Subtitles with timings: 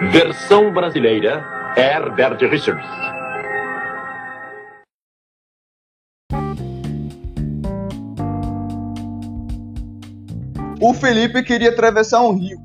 [0.00, 1.44] Versão brasileira,
[1.76, 2.84] Herbert Richards.
[10.80, 12.58] O Felipe queria atravessar um rio.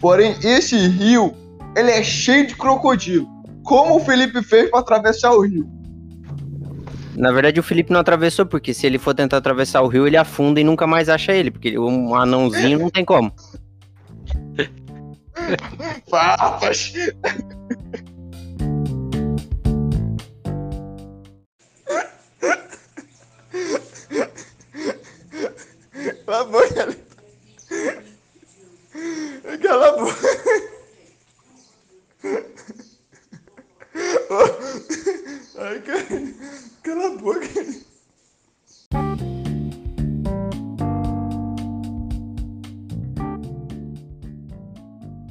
[0.00, 1.32] Porém, esse rio,
[1.76, 3.26] ele é cheio de crocodilo.
[3.62, 5.66] Como o Felipe fez para atravessar o rio?
[7.16, 10.16] Na verdade, o Felipe não atravessou, porque se ele for tentar atravessar o rio, ele
[10.16, 13.32] afunda e nunca mais acha ele, porque um anãozinho não tem como.
[16.10, 16.92] Papas!
[26.24, 26.96] Cala a boca,
[29.62, 30.28] Cala a boca.
[35.58, 36.04] Ai, cara.
[36.82, 37.93] Cala a boca.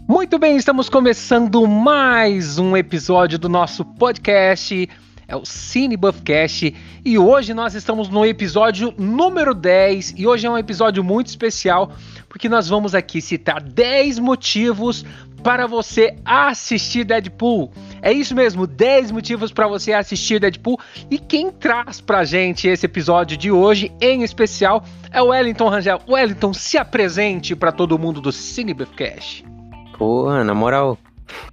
[0.07, 4.90] Muito bem, estamos começando mais um episódio do nosso podcast.
[5.26, 10.49] É o Cine Buffcast e hoje nós estamos no episódio número 10 e hoje é
[10.49, 11.93] um episódio muito especial
[12.27, 15.05] porque nós vamos aqui citar 10 motivos
[15.41, 17.71] para você assistir Deadpool.
[18.01, 20.79] É isso mesmo, 10 motivos para você assistir Deadpool.
[21.10, 26.01] E quem traz pra gente esse episódio de hoje, em especial, é o Wellington Rangel.
[26.07, 29.52] Wellington, se apresente para todo mundo do Cine Buffcast.
[29.98, 30.98] Pô, na moral,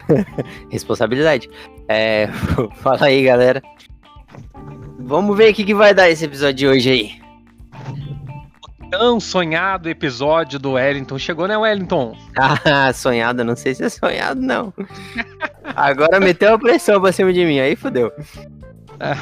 [0.71, 1.49] responsabilidade.
[1.89, 2.29] É,
[2.83, 3.63] fala aí, galera.
[4.99, 7.21] Vamos ver o que, que vai dar esse episódio de hoje aí.
[8.91, 11.19] Tão sonhado episódio do Wellington.
[11.19, 12.17] Chegou, né, Wellington?
[12.37, 14.73] Ah, sonhado, não sei se é sonhado, não.
[15.77, 18.13] Agora meteu a pressão pra cima de mim, aí fodeu.
[18.99, 19.15] É,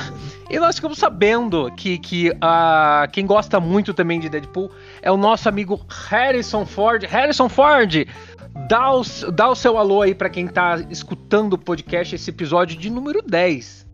[0.51, 4.71] e nós ficamos sabendo que, que uh, quem gosta muito também de Deadpool
[5.03, 7.05] é o nosso amigo Harrison Ford.
[7.05, 8.07] Harrison Ford,
[8.67, 12.79] dá o, dá o seu alô aí para quem tá escutando o podcast, esse episódio
[12.79, 13.87] de número 10.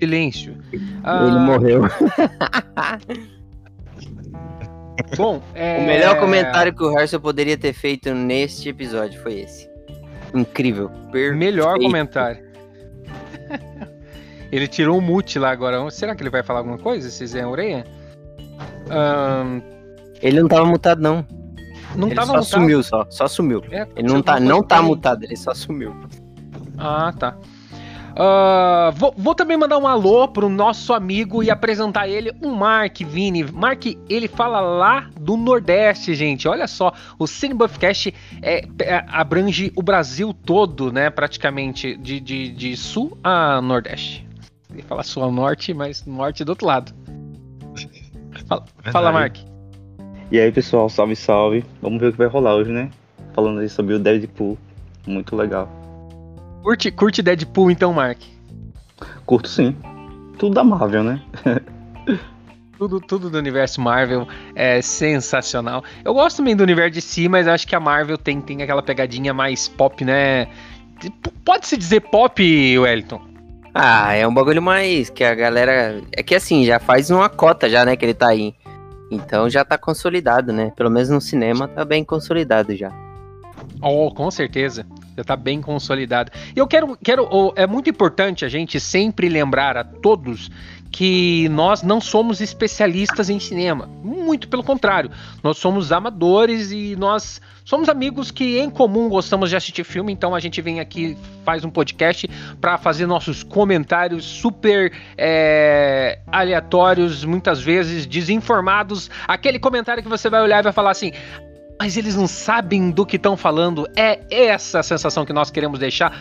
[0.00, 0.56] Silêncio.
[1.04, 1.82] Ah, Ele morreu.
[5.16, 5.78] Bom, é...
[5.78, 9.70] o melhor comentário que o Harrison poderia ter feito neste episódio foi esse.
[10.34, 10.88] Incrível.
[11.12, 11.36] Perfeito.
[11.36, 12.42] Melhor comentário.
[14.50, 15.88] ele tirou um mute lá agora.
[15.90, 17.08] Será que ele vai falar alguma coisa?
[17.10, 17.86] Vocês é orelha?
[18.90, 19.62] Um...
[20.20, 21.26] Ele não tava mutado, não.
[21.96, 22.48] Não ele tava só mutado?
[22.48, 23.06] sumiu, só.
[23.10, 23.62] Só sumiu.
[23.70, 25.94] É, ele não tá, não tá mutado, ele só sumiu.
[26.78, 27.36] Ah, tá.
[28.12, 32.98] Uh, vou, vou, também mandar um alô pro nosso amigo e apresentar ele, o Mark
[33.00, 33.42] Vini.
[33.44, 36.46] Mark, ele fala lá do Nordeste, gente.
[36.46, 41.08] Olha só, o Cinebuffcast é, é, abrange o Brasil todo, né?
[41.08, 44.28] Praticamente, de, de, de sul a Nordeste.
[44.70, 46.92] Ele fala sul a norte, mas norte do outro lado.
[48.56, 49.36] Fala, fala, Mark.
[50.30, 51.64] E aí, pessoal, salve, salve.
[51.80, 52.90] Vamos ver o que vai rolar hoje, né?
[53.34, 54.58] Falando aí sobre o Deadpool.
[55.06, 55.68] Muito legal.
[56.62, 58.18] Curte, curte Deadpool então, Mark?
[59.26, 59.76] Curto sim.
[60.38, 61.22] Tudo da Marvel, né?
[62.78, 65.84] tudo, tudo do universo Marvel é sensacional.
[66.04, 68.82] Eu gosto também do universo de si, mas acho que a Marvel tem, tem aquela
[68.82, 70.48] pegadinha mais pop, né?
[71.44, 72.42] Pode-se dizer pop,
[72.78, 73.31] Wellington?
[73.74, 76.02] Ah, é um bagulho mais que a galera.
[76.12, 78.54] É que assim, já faz uma cota já, né, que ele tá aí.
[79.10, 80.72] Então já tá consolidado, né?
[80.76, 82.90] Pelo menos no cinema tá bem consolidado já.
[83.80, 84.86] Oh, com certeza.
[85.16, 86.32] Já tá bem consolidado.
[86.54, 87.28] E eu quero, quero.
[87.30, 90.50] Oh, é muito importante a gente sempre lembrar a todos
[90.92, 93.88] que nós não somos especialistas em cinema.
[94.04, 95.10] Muito pelo contrário.
[95.42, 100.34] Nós somos amadores e nós somos amigos que em comum gostamos de assistir filme, então
[100.34, 102.28] a gente vem aqui, faz um podcast
[102.60, 109.10] para fazer nossos comentários super é, aleatórios, muitas vezes desinformados.
[109.26, 111.12] Aquele comentário que você vai olhar e vai falar assim:
[111.80, 113.88] mas eles não sabem do que estão falando.
[113.96, 116.16] É essa a sensação que nós queremos deixar.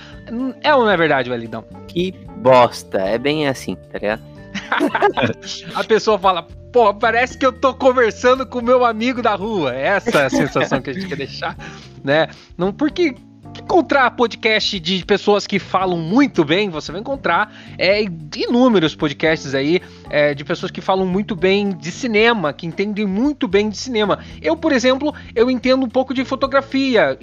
[0.64, 1.66] É ou não é verdade, Welidão?
[1.88, 3.00] Que bosta.
[3.00, 4.31] É bem assim, tá ligado?
[5.76, 9.74] a pessoa fala, pô, parece que eu tô conversando com o meu amigo da rua.
[9.74, 11.56] Essa é a sensação que a gente quer deixar,
[12.04, 12.28] né?
[12.58, 13.16] Não porque
[13.60, 18.02] encontrar podcast de pessoas que falam muito bem, você vai encontrar é,
[18.36, 23.48] inúmeros podcasts aí é, de pessoas que falam muito bem de cinema, que entendem muito
[23.48, 24.20] bem de cinema.
[24.42, 27.18] Eu, por exemplo, eu entendo um pouco de fotografia.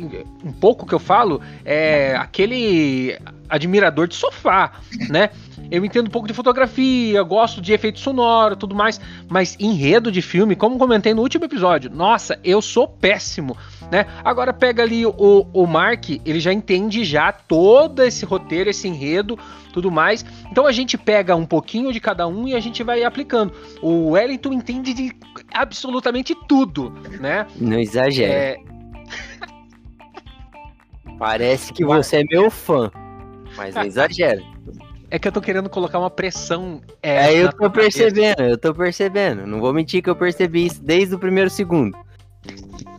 [0.44, 3.18] Um pouco que eu falo é aquele
[3.48, 4.72] admirador de sofá,
[5.08, 5.30] né?
[5.70, 10.22] Eu entendo um pouco de fotografia, gosto de efeito sonoro, tudo mais, mas enredo de
[10.22, 13.56] filme, como comentei no último episódio, nossa, eu sou péssimo,
[13.90, 14.06] né?
[14.24, 19.38] Agora pega ali o, o Mark, ele já entende já todo esse roteiro, esse enredo,
[19.72, 20.24] tudo mais.
[20.50, 23.52] Então a gente pega um pouquinho de cada um e a gente vai aplicando.
[23.82, 25.12] O Wellington entende de
[25.52, 27.46] absolutamente tudo, né?
[27.56, 28.32] Não exagera.
[28.32, 28.56] É,
[31.18, 32.90] Parece que você é meu fã.
[33.56, 34.40] Mas não exagera.
[35.10, 36.80] é que eu tô querendo colocar uma pressão.
[37.02, 37.98] É, eu na tô tua cabeça.
[37.98, 39.46] percebendo, eu tô percebendo.
[39.46, 41.96] Não vou mentir que eu percebi isso desde o primeiro segundo.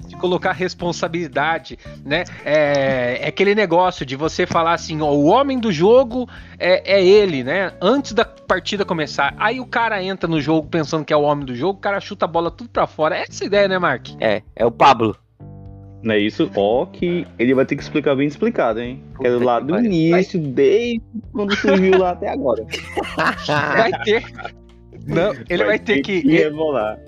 [0.07, 2.23] de colocar responsabilidade, né?
[2.43, 6.27] É, é aquele negócio de você falar assim, ó, o homem do jogo
[6.57, 7.73] é, é ele, né?
[7.81, 9.35] Antes da partida começar.
[9.37, 11.99] Aí o cara entra no jogo pensando que é o homem do jogo, o cara
[11.99, 13.17] chuta a bola tudo pra fora.
[13.17, 14.07] É essa a ideia, né, Mark?
[14.19, 15.15] É, é o Pablo.
[16.01, 16.49] Não é isso?
[16.55, 19.03] Ó, que ele vai ter que explicar bem explicado, hein?
[19.19, 19.91] Quero Puta lá que do pariu.
[19.91, 21.01] início, desde
[21.33, 22.65] quando surgiu lá até agora.
[23.47, 24.23] Vai ter.
[25.05, 26.11] Não, ele vai, ter que.
[26.19, 26.99] Ele, rebolar.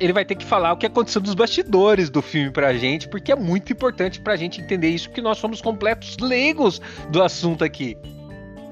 [0.00, 3.30] ele vai ter que falar o que aconteceu dos bastidores do filme pra gente, porque
[3.30, 6.80] é muito importante pra gente entender isso, porque nós somos completos leigos
[7.10, 7.96] do assunto aqui.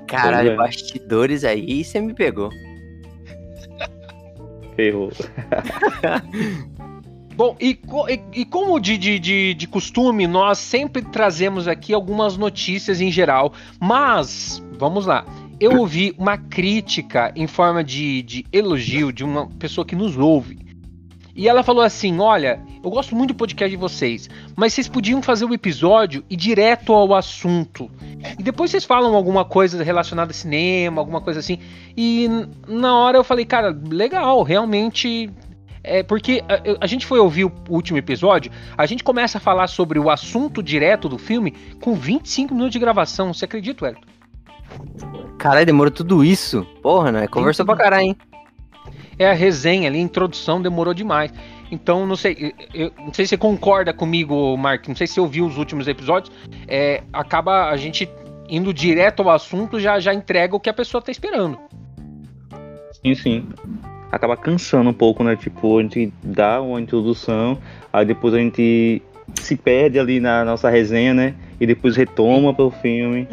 [0.08, 0.56] Caralho, é.
[0.56, 2.50] bastidores aí, você me pegou.
[4.74, 5.12] Ferrou.
[7.38, 11.94] Bom, e, co- e- e como de, de, de, de costume, nós sempre trazemos aqui
[11.94, 15.24] algumas notícias em geral, mas, vamos lá,
[15.60, 20.58] eu ouvi uma crítica em forma de, de elogio de uma pessoa que nos ouve.
[21.36, 25.22] E ela falou assim: Olha, eu gosto muito do podcast de vocês, mas vocês podiam
[25.22, 27.88] fazer o episódio e ir direto ao assunto.
[28.36, 31.60] E depois vocês falam alguma coisa relacionada a cinema, alguma coisa assim.
[31.96, 32.28] E
[32.66, 35.30] na hora eu falei, cara, legal, realmente
[35.88, 39.66] é porque a, a gente foi ouvir o último episódio, a gente começa a falar
[39.66, 43.32] sobre o assunto direto do filme com 25 minutos de gravação.
[43.32, 44.06] Você acredita, Wellington?
[45.38, 46.66] Caralho, demorou tudo isso?
[46.82, 47.26] Porra, né?
[47.26, 48.16] Conversou pra caralho, hein?
[49.18, 51.32] É a resenha ali, a introdução demorou demais.
[51.70, 55.20] Então, não sei, eu não sei se você concorda comigo, Mark, não sei se você
[55.20, 56.34] ouviu os últimos episódios,
[56.66, 58.08] é, acaba a gente
[58.48, 61.58] indo direto ao assunto, já, já entrega o que a pessoa tá esperando.
[63.04, 63.48] Sim, sim.
[64.10, 65.36] Acaba cansando um pouco, né?
[65.36, 67.58] Tipo, a gente dá uma introdução,
[67.92, 69.02] aí depois a gente
[69.34, 71.34] se perde ali na nossa resenha, né?
[71.60, 73.28] E depois retoma pro filme.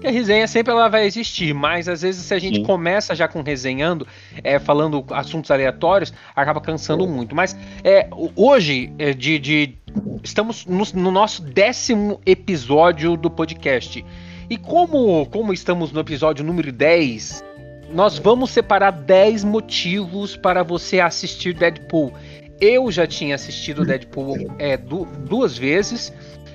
[0.00, 2.64] Que a resenha sempre ela vai existir, mas às vezes se a gente Sim.
[2.64, 4.06] começa já com resenhando,
[4.44, 7.34] é, falando assuntos aleatórios, acaba cansando muito.
[7.34, 9.74] Mas é, hoje, é, de, de-
[10.22, 14.04] estamos no, no nosso décimo episódio do podcast.
[14.48, 17.44] E como, como estamos no episódio número 10,
[17.92, 22.12] nós vamos separar 10 motivos para você assistir Deadpool.
[22.60, 26.12] Eu já tinha assistido Deadpool é, du- duas vezes.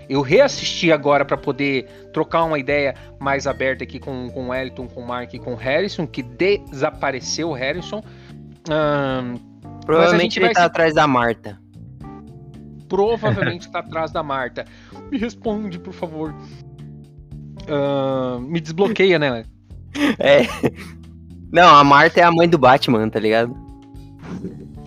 [0.09, 4.85] Eu reassisti agora para poder trocar uma ideia mais aberta aqui com, com o Elton,
[4.88, 8.03] com o Mark e com o Harrison, que desapareceu o Harrison.
[9.86, 11.57] Provavelmente ele tá se- atrás da Marta.
[12.89, 14.65] provavelmente está atrás da Marta.
[15.09, 16.36] Me responde, por favor.
[17.68, 19.44] Ahn, me desbloqueia, né?
[20.19, 20.41] É.
[21.53, 23.55] Não, a Marta é a mãe do Batman, tá ligado?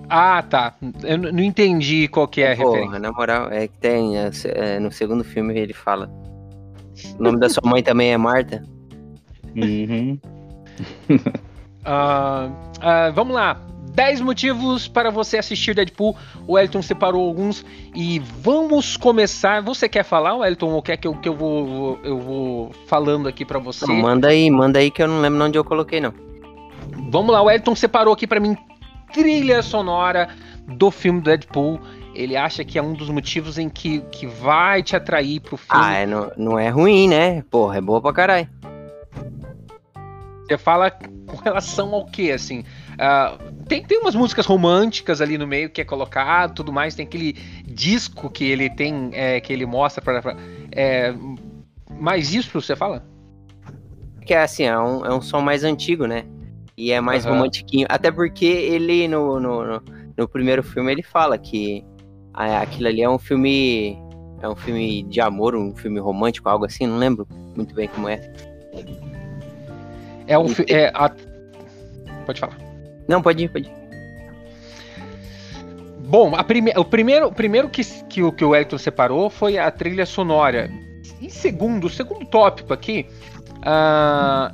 [0.08, 0.74] Ah, tá.
[1.04, 2.86] Eu não entendi qual que é a referência.
[2.86, 4.18] Porra, na moral, é que tem.
[4.18, 6.10] é, é, no segundo filme ele fala.
[7.18, 8.64] O nome da sua mãe também é Marta?
[9.54, 10.18] Uhum.
[11.88, 13.60] Ah, ah, vamos lá.
[13.94, 16.16] 10 motivos para você assistir Deadpool.
[16.44, 17.64] O Elton separou alguns
[17.94, 19.62] e vamos começar.
[19.62, 23.44] Você quer falar, Elton, ou quer que eu, que eu, vou, eu vou falando aqui
[23.44, 23.86] para você?
[23.86, 26.12] Não, manda aí, manda aí que eu não lembro onde eu coloquei, não.
[27.10, 28.56] Vamos lá, o Elton separou aqui para mim
[29.12, 30.28] trilha sonora
[30.66, 31.80] do filme Deadpool.
[32.14, 35.84] Ele acha que é um dos motivos em que, que vai te atrair pro filme.
[35.84, 37.42] Ah, é, não, não é ruim, né?
[37.50, 38.48] Porra, é boa pra caralho.
[40.48, 42.64] Você fala com relação ao que, assim?
[42.98, 43.36] Ah,
[43.68, 46.94] tem, tem umas músicas românticas ali no meio que é colocado, tudo mais.
[46.94, 47.34] Tem aquele
[47.66, 50.22] disco que ele tem, é, que ele mostra pra.
[50.22, 50.36] pra-
[50.72, 51.12] é,
[51.98, 53.04] mas isso você fala?
[54.24, 56.24] Que é assim, é um, é um som mais antigo, né?
[56.76, 57.36] E é mais Aham.
[57.36, 57.86] romantiquinho.
[57.88, 59.82] Até porque ele, no, no, no,
[60.16, 61.84] no primeiro filme, ele fala que
[62.34, 63.96] ah, aquilo ali é um filme.
[64.42, 68.06] É um filme de amor, um filme romântico, algo assim, não lembro muito bem como
[68.08, 68.20] é.
[70.26, 70.48] É um.
[70.48, 71.10] fi- É, a-
[72.26, 72.58] Pode falar.
[73.08, 73.72] Não, pode ir, pode ir.
[76.08, 76.72] Bom, a prime...
[76.76, 80.70] o primeiro, o primeiro que, que, o, que o Elton separou foi a trilha sonora.
[81.20, 83.06] Em segundo, o segundo tópico aqui,
[83.62, 84.52] ah,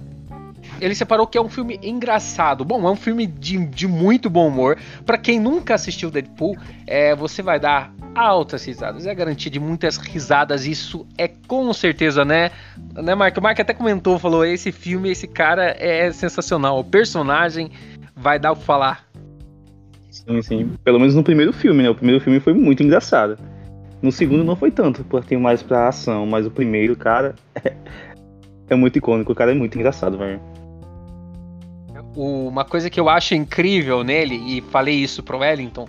[0.82, 2.64] ele separou que é um filme engraçado.
[2.64, 4.76] Bom, é um filme de, de muito bom humor.
[5.06, 9.06] Pra quem nunca assistiu Deadpool, é, você vai dar altas risadas.
[9.06, 10.66] É garantia de muitas risadas.
[10.66, 12.50] Isso é com certeza, né?
[12.94, 13.36] Né, Mark?
[13.36, 16.78] O Mark até comentou, falou: esse filme, esse cara é sensacional.
[16.78, 17.70] O personagem
[18.16, 19.06] vai dar o que falar.
[20.10, 20.72] Sim, sim.
[20.84, 21.90] Pelo menos no primeiro filme, né?
[21.90, 23.38] O primeiro filme foi muito engraçado.
[24.02, 27.36] No segundo não foi tanto, porque tem mais pra ação, mas o primeiro, cara,
[28.68, 29.32] é, muito icônico.
[29.32, 30.40] O cara é muito engraçado, velho.
[32.14, 35.86] O- uma coisa que eu acho incrível nele, e falei isso pro Wellington,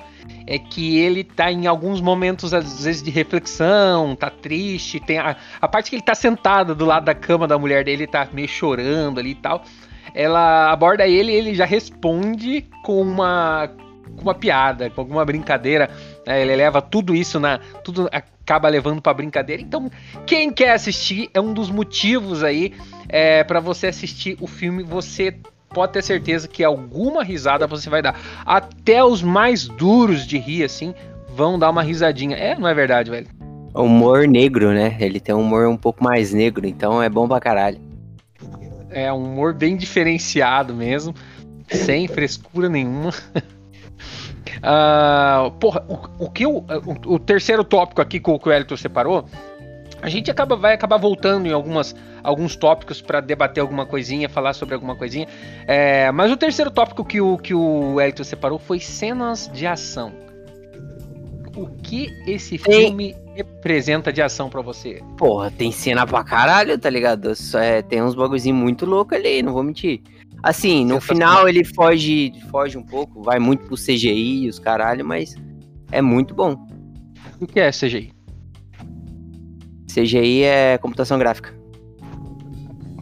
[0.47, 5.35] é que ele tá em alguns momentos, às vezes, de reflexão, tá triste, tem a,
[5.61, 8.47] a parte que ele tá sentado do lado da cama da mulher dele, tá meio
[8.47, 9.63] chorando ali e tal.
[10.13, 13.69] Ela aborda ele e ele já responde com uma,
[14.15, 15.89] com uma piada, com alguma brincadeira.
[16.25, 16.41] né?
[16.41, 17.57] Ele leva tudo isso na.
[17.83, 19.61] Tudo acaba levando pra brincadeira.
[19.61, 19.89] Então,
[20.25, 22.73] quem quer assistir é um dos motivos aí
[23.09, 24.83] é, para você assistir o filme.
[24.83, 25.35] Você
[25.73, 28.19] pode ter certeza que alguma risada você vai dar.
[28.45, 30.93] Até os mais duros de rir, assim,
[31.35, 32.37] vão dar uma risadinha.
[32.37, 33.27] É, não é verdade, velho?
[33.73, 34.95] Humor negro, né?
[34.99, 37.79] Ele tem um humor um pouco mais negro, então é bom pra caralho.
[38.89, 41.15] É um humor bem diferenciado mesmo,
[41.67, 43.11] sem frescura nenhuma.
[44.65, 46.63] Ah, porra, o, o que eu,
[47.05, 49.25] o, o terceiro tópico aqui que o que o Elton separou,
[50.03, 54.51] a gente acaba, vai acabar voltando em algumas, alguns tópicos para debater alguma coisinha, falar
[54.51, 55.25] sobre alguma coisinha.
[55.65, 60.11] É, mas o terceiro tópico que o, que o Elton separou foi cenas de ação.
[61.55, 65.01] O que esse Tem- filme representa de ação pra você?
[65.17, 67.31] Porra, tem cena pra caralho, tá ligado?
[67.55, 70.01] É, tem uns bagulhozinhos muito loucos ali, não vou mentir.
[70.43, 75.05] Assim, no final ele foge, foge um pouco, vai muito pro CGI e os caralho,
[75.05, 75.33] mas
[75.93, 76.57] é muito bom.
[77.39, 78.11] O que é CGI?
[79.93, 81.53] CGI é computação gráfica.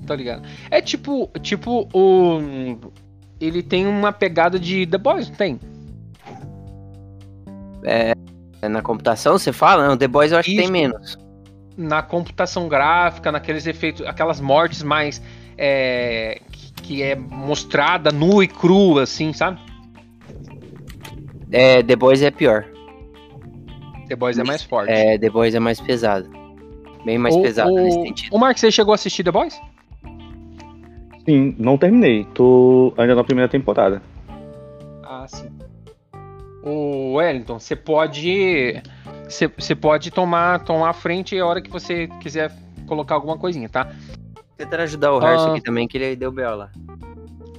[0.05, 0.48] Tá ligado?
[0.69, 2.41] É tipo, tipo o
[3.39, 5.60] ele tem uma pegada de The Boys, não tem?
[7.83, 8.13] É
[8.69, 9.88] Na computação, você fala?
[9.88, 10.63] Não, The Boys eu acho que Isso.
[10.63, 11.17] tem menos.
[11.75, 15.21] Na computação gráfica, naqueles efeitos, aquelas mortes mais
[15.57, 19.60] é, que, que é mostrada nu e crua, assim, sabe?
[21.51, 22.65] É, The Boys é pior.
[24.07, 24.91] The Boys é mais forte.
[24.91, 26.40] É, The Boys é mais pesado.
[27.05, 28.36] Bem mais o, pesado o, nesse sentido.
[28.36, 29.60] O Mark, você chegou a assistir The Boys?
[31.25, 32.25] Sim, não terminei.
[32.34, 34.01] Tô ainda na primeira temporada.
[35.03, 35.50] Ah, sim.
[36.63, 38.81] O Wellington, você pode.
[39.25, 42.51] Você, pode tomar, tomar a frente a hora que você quiser
[42.86, 43.89] colocar alguma coisinha, tá?
[44.58, 45.51] Tentando ajudar o Harrison Ah.
[45.51, 46.55] aqui também, que ele deu B.O.
[46.55, 46.70] lá.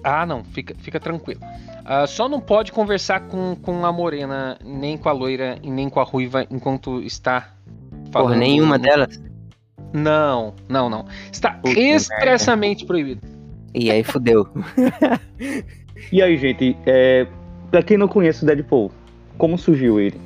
[0.05, 1.41] Ah, não, fica, fica tranquilo.
[1.85, 5.89] Ah, só não pode conversar com, com a morena, nem com a loira e nem
[5.89, 7.49] com a ruiva enquanto está
[8.13, 8.29] falando.
[8.29, 9.21] Porra, nenhuma delas.
[9.93, 11.07] Não, não, não.
[11.31, 13.21] Está Puta expressamente proibido.
[13.75, 14.47] E aí fudeu.
[16.11, 17.27] E aí, gente, é,
[17.71, 18.91] pra quem não conhece o Deadpool,
[19.39, 20.21] como surgiu ele?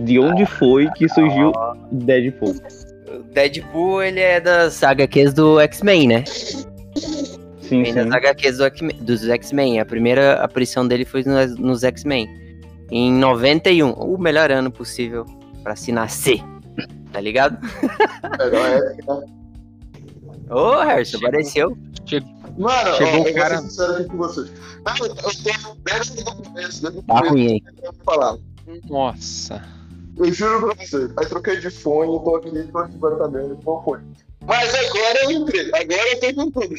[0.00, 1.52] De onde foi que surgiu
[1.92, 2.54] Deadpool?
[3.08, 6.24] O Deadpool, ele é das HQs do X-Men, né?
[7.60, 8.12] Sim, Vem das sim.
[8.12, 9.80] HQs do dos X-Men.
[9.80, 12.28] A primeira aparição dele foi nos, nos X-Men.
[12.90, 15.24] Em 91, o melhor ano possível
[15.62, 16.42] pra se nascer.
[17.12, 17.58] Tá ligado?
[18.38, 19.26] Melhor época.
[20.50, 21.28] Ô, Harrison, Chegou.
[21.28, 21.78] apareceu.
[22.58, 24.52] Mano, Chegou o eu cara- vou ser sincero aqui com vocês.
[24.84, 27.62] Ah, eu, eu tô desde o começo, desde o Tá ruim aí.
[28.88, 29.62] Nossa.
[30.18, 31.10] Eu juro pra você.
[31.18, 34.02] Aí troquei de fone, tô aqui, tô aqui agora também, bom fone.
[34.44, 36.74] Mas agora eu entrei, agora eu tô com tudo.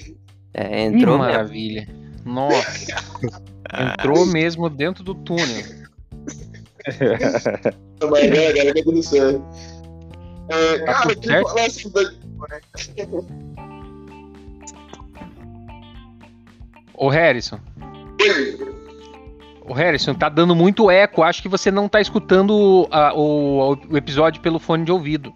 [0.53, 1.31] É, Que entrou mesmo.
[1.31, 1.87] maravilha.
[2.25, 2.95] Nossa.
[3.97, 5.65] Entrou mesmo dentro do túnel.
[6.85, 7.01] Mas
[8.01, 9.41] agora, agora tá tudo certo.
[10.49, 12.01] É, Tá cara, tudo que assim da
[16.95, 17.59] Ô Harrison.
[19.67, 21.23] O Harrison, tá dando muito eco.
[21.23, 25.33] Acho que você não tá escutando a- o, o episódio pelo fone de ouvido.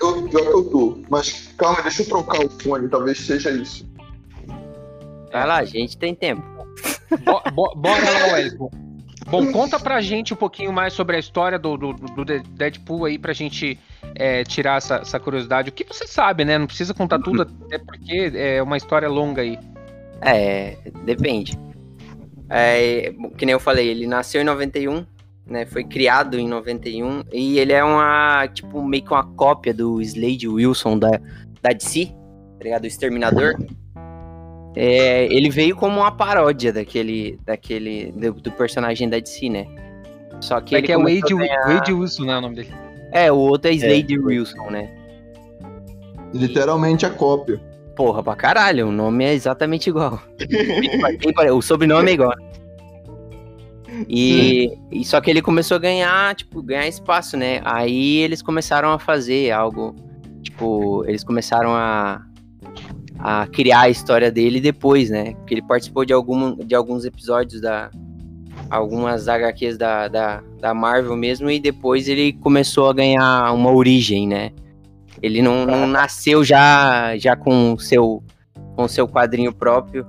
[0.00, 0.98] Eu, pior que eu tô.
[1.10, 3.88] Mas calma, deixa eu trocar o fone, talvez seja isso.
[5.32, 6.42] Vai lá, gente, tem tempo.
[7.24, 8.70] Bo- bo- bora lá, Wellington.
[9.30, 13.04] Bom, conta pra gente um pouquinho mais sobre a história do, do, do De- Deadpool
[13.04, 13.78] aí, pra gente
[14.14, 15.68] é, tirar essa, essa curiosidade.
[15.68, 16.56] O que você sabe, né?
[16.56, 19.58] Não precisa contar tudo, até porque é uma história longa aí.
[20.22, 21.58] É, depende.
[22.48, 25.04] É, que nem eu falei, ele nasceu em 91,
[25.46, 25.66] né?
[25.66, 30.48] Foi criado em 91 e ele é uma, tipo, meio que uma cópia do Slade
[30.48, 31.20] Wilson da,
[31.60, 32.84] da DC, tá ligado?
[32.84, 33.54] O Exterminador.
[34.80, 39.66] É, ele veio como uma paródia daquele, daquele, do, do personagem da DC, né?
[40.40, 42.38] Só que É ele que é Wade, ganhar- Wade Wilson, né?
[42.38, 42.70] O nome dele.
[43.10, 44.88] É, o outro é Slade Wilson, né?
[46.32, 47.60] Literalmente a cópia.
[47.96, 50.22] Porra, pra caralho, o nome é exatamente igual.
[51.52, 52.34] O sobrenome é igual.
[54.08, 57.60] E, e só que ele começou a ganhar, tipo, ganhar espaço, né?
[57.64, 59.96] Aí eles começaram a fazer algo,
[60.42, 62.22] tipo, eles começaram a,
[63.18, 65.34] a criar a história dele depois, né?
[65.34, 67.90] Porque ele participou de, algum, de alguns episódios da
[68.70, 74.26] algumas HQs da, da, da Marvel mesmo e depois ele começou a ganhar uma origem,
[74.26, 74.50] né?
[75.22, 78.22] Ele não, não nasceu já já com o seu
[78.76, 80.06] com seu quadrinho próprio.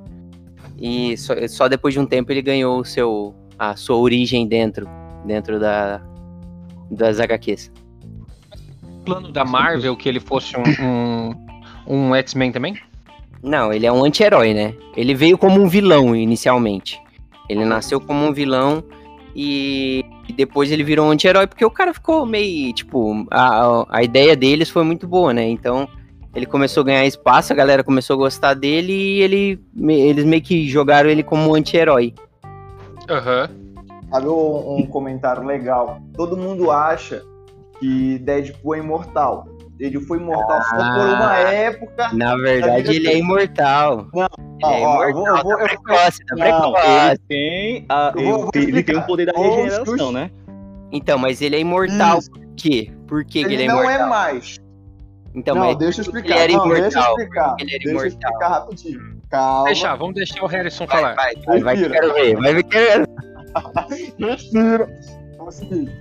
[0.78, 4.88] E só, só depois de um tempo ele ganhou o seu, a sua origem dentro,
[5.26, 6.02] dentro da,
[6.90, 7.72] das HQs.
[8.84, 10.64] O plano da Marvel que ele fosse um,
[11.88, 12.78] um, um X-Men também?
[13.42, 14.74] Não, ele é um anti-herói, né?
[14.96, 17.00] Ele veio como um vilão inicialmente.
[17.48, 18.84] Ele nasceu como um vilão
[19.36, 24.04] e, e depois ele virou um anti-herói porque o cara ficou meio, tipo, a, a
[24.04, 25.48] ideia deles foi muito boa, né?
[25.48, 25.88] Então
[26.36, 30.26] ele começou a ganhar espaço, a galera começou a gostar dele e ele, me- eles
[30.26, 32.14] meio que jogaram ele como um anti-herói.
[33.10, 33.50] Aham.
[34.12, 36.00] Sabe um, um comentário legal?
[36.16, 37.24] Todo mundo acha
[37.80, 39.48] que Deadpool é imortal.
[39.80, 41.40] Ele foi imortal só por uma Ah.
[41.54, 42.10] época.
[42.14, 44.08] Na verdade, ele é imortal.
[44.14, 44.28] Não,
[44.62, 46.44] ele é ó, imortal, vou- eu vou- tá eu- precoce, tá Não,
[46.74, 46.88] precoce.
[47.10, 50.30] Ele tem, a, Eu vou- ele, ele tem o poder da regeneração, né?
[50.92, 52.32] Então, mas ele é imortal Isso.
[52.32, 52.92] por quê?
[53.08, 54.06] Por que, Ele, ele é não imortal?
[54.06, 54.58] é mais.
[55.34, 56.36] Então, não, mas deixa eu explicar.
[56.44, 57.10] Ele era não, deixa eu imortal.
[57.12, 57.56] explicar.
[57.60, 58.08] Ele era Deixa eu imortal.
[58.08, 59.20] explicar rapidinho.
[59.30, 59.64] Calma.
[59.66, 61.16] Deixar, vamos deixar o Harrison Vai, falar.
[61.16, 62.36] vai, vai, vai que quero ver.
[62.36, 63.06] Vai ver que quero
[64.20, 64.90] Respira.
[65.34, 65.92] Então, é o seguinte,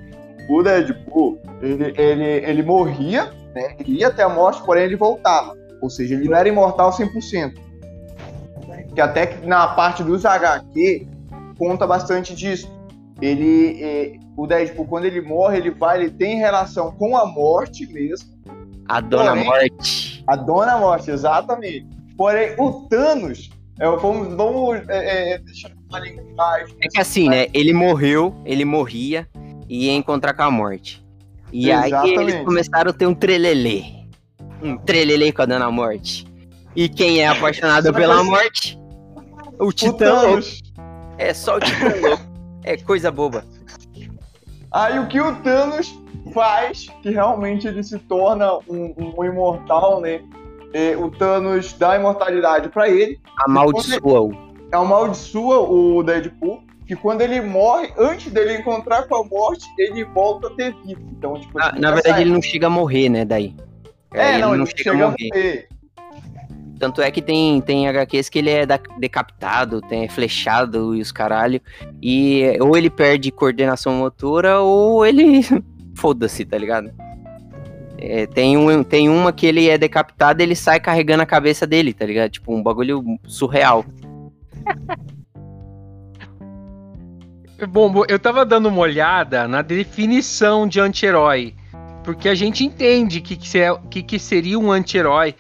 [0.49, 3.75] o Deadpool, ele, ele, ele morria, né?
[3.78, 5.57] Ele ia até a morte, porém ele voltava.
[5.81, 7.55] Ou seja, ele não era imortal 100%.
[8.95, 11.07] Que até que na parte dos HQ
[11.59, 12.71] conta bastante disso.
[13.21, 17.87] Ele, eh, o Deadpool, quando ele morre, ele vai, ele tem relação com a morte
[17.93, 18.28] mesmo.
[18.88, 20.25] A Dona Porém- Morte.
[20.26, 21.87] A Dona Morte, exatamente.
[22.17, 26.75] Porém, o Thanos, é, vamos, vamos é, é, deixar uma linguagem.
[26.83, 27.47] É que assim, né?
[27.52, 29.28] Ele morreu, ele morria
[29.69, 31.05] e ia encontrar com a morte.
[31.52, 32.21] E aí Exatamente.
[32.21, 33.85] eles começaram a ter um trelelê.
[34.62, 36.26] Um trelelê com a Dona Morte.
[36.76, 38.78] E quem é apaixonado pela morte?
[39.59, 40.43] O Titã louco.
[41.17, 42.23] É só o Titã louco.
[42.64, 43.45] É coisa boba.
[44.71, 45.99] Aí o que o Thanos
[46.35, 50.21] faz, que realmente ele se torna um, um imortal, né?
[50.75, 54.33] É, o Thanos dá imortalidade pra ele, Amaldiçoa-o.
[54.71, 60.47] amaldiçoa o Deadpool, que quando ele morre, antes dele encontrar com a morte, ele volta
[60.47, 61.00] a ter vida.
[61.12, 63.26] Então, tipo, Ah, na verdade, é- ele não chega a morrer, né?
[63.26, 63.54] Daí.
[64.14, 65.69] É, Aí não, ele ele chega a morrer.
[66.78, 71.00] Tanto é que tem, tem HQs que ele é da- decapitado, tem é flechado e
[71.02, 71.60] os caralho.
[72.00, 75.41] E ou ele perde coordenação motora ou ele.
[75.95, 76.91] Foda-se, tá ligado?
[77.99, 81.67] É, tem, um, tem uma que ele é decapitado e ele sai carregando a cabeça
[81.67, 82.30] dele, tá ligado?
[82.30, 83.84] Tipo, um bagulho surreal.
[87.66, 91.54] Bom, eu tava dando uma olhada na definição de anti-herói.
[92.04, 95.34] Porque a gente entende que, que, se- que, que seria um anti-herói,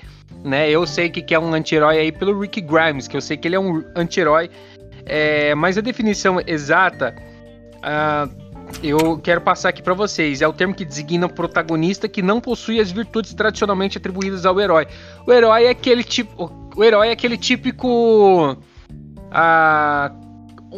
[0.44, 0.68] né?
[0.68, 3.46] Eu sei que, que é um anti-herói aí pelo Rick Grimes, que eu sei que
[3.48, 4.50] ele é um anti-herói.
[5.06, 7.14] É, mas a definição exata,
[7.82, 8.28] ah,
[8.82, 10.42] eu quero passar aqui pra vocês.
[10.42, 14.60] É o termo que designa um protagonista que não possui as virtudes tradicionalmente atribuídas ao
[14.60, 14.86] herói.
[15.26, 18.58] O herói é aquele tipo, o herói é aquele típico
[19.30, 20.12] ah,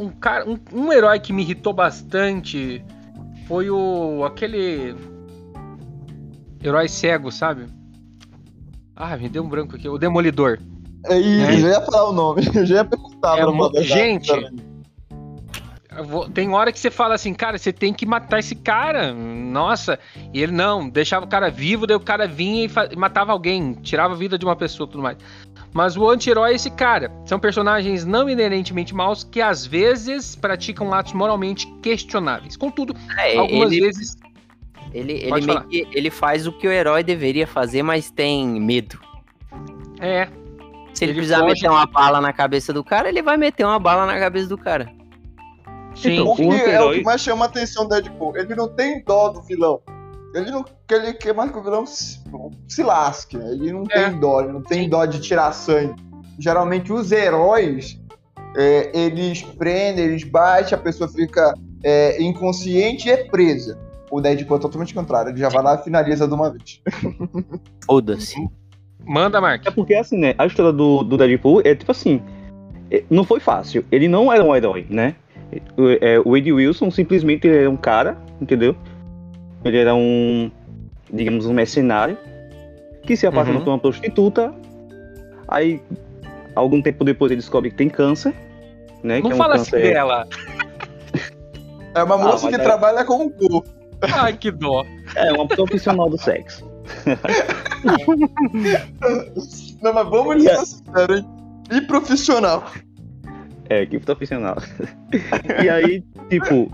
[0.01, 2.85] um cara, um, um herói que me irritou bastante
[3.47, 4.95] foi o aquele
[6.63, 7.67] herói cego, sabe?
[8.97, 10.59] Ah, me deu um branco aqui, o Demolidor.
[11.07, 11.55] É isso, É.
[11.55, 14.31] eu já ia falar o nome, eu já ia perguntar É, pra verdade, gente.
[14.31, 14.70] Eu
[16.03, 19.13] vou- Tem hora que você fala assim, cara, você tem que matar esse cara.
[19.13, 19.99] Nossa,
[20.33, 24.15] e ele não, deixava o cara vivo, daí o cara vinha e matava alguém, tirava
[24.15, 25.19] a vida de uma pessoa e tudo mais.
[25.73, 27.13] Mas o anti-herói é esse cara.
[27.25, 32.57] São personagens não inerentemente maus que às vezes praticam atos moralmente questionáveis.
[32.57, 34.17] Contudo, É, algumas ele, vezes
[34.93, 38.99] ele, ele, Pode ele faz o que o herói deveria fazer, mas tem medo.
[40.01, 40.27] é,
[40.93, 43.65] Se ele, Ele precisar foge- meter uma bala na cabeça do cara, ele vai meter
[43.65, 44.91] uma bala na cabeça do cara.
[45.95, 46.13] Sim.
[46.13, 48.37] Então, O que o é o que mais chama a atenção do Deadpool.
[48.37, 49.81] Ele não tem dó do vilão.
[50.35, 52.21] Ele não ele quer mais que o vilão se,
[52.69, 53.51] se lasque, né?
[53.53, 54.09] Ele não É.
[54.11, 54.89] tem dó, ele não tem Sim.
[54.89, 55.95] dó de tirar sangue.
[56.39, 58.01] Geralmente os heróis,
[58.57, 63.79] é, eles prendem, eles batem, a pessoa fica é, inconsciente e é presa.
[64.11, 66.81] O Deadpool é totalmente contrário, ele já vai lá e finaliza de uma vez.
[67.87, 68.37] Foda-se.
[69.05, 69.67] Manda, Mark.
[69.67, 70.35] É porque, assim, né?
[70.39, 72.23] A história do, do Deadpool é tipo assim.
[72.91, 73.85] é, Não foi fácil.
[73.91, 75.15] Ele não era um herói, né?
[75.77, 78.77] O, é, o Wade Wilson simplesmente era um cara, entendeu?
[79.65, 80.51] Ele era um,
[81.13, 82.17] digamos, um mercenário
[83.03, 83.65] que se apaixonou Uhum.
[83.65, 84.55] por uma prostituta.
[85.49, 85.81] Aí,
[86.55, 88.33] algum tempo depois, ele descobre que tem câncer,
[89.03, 89.17] né?
[89.17, 90.27] Não que é um fala assim câncer- dela.
[91.93, 93.69] É uma moça mas que é- trabalha com o corpo.
[94.01, 94.87] Ai, que dó.
[95.17, 96.65] É, uma profissional do sexo.
[99.83, 101.27] Não, mas vamos ser sinceros, hein?
[101.73, 102.65] E profissional.
[103.71, 104.57] É, que profissional.
[105.63, 106.69] e aí, tipo,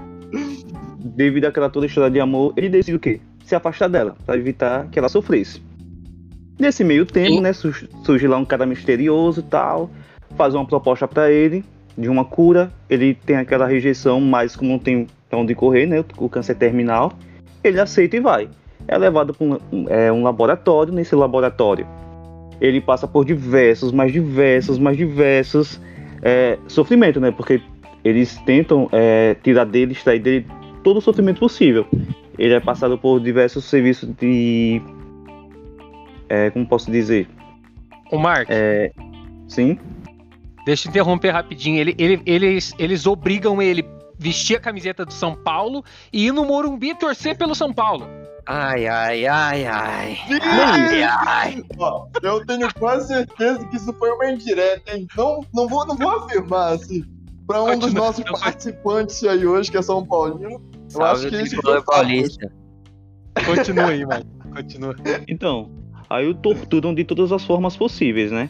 [0.98, 3.20] devido àquela toda história de amor, ele decide o quê?
[3.44, 5.62] Se afastar dela, pra evitar que ela sofresse.
[6.58, 7.40] Nesse meio tempo, Sim.
[7.42, 9.90] né, surge, lá um cara misterioso e tal,
[10.36, 11.62] faz uma proposta pra ele,
[11.98, 16.02] de uma cura, ele tem aquela rejeição, mas como não tem pra onde correr, né?
[16.16, 17.12] O câncer terminal,
[17.62, 18.48] ele aceita e vai.
[18.88, 21.86] É levado para um, é, um laboratório, nesse laboratório
[22.60, 25.78] ele passa por diversos, mais diversos, mais diversos
[26.22, 27.30] é, sofrimentos, né?
[27.30, 27.60] Porque
[28.04, 30.46] eles tentam é, tirar dele, extrair dele
[30.82, 31.86] todo o sofrimento possível.
[32.38, 34.80] Ele é passado por diversos serviços de.
[36.28, 37.28] É, como posso dizer?
[38.10, 38.92] O Mark, É,
[39.48, 39.78] sim.
[40.64, 41.78] deixa eu interromper rapidinho.
[41.80, 43.84] Ele, ele- eles, eles obrigam ele
[44.18, 48.06] vestir a camiseta do São Paulo e ir no Morumbi torcer pelo São Paulo.
[48.46, 50.18] Ai, ai, ai, ai.
[50.40, 51.64] Ai, ai.
[51.78, 55.06] Ó, eu tenho quase certeza que isso foi uma indireta, hein?
[55.16, 57.04] Não, não, vou, não vou afirmar, assim.
[57.46, 60.62] Pra um dos nossos participantes aí hoje, que é São Paulino,
[60.94, 62.50] eu acho que esse foi paulista.
[63.44, 64.24] Continua aí, Mark.
[64.54, 64.94] Continua.
[65.28, 65.70] Então,
[66.08, 68.48] aí o torturam de todas as formas possíveis, né?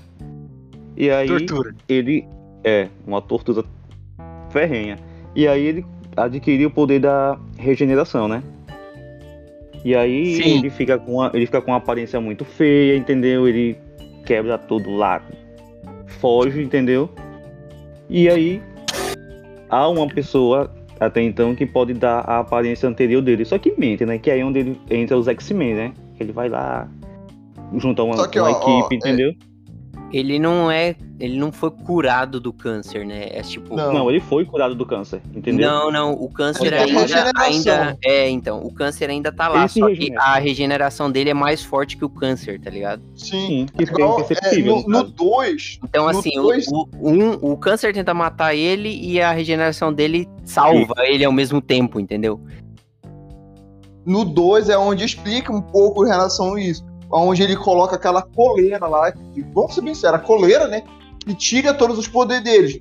[0.97, 1.75] E aí Tortura.
[1.89, 2.27] ele
[2.65, 3.65] é uma tortura
[4.51, 4.99] ferrenha.
[5.37, 8.43] E aí ele adquire o poder da regeneração, né?
[9.85, 10.59] E aí Sim.
[10.59, 13.47] ele fica com uma, ele fica com uma aparência muito feia, entendeu?
[13.47, 13.77] Ele
[14.25, 15.23] quebra tudo lá,
[16.07, 17.09] foge, entendeu?
[18.09, 18.63] E aí
[19.69, 24.07] há uma pessoa até então que pode dar a aparência anterior dele, só que mente,
[24.07, 24.19] né?
[24.19, 25.93] Que é aí onde ele entra os X-Men, né?
[26.17, 26.89] Que ele vai lá
[27.77, 29.35] junto a uma, que, uma ó, ó, equipe, é- entendeu?
[30.13, 30.95] Ele não é.
[31.19, 33.29] Ele não foi curado do câncer, né?
[33.33, 33.75] É tipo.
[33.75, 33.93] Não.
[33.93, 35.69] Não, ele foi curado do câncer, entendeu?
[35.69, 37.99] Não, não, o câncer tem ainda, ainda.
[38.05, 41.63] É, então, o câncer ainda tá lá, Ele só que a regeneração dele é mais
[41.63, 43.03] forte que o câncer, tá ligado?
[43.17, 43.37] Sim.
[43.47, 44.85] Sim, Igual, é, imperceptível.
[44.87, 49.21] no 2, Então, No assim, o, dois- o, um, o câncer tenta matar ele e
[49.21, 52.41] a regeneração dele salva ele ao mesmo tempo, entendeu?
[54.05, 56.85] no 2 é onde explica um pouco em relação a isso.
[57.11, 60.83] Onde ele coloca aquela coleira lá, que, vamos ser bem sinceros, a coleira, né?
[61.27, 62.81] E tira todos os poderes deles.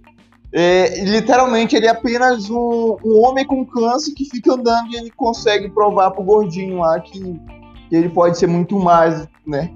[0.51, 4.95] É, e literalmente ele é apenas um, um homem com câncer que fica andando e
[4.95, 7.19] ele consegue provar pro gordinho lá que,
[7.89, 9.69] que ele pode ser muito mais, né?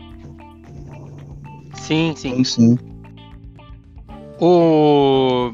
[1.76, 2.44] Sim, sim.
[2.44, 2.78] sim.
[4.40, 5.54] O.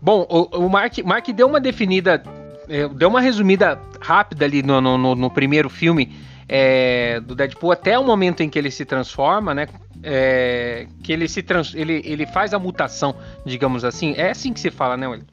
[0.00, 2.22] Bom, o, o Mark, Mark deu uma definida,
[2.68, 6.12] é, deu uma resumida rápida ali no, no- no primeiro filme
[6.48, 9.66] é, do Deadpool, até o momento em que ele se transforma, né?
[10.02, 14.14] é, que ele se trans, ele, ele faz a mutação, digamos assim.
[14.16, 15.32] É assim que se fala, né, Wellington?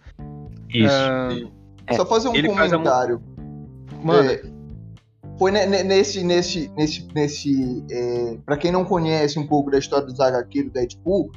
[0.73, 0.93] Isso.
[0.93, 1.30] Ah,
[1.88, 3.21] É, Só fazer um ele faz a mu- comentário.
[4.04, 4.41] mano, É,
[5.38, 9.78] foi ne- ne- nesse, nesse, nesse, nesse, é, para quem não conhece um pouco da
[9.78, 11.32] história dos HQ do Deadpool,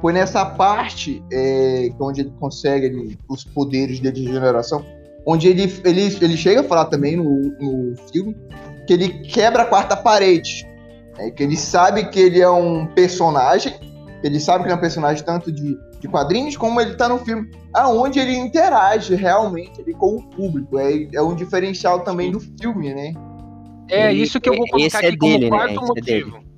[0.00, 4.82] foi nessa parte é, que onde ele consegue ali, os poderes de regeneração,
[5.26, 7.24] onde ele, ele, ele chega a falar também no,
[7.60, 8.34] no filme
[8.86, 10.66] que ele quebra a quarta parede,
[11.16, 13.74] né, que ele sabe que ele é um personagem,
[14.22, 17.18] ele sabe que ele é um personagem tanto de, de quadrinhos como ele tá no
[17.18, 20.78] filme, aonde ele interage realmente ali com o público.
[20.78, 23.12] É, é um diferencial também do filme, né?
[23.88, 25.56] é ele- isso que eu vou colocar esse é aqui como dele, né?
[25.56, 26.24] quarto é dele.
[26.24, 26.49] motivo.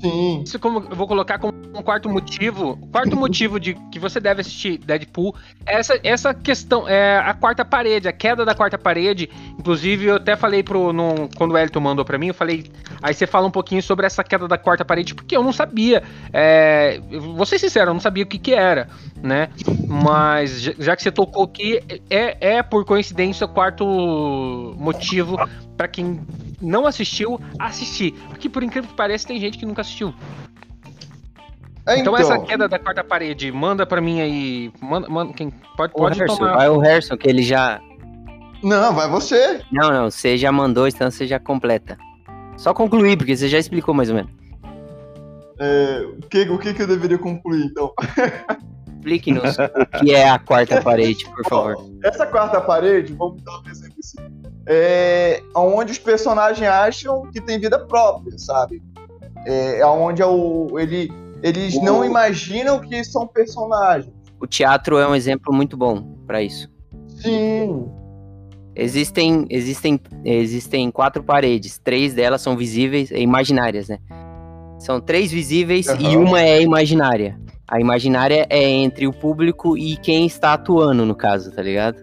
[0.00, 0.42] Sim.
[0.44, 2.76] Isso como eu vou colocar como um quarto motivo.
[2.90, 5.34] Quarto motivo de que você deve assistir Deadpool
[5.66, 9.28] é essa, essa questão, é a quarta parede, a queda da quarta parede.
[9.58, 10.92] Inclusive, eu até falei pro.
[10.92, 12.70] No, quando o Elton mandou pra mim, eu falei.
[13.02, 16.02] Aí você fala um pouquinho sobre essa queda da quarta parede, porque eu não sabia.
[16.32, 18.88] É, vou ser sincero, eu não sabia o que, que era,
[19.22, 19.48] né?
[19.86, 23.84] Mas já, que você tocou aqui, é, é por coincidência o quarto
[24.78, 25.36] motivo
[25.76, 26.20] pra quem
[26.60, 28.12] não assistiu, assistir.
[28.28, 30.14] Porque por incrível que pareça, tem gente que nunca assistiu.
[31.86, 34.72] É, Então, essa queda da quarta parede, manda pra mim aí.
[34.80, 36.56] Manda, manda quem pode, O pode Harrison, tomar.
[36.56, 37.80] vai o Harrison, que ele já.
[38.62, 39.62] Não, vai você.
[39.72, 41.96] Não, não, você já mandou, então você já completa.
[42.56, 44.30] Só concluir, porque você já explicou mais ou menos.
[45.58, 47.92] É, o, que, o que, que eu deveria concluir, então?
[49.00, 51.90] Explique-nos o que é a quarta parede, por favor.
[52.04, 54.18] Essa quarta parede, vamos dar um exemplo assim,
[54.66, 58.82] é onde os personagens acham que tem vida própria, sabe?
[59.46, 61.10] É onde é o, ele,
[61.42, 64.12] eles O- não imaginam que são personagens.
[64.38, 66.68] O teatro é um exemplo muito bom pra isso.
[67.22, 67.88] Sim.
[68.76, 71.78] Existem, existem, existem quatro paredes.
[71.78, 73.98] Três delas são visíveis, é, imaginárias, né?
[74.78, 76.18] São três visíveis e Aham.
[76.18, 77.38] uma é imaginária.
[77.70, 81.96] A imaginária é entre o público e quem está atuando, no caso, tá ligado?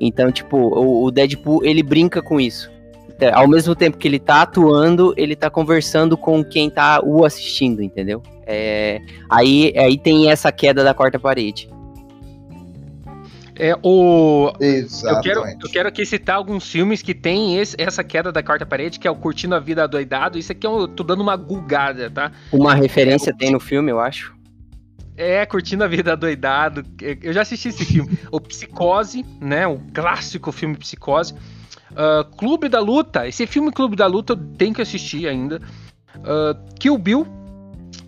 [0.00, 2.70] Então, tipo, o, o Deadpool, ele brinca com isso.
[3.08, 7.24] Então, Ao mesmo tempo que ele tá atuando, ele tá conversando com quem tá o
[7.24, 8.20] assistindo, entendeu?
[8.44, 9.00] É,
[9.30, 11.70] aí, aí tem essa queda da quarta parede.
[13.56, 14.52] É, o,
[15.04, 18.66] eu, quero, eu quero aqui citar alguns filmes que tem esse- essa queda da quarta
[18.66, 20.36] parede, que é o Curtindo a Vida Doidado.
[20.36, 22.32] Isso aqui eu tô dando uma gulgada, tá?
[22.52, 24.34] Uma referência tem no filme, eu acho.
[25.16, 26.84] É, curtindo a vida doidado.
[27.22, 28.18] Eu já assisti esse filme.
[28.30, 29.66] O Psicose, né?
[29.66, 31.34] O clássico filme Psicose.
[31.92, 33.28] Uh, Clube da Luta.
[33.28, 35.60] Esse filme Clube da Luta eu tenho que assistir ainda.
[36.16, 37.26] Uh, Kill Bill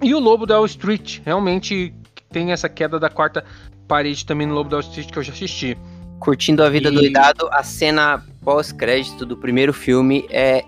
[0.02, 1.20] e o Lobo da Wall Street.
[1.24, 1.94] Realmente
[2.30, 3.44] tem essa queda da quarta
[3.86, 5.78] parede também no Lobo da Wall Street que eu já assisti.
[6.18, 10.64] Curtindo a vida E- doidado, a cena pós-crédito do primeiro filme é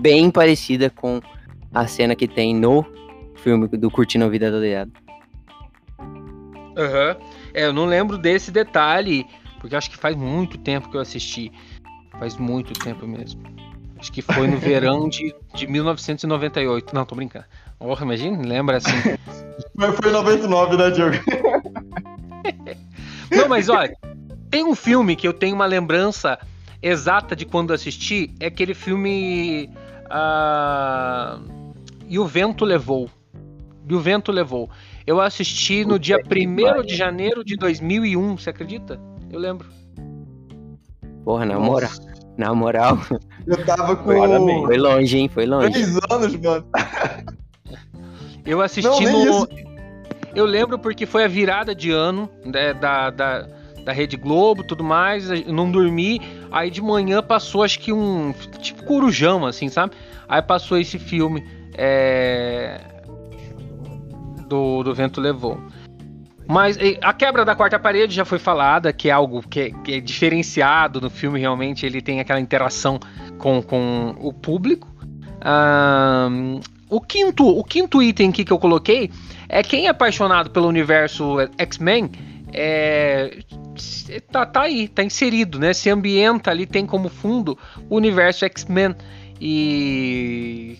[0.00, 1.20] bem parecida com
[1.72, 2.84] a cena que tem no
[3.36, 4.92] filme do Curtindo a Vida Doidado.
[6.76, 7.16] Aham.
[7.54, 9.26] É, eu não lembro desse detalhe,
[9.60, 11.52] porque acho que faz muito tempo que eu assisti.
[12.18, 13.42] Faz muito tempo mesmo.
[13.98, 16.94] Acho que foi no verão de, de 1998.
[16.94, 17.44] Não, tô brincando.
[17.78, 18.90] Porra, imagina, lembra assim.
[19.74, 21.16] Mas foi em 99, né, Diogo?
[23.30, 23.96] Não, mas olha,
[24.50, 26.38] tem um filme que eu tenho uma lembrança
[26.82, 29.70] exata de quando assisti, é aquele filme.
[30.10, 31.38] ah,
[32.08, 33.08] E o Vento Levou.
[33.88, 34.68] E o Vento Levou.
[35.06, 39.00] Eu assisti no dia 1 de janeiro de 2001, você acredita?
[39.30, 39.68] Eu lembro.
[41.24, 41.90] Porra, na moral.
[42.36, 42.98] Na moral,
[43.46, 44.64] Eu tava com Parabéns.
[44.64, 45.28] foi longe, hein?
[45.28, 45.70] Foi longe.
[45.70, 46.64] três anos, mano.
[48.44, 49.30] Eu assisti Não, nem no.
[49.30, 49.48] isso.
[50.34, 53.46] Eu lembro porque foi a virada de ano né, da, da,
[53.84, 55.28] da Rede Globo tudo mais.
[55.46, 56.20] Não dormi.
[56.50, 58.32] Aí de manhã passou, acho que um.
[58.60, 59.94] Tipo corujão, assim, sabe?
[60.26, 61.46] Aí passou esse filme.
[61.76, 62.80] é,
[64.52, 65.58] do, do Vento Levou.
[66.46, 69.94] Mas a quebra da quarta parede já foi falada, que é algo que é, que
[69.94, 71.86] é diferenciado no filme, realmente.
[71.86, 73.00] Ele tem aquela interação
[73.38, 74.86] com, com o público.
[75.40, 76.60] Ahn,
[76.90, 79.10] o quinto, o quinto item aqui que eu coloquei
[79.48, 82.10] é quem é apaixonado pelo universo X-Men
[82.52, 83.38] é,
[84.30, 85.72] tá, tá aí, tá inserido, né?
[85.72, 88.94] Se ambienta ali, tem como fundo o universo X-Men.
[89.40, 90.76] E.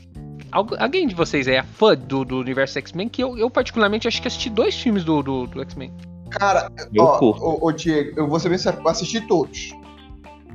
[0.53, 3.09] Algu- Alguém de vocês é fã do, do universo X-Men?
[3.09, 5.93] Que eu, eu, particularmente, acho que assisti dois filmes do, do, do X-Men.
[6.31, 9.73] Cara, Eu ó, ô, ô, Diego, eu vou ser bem sério, eu assisti todos.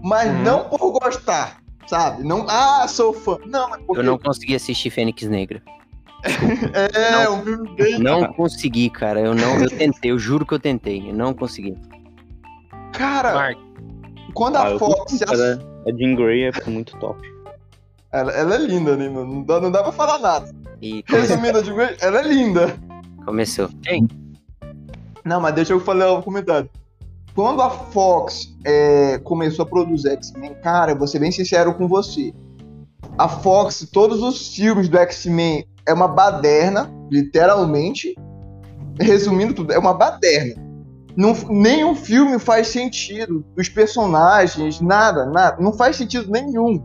[0.03, 0.43] Mas Uhum.
[0.43, 1.57] não por gostar,
[1.87, 2.23] sabe?
[2.23, 3.37] Não, ah, sou fã.
[3.45, 5.61] Não, mas porque Eu não consegui assistir Fênix Negra.
[6.23, 7.39] é não.
[7.39, 7.99] um filme bem.
[7.99, 9.19] Não consegui, cara.
[9.19, 11.09] Eu não, eu tentei, eu juro que eu tentei.
[11.09, 11.75] Eu não consegui.
[12.93, 13.57] Cara, Mark.
[14.33, 14.95] quando Ah, a eu Fox.
[15.11, 15.59] curto, cara.
[15.87, 17.19] A Jean Grey é muito top.
[18.19, 19.33] Ela, ela é linda, né, mano?
[19.35, 20.53] Não dá, não dá pra falar nada.
[20.81, 21.03] E.
[21.07, 22.75] Resumindo, digo, ela é linda.
[23.25, 23.69] começou.
[25.23, 26.69] Não, mas deixa eu falar um comentário.
[27.35, 31.87] Quando a Fox é, começou a produzir X-Men, cara, eu vou ser bem sincero com
[31.87, 32.33] você.
[33.17, 38.15] A Fox, todos os filmes do X-Men é uma baderna, literalmente.
[38.99, 40.55] Resumindo tudo, é uma baderna.
[41.15, 43.45] Não, nenhum filme faz sentido.
[43.55, 45.57] Os personagens, nada, nada.
[45.59, 46.81] Não faz sentido nenhum.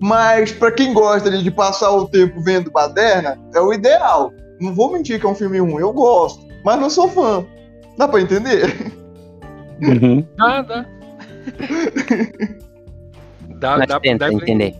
[0.00, 4.32] Mas pra quem gosta de passar o tempo vendo baderna, é o ideal.
[4.60, 6.46] Não vou mentir que é um filme ruim, eu gosto.
[6.64, 7.44] Mas não sou fã.
[7.96, 8.92] Dá pra entender?
[9.80, 10.26] Uhum.
[10.38, 10.86] Ah, dá.
[13.58, 14.74] dá, dá, tenta dá pra entender.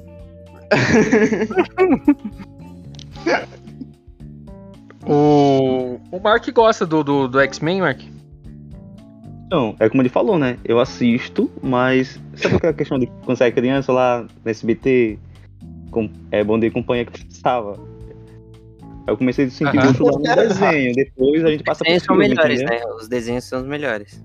[5.08, 8.00] O, o Mark gosta do, do, do X-Men, Mark?
[9.46, 10.58] Então, é como ele falou, né?
[10.64, 12.20] Eu assisto, mas.
[12.34, 15.18] Sabe aquela questão de quando é criança lá no SBT?
[15.90, 17.74] Com, é bom de companhia que passava.
[18.82, 19.86] Aí eu comecei a sentir Aham.
[19.86, 20.94] gosto lá no desenho.
[20.94, 22.86] Depois a gente Os passa desenhos são filme, melhores, entendeu?
[22.88, 22.94] né?
[22.94, 24.22] Os desenhos são os melhores.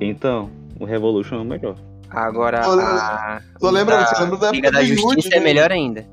[0.00, 1.74] Então, o Revolution é o melhor.
[2.10, 5.44] Agora, Só lembra- a Só lembra, da você lembra da Liga da Justiça é né?
[5.44, 6.06] melhor ainda.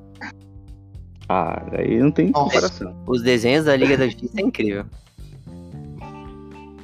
[1.29, 2.45] Ah, aí não tem Nossa.
[2.45, 2.95] comparação.
[3.07, 4.85] Os desenhos da Liga da Justiça é incrível.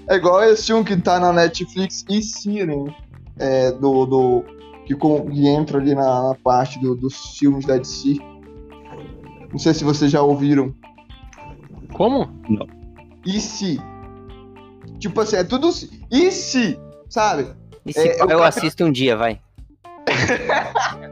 [0.09, 2.85] É igual esse um que tá na Netflix e Siren,
[3.37, 4.43] é, do, do
[4.85, 8.17] que, com- que entra ali na, na parte do- dos filmes da DC.
[9.51, 10.73] Não sei se vocês já ouviram.
[11.93, 12.27] Como?
[13.25, 13.79] E se?
[14.99, 15.69] Tipo assim, é tudo.
[16.11, 16.79] E se?
[17.09, 17.47] Sabe?
[17.85, 19.39] E se É, eu- eu assisto um dia, vai.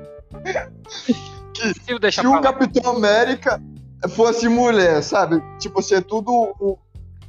[1.86, 2.40] Se deixar Se o.
[2.42, 3.62] Capitão América
[4.10, 5.42] fosse mulher, sabe?
[5.60, 6.32] Tipo assim, é tudo.
[6.32, 6.78] o-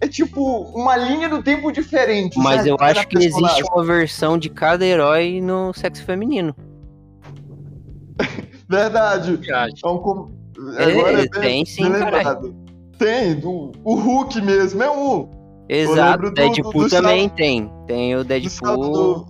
[0.01, 0.41] É tipo
[0.75, 2.39] uma linha do tempo diferente.
[2.39, 2.69] Mas sabe?
[2.71, 6.55] eu acho que existe uma versão de cada herói no sexo feminino.
[8.69, 9.39] Verdade.
[9.77, 10.37] Então, como...
[10.77, 12.55] É, Agora bem- tem sim, bem.
[12.99, 15.29] Tem, do, o Hulk mesmo, é um.
[15.69, 17.73] Exato, Deadpool do- do também sábado- tem.
[17.87, 19.27] Tem o Deadpool,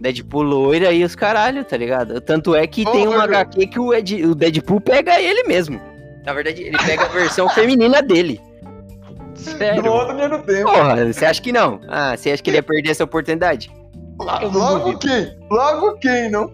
[0.00, 2.20] Deadpool loira e os caralho, tá ligado?
[2.20, 3.34] Tanto é que Ô, tem um Rodrigo.
[3.34, 5.80] HQ que o, Ed- o Deadpool pega ele mesmo.
[6.26, 8.38] Na verdade, ele pega a versão feminina dele.
[9.36, 9.92] Do Sério?
[9.92, 10.70] outro linha do tempo.
[10.70, 11.80] Porra, você acha que não?
[11.88, 13.70] Ah, você acha que ele ia perder essa oportunidade?
[14.18, 15.36] Logo quem?
[15.50, 16.50] Logo quem, não?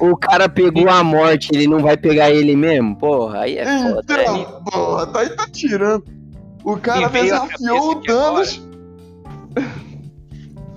[0.00, 2.96] O cara pegou a morte, ele não vai pegar ele mesmo?
[2.96, 4.22] Porra, aí é foda.
[4.22, 6.04] Então, porra, tá aí tá tirando.
[6.64, 8.62] O cara desafiou o Thanos.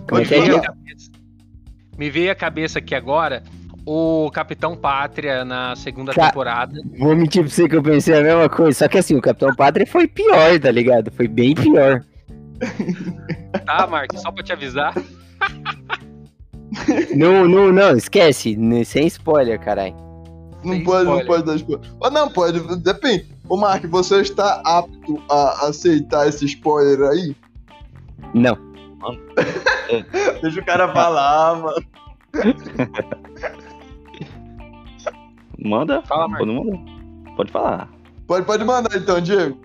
[0.07, 0.59] Como é que é, Me veio, falar.
[0.59, 1.11] à cabeça,
[1.97, 3.43] me veio à cabeça aqui agora
[3.89, 6.81] o Capitão Pátria na segunda Ca- temporada.
[6.99, 8.79] Vou mentir pra você que eu pensei a mesma coisa.
[8.79, 11.09] Só que assim, o Capitão Pátria foi pior, tá ligado?
[11.11, 12.03] Foi bem pior.
[13.65, 14.11] Tá, Mark?
[14.15, 14.93] Só pra te avisar.
[17.15, 18.55] Não, não, não, esquece.
[18.57, 19.95] né, Sem spoiler, caralho.
[20.63, 21.25] Não Sem pode, não spoiler.
[21.27, 21.91] pode dar spoiler.
[21.99, 23.27] Ou não, pode, depende.
[23.47, 27.35] Ô, Mark, você está apto a aceitar esse spoiler aí?
[28.33, 28.57] Não.
[30.41, 31.85] Deixa o cara falar, mano.
[35.59, 36.01] Manda?
[36.03, 36.37] Fala.
[36.37, 36.79] Pode mandar.
[37.35, 37.89] Pode falar.
[38.27, 39.57] Pode, pode mandar então, Diego.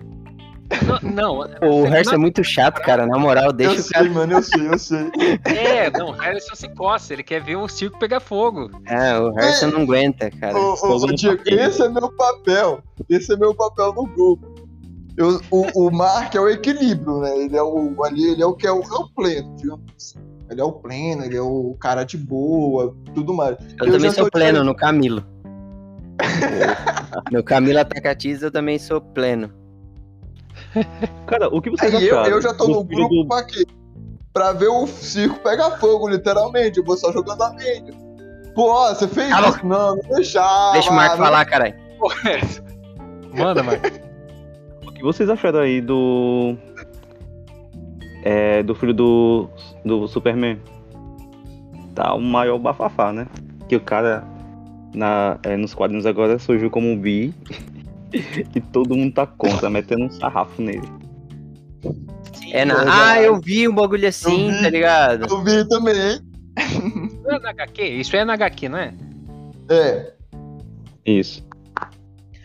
[1.03, 1.53] Não, não.
[1.63, 3.07] O Harrison é muito chato, cara.
[3.07, 4.05] Na moral, deixa eu o cara.
[4.05, 5.11] sei, mano, eu sei, eu sei.
[5.45, 8.71] É, não, o Harrison se coça, ele quer ver o circo pegar fogo.
[8.87, 10.57] Ah, o Harrison não aguenta, cara.
[10.57, 12.83] Ô, Diego, esse é meu papel.
[13.09, 14.53] Esse é meu papel no grupo.
[15.17, 17.37] Eu, o, o Mark é o equilíbrio, né?
[17.37, 20.19] Ele é o, ali, ele é o que é o, é o pleno, digamos assim.
[20.51, 23.57] Ele é o pleno, ele é o cara de boa, tudo mais.
[23.79, 24.67] Eu, eu também sou pleno diferente.
[24.67, 25.25] no Camilo.
[27.33, 29.51] no Camilo Atacatiz eu também sou pleno.
[31.27, 32.37] Cara, o que vocês Aí eu, acharam?
[32.37, 33.64] eu já tô no grupo do- pra quê?
[34.33, 36.79] Pra ver o circo pegar fogo, literalmente.
[36.79, 37.94] Eu vou só jogando a média.
[38.55, 39.66] Pô, você fez Cala a isso?
[39.66, 40.72] Não, não deixava.
[40.72, 41.75] Deixa o Marco não- falar, caralho.
[42.22, 42.62] Harrison.
[43.35, 43.85] Manda, Mark.
[44.87, 46.57] O que vocês acharam aí do.
[48.25, 49.48] É, do filho do.
[49.85, 50.59] do Superman?
[51.94, 53.27] Tá o maior bafafá, né?
[53.68, 54.25] Que o cara
[54.95, 57.35] na, é, nos quadrinhos agora surgiu como um bi
[58.55, 60.89] e todo mundo tá contra, metendo um sarrafo nele.
[62.53, 62.85] É na...
[63.13, 64.63] Ah, eu vi um bagulho assim, vi.
[64.63, 65.27] tá ligado?
[65.29, 66.21] Eu vi também.
[67.25, 67.83] Não é na HQ?
[67.83, 68.93] Isso é na HQ, não é?
[69.71, 70.13] É.
[71.07, 71.47] Isso.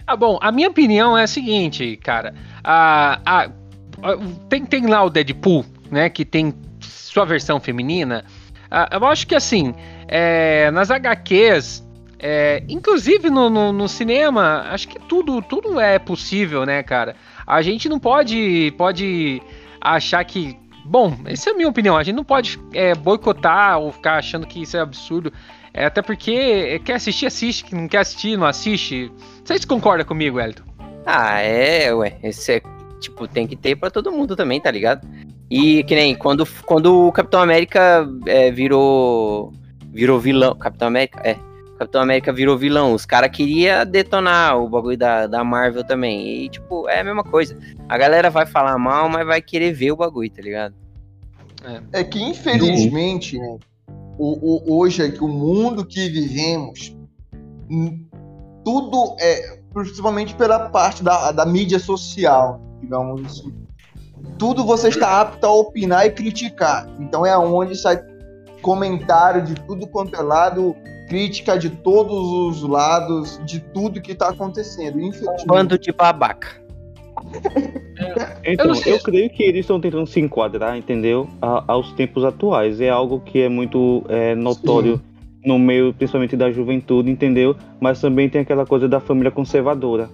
[0.05, 2.33] Ah, bom, a minha opinião é a seguinte, cara.
[2.63, 6.09] A, a, a- tem, tem lá o Deadpool, né?
[6.09, 8.23] Que tem sua versão feminina.
[8.71, 9.73] Ah, eu acho que assim,
[10.07, 11.85] é, nas HQs,
[12.19, 17.15] é, inclusive no, no, no cinema, acho que tudo, tudo é possível, né, cara?
[17.45, 19.41] A gente não pode, pode
[19.79, 20.57] achar que.
[20.83, 21.97] Bom, essa é a minha opinião.
[21.97, 25.31] A gente não pode é, boicotar ou ficar achando que isso é absurdo.
[25.73, 27.65] É, até porque é, quer assistir, assiste.
[27.65, 29.11] que Não quer assistir, não assiste.
[29.43, 30.63] Vocês concordam comigo, Elton?
[31.05, 32.17] Ah, é, ué.
[32.23, 32.61] Esse é,
[32.99, 35.07] tipo, tem que ter pra todo mundo também, tá ligado?
[35.49, 39.53] E que nem quando, quando o Capitão América é, virou.
[39.91, 40.55] Virou vilão.
[40.55, 41.21] Capitão América?
[41.23, 41.37] É.
[41.77, 42.93] Capitão América virou vilão.
[42.93, 46.45] Os caras queriam detonar o bagulho da, da Marvel também.
[46.45, 47.57] E, tipo, é a mesma coisa.
[47.87, 50.73] A galera vai falar mal, mas vai querer ver o bagulho, tá ligado?
[51.93, 53.57] É que, infelizmente, né,
[54.17, 56.95] o, o- hoje é que o mundo que vivemos,
[57.69, 58.03] hum,
[58.65, 63.53] tudo é, principalmente pela parte da, da mídia social, digamos assim.
[64.39, 66.87] Tudo você está apto a opinar e criticar.
[66.99, 67.99] Então é onde sai
[68.61, 70.75] comentário de tudo quanto é lado,
[71.07, 72.13] crítica de todos
[72.61, 74.97] os lados, de tudo que está acontecendo.
[74.97, 75.45] Um Infelizmente.
[75.47, 76.61] bando de babaca.
[78.45, 78.99] Então, não eu, sei.
[78.99, 81.27] creio que eles estão tentando se enquadrar, entendeu?
[81.41, 82.79] A- aos tempos atuais.
[82.79, 85.01] É algo que é muito é, notório
[85.43, 87.55] no meio, principalmente da juventude, entendeu?
[87.79, 90.09] Mas também tem aquela coisa da família conservadora,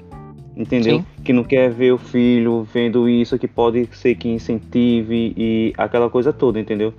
[0.55, 0.99] entendeu?
[0.99, 1.05] Sim.
[1.23, 6.09] Que não quer ver o filho vendo isso, que pode ser que incentive e aquela
[6.09, 6.93] coisa toda, entendeu?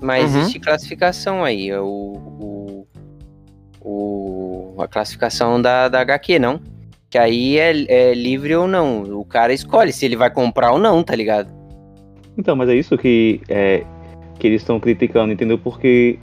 [0.00, 0.40] Mas Uhum.
[0.40, 1.70] existe classificação aí.
[1.70, 2.86] é O, o,
[3.80, 6.60] o- a classificação da, da HQ, não?
[7.08, 9.02] Que aí é, é livre ou não.
[9.18, 11.48] O cara escolhe se ele vai comprar ou não, tá ligado?
[12.38, 13.84] Então, mas é isso que, é,
[14.38, 15.58] que eles estão criticando, entendeu?
[15.58, 16.18] Porque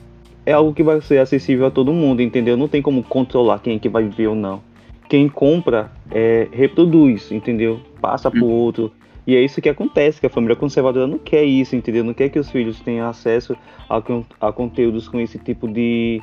[0.46, 2.56] é algo que vai ser acessível a todo mundo, entendeu?
[2.56, 4.62] Não tem como controlar quem é que vai ver ou não.
[5.10, 7.80] Quem compra é, reproduz, entendeu?
[8.02, 8.91] Passa pro outro.
[9.26, 12.02] E é isso que acontece, que a família conservadora não quer isso, entendeu?
[12.04, 13.58] Não quer que os filhos tenham acesso
[13.89, 14.02] a,
[14.48, 16.22] a conteúdos com esse tipo de.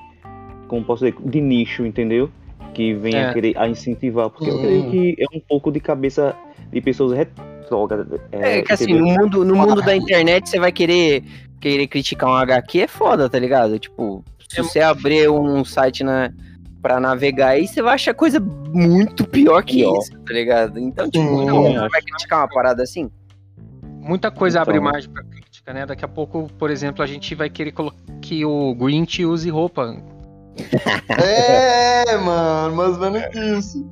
[0.68, 1.16] Como posso dizer?
[1.24, 2.31] De nicho, entendeu?
[2.72, 3.29] Que venha É.
[3.31, 4.31] a querer a incentivar.
[4.31, 4.61] Porque eu Hum.
[4.62, 6.35] creio que é um pouco de cabeça
[6.72, 8.20] de pessoas retrógradas.
[8.33, 9.05] É, que assim, entendeu?
[9.05, 11.22] no mundo, no mundo da internet, você vai querer,
[11.61, 13.78] querer criticar um HQ, é foda, tá ligado?
[13.78, 16.32] Tipo, se É você abrir um site na,
[16.82, 19.99] pra navegar aí, você vai achar coisa muito pior que Pior.
[19.99, 20.78] isso, tá ligado?
[20.78, 21.91] Então, tipo, Sim, não, eu você acho.
[21.91, 23.09] vai criticar uma parada assim?
[24.01, 24.70] Muita coisa Então.
[24.74, 25.86] abre margem pra crítica, né?
[25.86, 27.72] Daqui a pouco, por exemplo, a gente vai querer
[28.20, 29.97] que o Grinch use roupa.
[31.22, 33.88] É, mano, mais ou menos isso.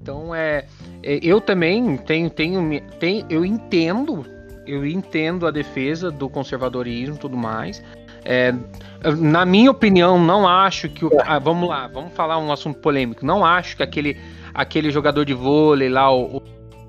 [0.00, 0.64] Então é,
[1.02, 4.24] é, eu também tenho, tenho, tenho, eu entendo,
[4.66, 7.82] eu entendo a defesa do conservadorismo, e tudo mais.
[8.24, 8.54] É,
[9.18, 13.24] na minha opinião, não acho que o, ah, vamos lá, vamos falar um assunto polêmico.
[13.24, 14.16] Não acho que aquele,
[14.52, 16.38] aquele jogador de vôlei lá, o,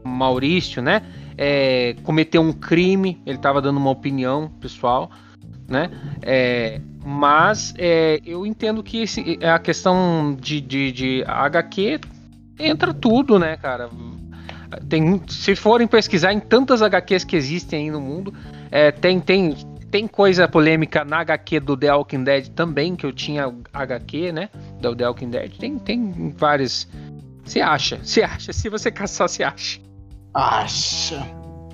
[0.03, 1.01] o Maurício, né?
[1.37, 5.09] é, cometeu um crime, ele estava dando uma opinião pessoal,
[5.67, 5.89] né?
[6.21, 11.99] É, mas é, eu entendo que esse, a questão de, de, de HQ
[12.59, 13.89] entra tudo, né, cara?
[14.87, 18.33] Tem, se forem pesquisar em tantas HQs que existem aí no mundo,
[18.69, 19.55] é, tem, tem,
[19.89, 24.49] tem coisa polêmica na HQ do The Walking Dead também, que eu tinha HQ, né?
[24.79, 25.51] Do The Walking Dead.
[25.57, 26.87] Tem, tem várias.
[27.43, 28.53] Se acha, se acha.
[28.53, 29.79] Se você caçar, se acha.
[30.33, 31.21] Acha.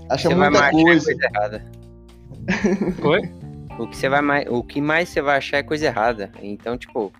[0.10, 1.06] Acha Você muita coisa.
[1.06, 1.66] coisa errada.
[3.04, 3.47] Oi?
[3.80, 6.32] O que você vai mais, o que mais você vai achar é coisa errada.
[6.42, 7.12] Então, tipo,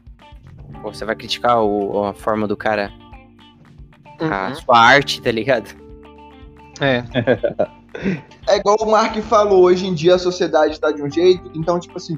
[0.82, 2.92] você vai criticar o- a forma do cara,
[4.20, 4.56] a Uhum.
[4.56, 5.76] sua arte, tá ligado?
[6.82, 7.04] É.
[8.48, 11.80] É igual o Mark falou, hoje em dia a sociedade está de um jeito, então,
[11.80, 12.16] tipo assim,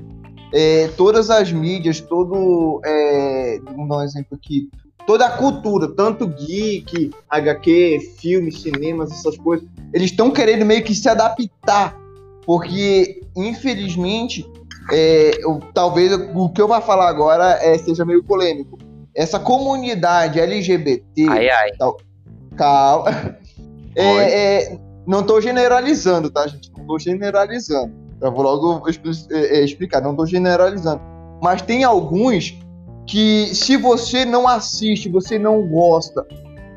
[0.54, 2.82] é, todas as mídias, todo.
[2.84, 4.70] É, vamos dar um exemplo aqui.
[5.08, 10.94] Toda a cultura, tanto geek, HQ, filmes, cinemas, essas coisas, eles estão querendo meio que
[10.94, 11.96] se adaptar.
[12.50, 14.44] Porque, infelizmente,
[14.92, 18.76] é, eu- talvez o que eu vou falar agora é, seja meio polêmico.
[19.16, 21.28] Essa comunidade LGBT.
[21.30, 21.70] Ai, ai.
[22.58, 23.06] Calma.
[23.96, 26.72] É, é, não tô generalizando, tá, gente?
[26.78, 27.92] Não tô generalizando.
[28.22, 31.02] Eu vou logo é, é, explicar, não tô generalizando.
[31.44, 32.58] Mas tem alguns
[33.06, 36.26] que, se você não assiste, você não gosta,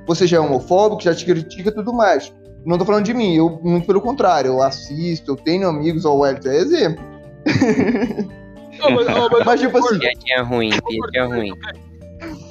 [0.07, 2.33] você já é homofóbico, já te critica e tudo mais.
[2.65, 6.15] Não tô falando de mim, eu, muito pelo contrário, eu assisto, eu tenho amigos, ó,
[6.15, 7.05] o Wellington é exemplo.
[9.45, 11.53] Mas, tipo assim, Piadinha ruim, piadinha ruim.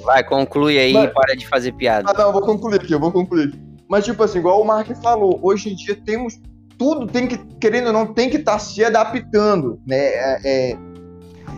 [0.04, 2.10] Vai, conclui aí Mas- e para de fazer piada.
[2.10, 3.48] Ah, não, eu vou concluir aqui, eu vou concluir.
[3.48, 3.60] aqui.
[3.88, 6.40] Mas, tipo assim, igual o Mark falou, hoje em dia temos.
[6.78, 9.96] Tudo tem que, querendo ou não, tem que estar se adaptando, né?
[9.96, 10.76] é, é,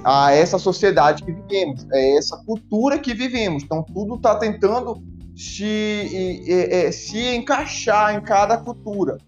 [0.05, 3.63] a essa sociedade que vivemos, a essa cultura que vivemos.
[3.63, 5.03] Então, tudo está tentando
[5.37, 9.19] se, e- e- é, se encaixar em cada cultura.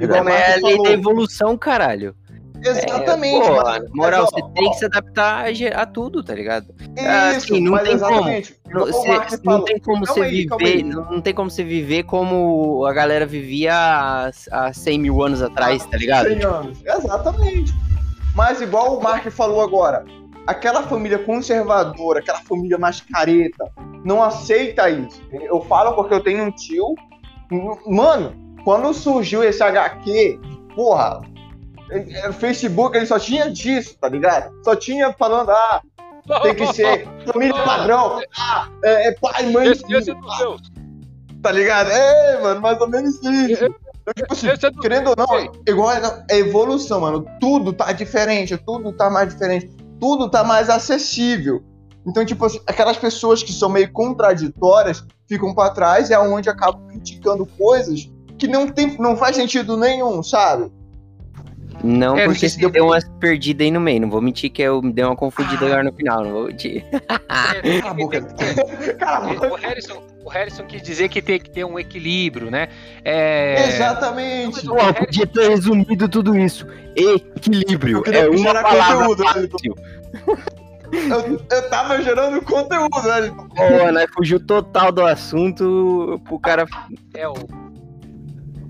[0.00, 0.82] Igual é a Mark lei falou.
[0.84, 2.14] da evolução, caralho.
[2.66, 3.36] Exatamente.
[3.46, 6.34] É, Pô, mas- moral, mas, ó, você tem que se adaptar a, a tudo, tá
[6.34, 6.66] ligado?
[6.96, 8.56] Isso, assim, não mas tem exatamente.
[8.64, 11.20] Não, Igual o você- Mark não tem como Calma você aí, calma viver, não, não
[11.20, 15.96] tem como você viver como a galera vivia há, há 100 mil anos atrás, tá
[15.98, 16.28] ligado?
[16.28, 16.78] 100 anos.
[16.84, 17.72] Exatamente.
[18.34, 20.04] Mas igual o Mark falou agora,
[20.46, 23.70] aquela família conservadora, aquela família mais careta,
[24.04, 25.20] não aceita isso.
[25.32, 26.94] Eu falo porque eu tenho um tio.
[27.86, 28.34] Mano,
[28.64, 30.38] quando surgiu esse HQ,
[30.74, 31.22] porra,
[31.90, 34.52] é- é, Facebook ele só tinha disso, tá ligado?
[34.62, 35.82] Só tinha falando, ah,
[36.42, 40.20] tem que ser família padrão, ah, é, é pai, mãe, Esse, filho, esse é do
[41.42, 41.90] tá ligado?
[41.90, 43.64] É, mano, mais ou menos isso.
[43.64, 47.24] Então, tipo assim, é do querendo ou não, igual é é evolução, mano.
[47.40, 51.62] Tudo tá diferente, tudo tá mais diferente, tudo tá mais acessível.
[52.06, 56.48] Então, tipo assim, aquelas pessoas que são meio contraditórias ficam pra trás e é onde
[56.48, 60.70] acabam criticando coisas que não, tem, não faz sentido nenhum, sabe?
[61.82, 64.00] Não, É, porque você se deu umas perdidas aí no meio.
[64.00, 66.24] Não vou mentir que eu dei uma confundida agora no final.
[66.24, 66.82] Não vou mentir.
[67.80, 68.22] Cala a boca.
[68.98, 69.52] Cala a boca.
[69.52, 72.68] O Harrison, o Harrison quis dizer que tem que ter um equilíbrio, né?
[73.04, 73.68] É...
[73.68, 74.64] Exatamente.
[74.66, 76.66] Pô, podia ter resumido tudo isso.
[76.96, 78.02] Equilíbrio.
[78.06, 79.76] É uma palavra conteúdo, fácil.
[80.94, 83.34] Eu, eu tava gerando conteúdo, né?
[83.56, 84.06] Pô, né?
[84.14, 86.66] Fugiu total do assunto pro cara.
[87.14, 87.34] É, o,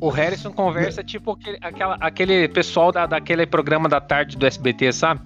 [0.00, 4.92] o Harrison conversa tipo aquele, aquela, aquele pessoal da, daquele programa da tarde do SBT,
[4.92, 5.20] sabe?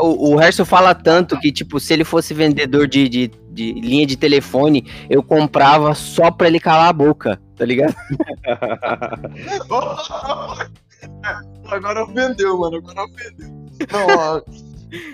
[0.00, 4.06] O, o Harrison fala tanto que, tipo, se ele fosse vendedor de, de, de linha
[4.06, 7.94] de telefone, eu comprava só pra ele calar a boca, tá ligado?
[11.66, 12.76] Agora ofendeu, mano.
[12.76, 13.48] Agora ofendeu.
[13.90, 14.42] Não, ó.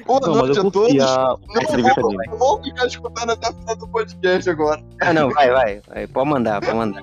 [0.07, 1.01] Boa Não, noite a todos.
[1.01, 4.83] a, Não, vou, eu vou ficar escutando até o final do podcast agora.
[5.01, 5.81] Ah, não, vai, vai.
[5.87, 7.03] vai, Pode mandar, pode mandar.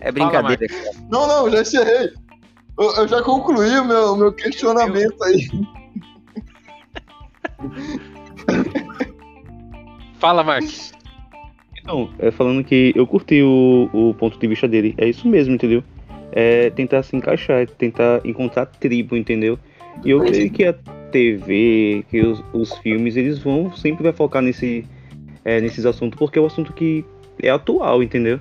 [0.00, 0.66] É brincadeira.
[1.10, 2.12] Não, não, já encerrei.
[2.78, 5.48] Eu, eu já concluí o meu, meu questionamento aí.
[10.18, 10.64] Fala, Mark.
[11.80, 14.94] Então, é falando que eu curti o, o ponto de vista dele.
[14.98, 15.82] É isso mesmo, entendeu?
[16.30, 19.58] É tentar se encaixar, é tentar encontrar tribo, entendeu?
[20.04, 20.74] E eu creio que a
[21.12, 24.84] TV, que os, os filmes, eles vão sempre vai focar nesse,
[25.44, 27.04] é, nesses assuntos, porque é um assunto que
[27.40, 28.40] é atual, entendeu?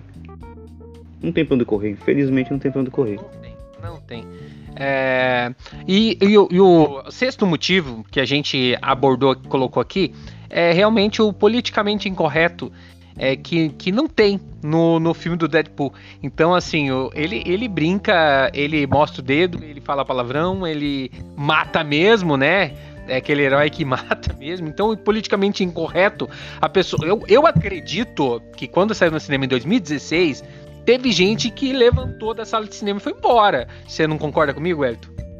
[1.22, 1.92] Não tem pra onde correr.
[1.92, 3.18] Infelizmente não tem pra onde correr.
[3.18, 4.24] Não tem, não tem.
[4.76, 5.54] É,
[5.88, 10.14] e, e o- e o sexto motivo que a gente abordou, colocou aqui,
[10.50, 12.72] é realmente o politicamente incorreto
[13.18, 15.94] é, que, que não tem no, no filme do Deadpool.
[16.22, 22.38] Então, assim, ele, ele brinca, ele mostra o dedo, ele fala palavrão, ele mata mesmo,
[22.38, 22.74] né?
[23.08, 24.68] É aquele herói que mata mesmo.
[24.68, 27.06] Então, politicamente incorreto, a pessoa.
[27.06, 30.44] Eu, eu acredito que quando saiu no cinema em 2016,
[30.86, 33.68] teve gente que levantou da sala de cinema e foi embora.
[33.88, 35.31] Você não concorda comigo, Elton?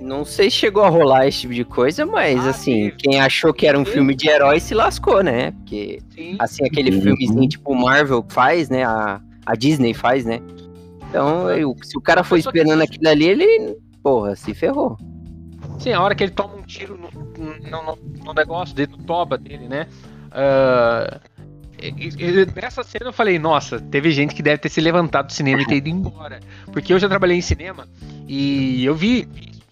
[0.00, 2.96] Não sei se chegou a rolar esse tipo de coisa, mas Ah, assim, teve.
[2.98, 5.50] quem achou que era um filme de herói se lascou, né?
[5.52, 6.36] Porque, Sim.
[6.38, 7.02] assim, aquele Uhum.
[7.02, 8.84] filmezinho tipo Marvel faz, né?
[8.84, 10.40] A, a Disney faz, né?
[11.08, 14.96] Então, eu- se o cara foi que- esperando aquilo ali, ele, porra, se ferrou.
[15.78, 17.10] Sim, a hora que ele toma um tiro no,
[17.44, 19.86] no, no- no negócio dele, no toba dele, né?
[20.30, 21.20] Ah,
[21.80, 25.32] e- e- nessa cena eu falei, nossa, teve gente que deve ter se levantado do
[25.32, 26.40] cinema e ter ido embora.
[26.72, 27.86] Porque eu já trabalhei em cinema
[28.28, 29.26] e eu vi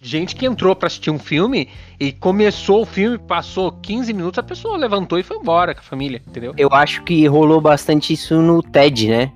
[0.07, 4.43] gente que entrou pra assistir um filme e começou o filme, passou 15 minutos, a
[4.43, 6.53] pessoa levantou e foi embora com a família, entendeu?
[6.57, 9.31] Eu acho que rolou bastante isso no TED, né?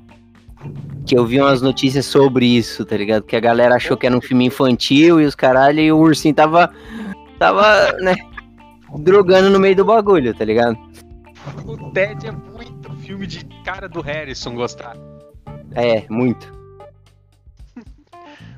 [1.05, 3.23] Que eu vi umas notícias sobre isso, tá ligado?
[3.23, 6.33] Que a galera achou que era um filme infantil e os caralho, e o ursinho
[6.33, 6.71] tava,
[7.37, 8.15] tava, né,
[8.99, 10.77] drogando no meio do bagulho, tá ligado?
[11.65, 14.95] O Ted é muito filme de cara do Harrison gostar.
[15.73, 16.60] É, muito.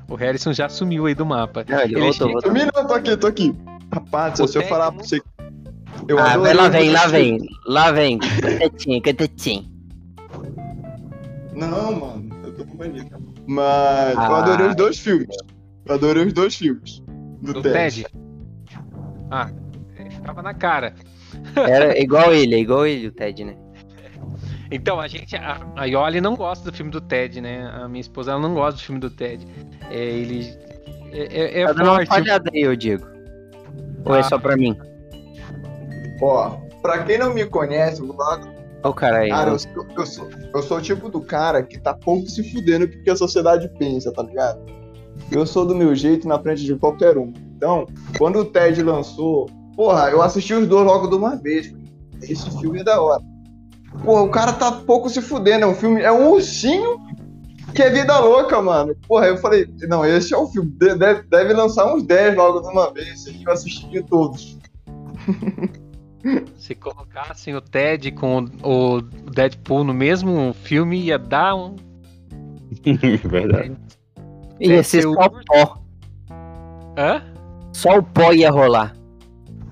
[0.08, 1.64] O Harrison já sumiu aí do mapa.
[1.68, 2.52] Não, ele Ele voltou, chega- voltou.
[2.82, 3.54] Não, tô aqui, tô aqui.
[3.92, 5.22] Rapaz, O se eu Ted falar é pra você.
[6.08, 8.18] Eu Ah, vai lá vem, lá vem, lá vem.
[8.18, 9.64] Catetinho, catetinho.
[11.54, 13.04] Não, mano, eu tô com mania.
[13.46, 14.38] Mas eu Ah.
[14.42, 15.28] adorei os dois filmes.
[15.86, 17.02] Eu adorei os dois filmes.
[17.42, 18.04] Do, Do Ted.
[18.04, 18.06] Ted?
[19.30, 19.50] Ah,
[19.96, 20.94] é, tava na cara.
[21.56, 23.54] Era igual ele, é igual ele, o Ted, né?
[24.74, 25.36] Então, a gente.
[25.36, 27.70] A, a Yoli não gosta do filme do Ted, né?
[27.82, 29.46] A minha esposa ela não gosta do filme do Ted.
[29.90, 30.52] É, ele.
[31.12, 32.08] É, é, é Tá dando uma forte.
[32.08, 33.06] falhada aí, ô Diego.
[34.04, 34.22] Ou é Ah.
[34.24, 34.76] só pra mim?
[36.20, 36.50] Ó,
[36.82, 38.40] pra quem não me conhece, eu vou lá.
[38.82, 39.30] Ó o cara aí.
[39.30, 42.42] Cara, eu, sou- eu, sou, eu sou o tipo do cara que tá pouco se
[42.52, 44.60] fudendo porque a sociedade pensa, tá ligado?
[45.30, 47.32] Eu sou do meu jeito na frente de qualquer um.
[47.56, 47.86] Então,
[48.18, 49.46] quando o Ted lançou,
[49.76, 51.72] porra, eu assisti os dois logo de uma vez.
[52.22, 53.22] Esse filme é da hora.
[54.02, 55.64] Porra, o cara tá pouco se fudendo.
[55.64, 57.00] É um filme, é um ursinho
[57.74, 58.94] que é vida louca, mano.
[59.08, 60.70] Porra, eu falei, não, esse é o filme.
[60.70, 63.08] De- Deve, deve lançar uns 10 logo de uma vez.
[63.08, 64.58] Esse aqui eu assisti todos.
[66.56, 71.76] Se colocassem o Ted com o, o Deadpool no mesmo filme, ia dar um.
[73.24, 73.76] Verdade.
[74.58, 75.44] Ia ser o só urso.
[75.46, 75.78] pó.
[76.96, 77.22] Hã?
[77.74, 78.96] Só o pó ia rolar.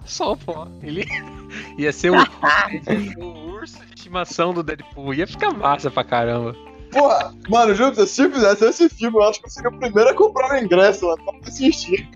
[0.05, 0.69] Só o pó.
[0.83, 1.05] Ele
[1.79, 3.79] ia ser o, ia ser o urso
[4.13, 5.15] de estimação do Deadpool.
[5.15, 6.55] Ia ficar massa pra caramba.
[6.91, 10.11] Porra, mano, juro pra se fizesse esse filme, eu acho que eu seria o primeiro
[10.11, 12.09] a comprar o ingresso lá pra assistir.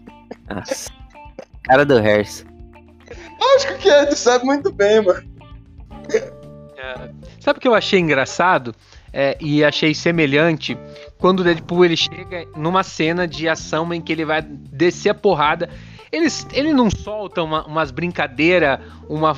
[0.49, 0.91] Nossa.
[1.65, 2.45] Cara do Harris.
[3.57, 5.23] Acho que o Kennedy sabe muito bem, mano.
[6.77, 8.75] É, Sabe o que eu achei engraçado
[9.13, 10.77] é, e achei semelhante
[11.19, 15.15] quando o Deadpool ele chega numa cena de ação em que ele vai descer a
[15.15, 15.71] porrada.
[16.17, 19.35] Eles, ele não solta uma, umas brincadeiras, uma,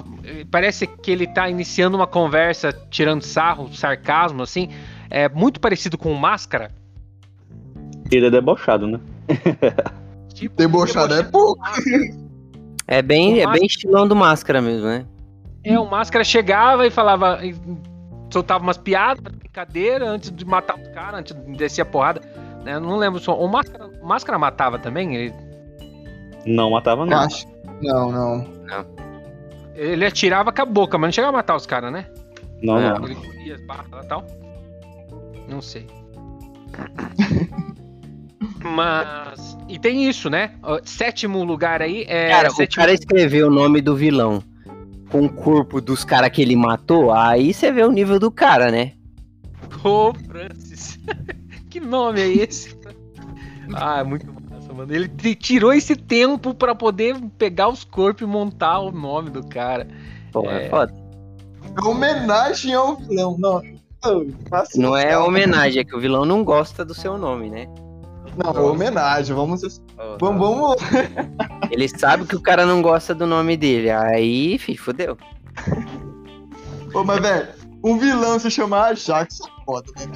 [0.51, 4.69] parece que ele tá iniciando uma conversa tirando sarro, sarcasmo, assim.
[5.11, 6.71] É muito parecido com o Máscara.
[8.13, 9.01] Ele é debochado, né?
[10.33, 11.57] Tipo, Debochado é debochando pouco.
[11.57, 12.29] com o Máscara.
[12.87, 15.05] É bem, O é Máscara- bem estilão do máscara mesmo, né?
[15.65, 17.55] É, o Máscara chegava e falava, e
[18.31, 22.21] soltava umas piadas, brincadeira, antes de matar os caras, antes de descer a porrada.
[22.65, 22.79] Né?
[22.79, 23.37] Não lembro só.
[23.37, 25.17] O Máscara, o Máscara matava também?
[25.17, 25.35] Ele,
[26.49, 27.19] Não matava, não.
[27.19, 27.47] Acho.
[27.83, 28.47] Não, não.
[29.75, 32.07] ele atirava com a boca, mas não chegava a matar os caras, né?
[32.63, 32.99] Não, Não.
[32.99, 33.05] não.
[33.05, 34.27] Ele corria as barras e tal.
[35.49, 35.87] Não sei.
[38.63, 39.57] Mas.
[39.69, 40.53] E tem isso, né?
[40.85, 42.29] Sétimo lugar aí é.
[42.29, 42.83] Cara, o sétimo...
[42.83, 44.43] cara escreveu o nome do vilão
[45.11, 48.71] com o corpo dos caras que ele matou, aí você vê o nível do cara,
[48.71, 48.93] né?
[49.83, 50.99] Ô, Francis.
[51.71, 52.79] que nome é esse?
[53.75, 54.38] ah, é muito massa,
[54.79, 54.95] mano.
[54.95, 59.87] Ele tirou esse tempo pra poder pegar os corpos e montar o nome do cara.
[60.33, 60.71] Pô, é, É.
[60.71, 60.95] foda.
[61.77, 63.63] É homenagem ao vilão, não.
[64.05, 64.27] Não,
[64.77, 67.67] Não é homenagem, é que o vilão não gosta do seu nome, né?
[68.37, 69.35] Não, é homenagem.
[69.35, 69.63] Vamos,
[70.21, 70.77] vamos, vamos.
[71.71, 75.17] Ele sabe que o cara não gosta do nome dele, aí, fi, fodeu.
[76.93, 77.49] Pô, mas, velho,
[77.85, 80.07] um vilão se chamar Ajax é foda, né?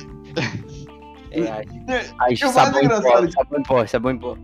[1.35, 1.85] velho?
[1.89, 4.37] É, mais sabão em pó, engraçado- sabão em pó, sabão em pó.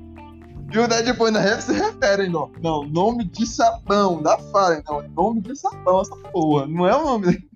[0.70, 2.50] E o Deadpool ainda se refere, não.
[2.62, 5.02] Não, nome de sabão, da fala, não.
[5.16, 6.66] Nome de sabão, essa porra.
[6.66, 7.48] Não é o nome.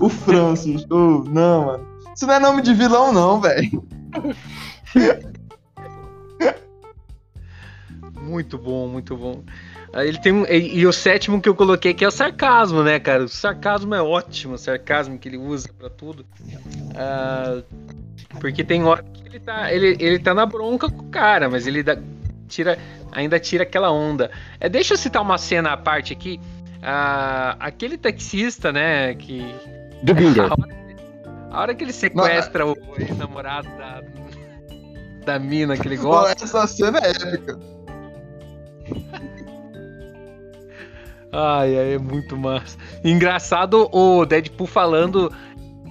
[0.00, 0.84] O Francis.
[0.90, 1.86] ô, não, mano.
[2.14, 3.84] Isso não é nome de vilão, não, velho.
[8.22, 9.44] Muito bom, muito bom.
[9.92, 12.98] Aí Ele tem e, e o sétimo que eu coloquei que é o sarcasmo, né,
[12.98, 13.24] cara?
[13.24, 16.26] O sarcasmo é ótimo, o sarcasmo que ele usa pra tudo.
[16.96, 17.62] Ah,
[18.40, 21.66] porque tem hora que ele tá, ele, ele tá na bronca com o cara, mas
[21.66, 21.96] ele dá-
[22.48, 22.78] tira,
[23.12, 24.30] ainda tira aquela onda.
[24.60, 26.40] É, deixa eu citar uma cena à parte aqui.
[26.82, 29.42] Ah, aquele taxista, né, que
[30.02, 30.44] Do Binder.
[30.44, 30.68] a hora,
[31.50, 34.02] A hora que ele sequestra o ex-namorado da,
[35.24, 36.44] da mina que ele gosta.
[36.44, 37.58] essa cena é épica.
[41.32, 42.78] Ai, ai, é muito massa.
[43.02, 45.32] Engraçado o Deadpool falando,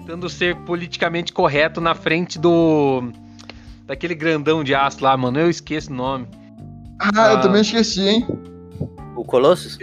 [0.05, 3.11] tentando ser politicamente correto na frente do.
[3.85, 5.39] Daquele grandão de aço lá, mano.
[5.39, 6.27] Eu esqueço o nome.
[6.99, 7.31] Ah, Ah.
[7.33, 8.25] eu também esqueci, hein?
[9.15, 9.77] O Colossus?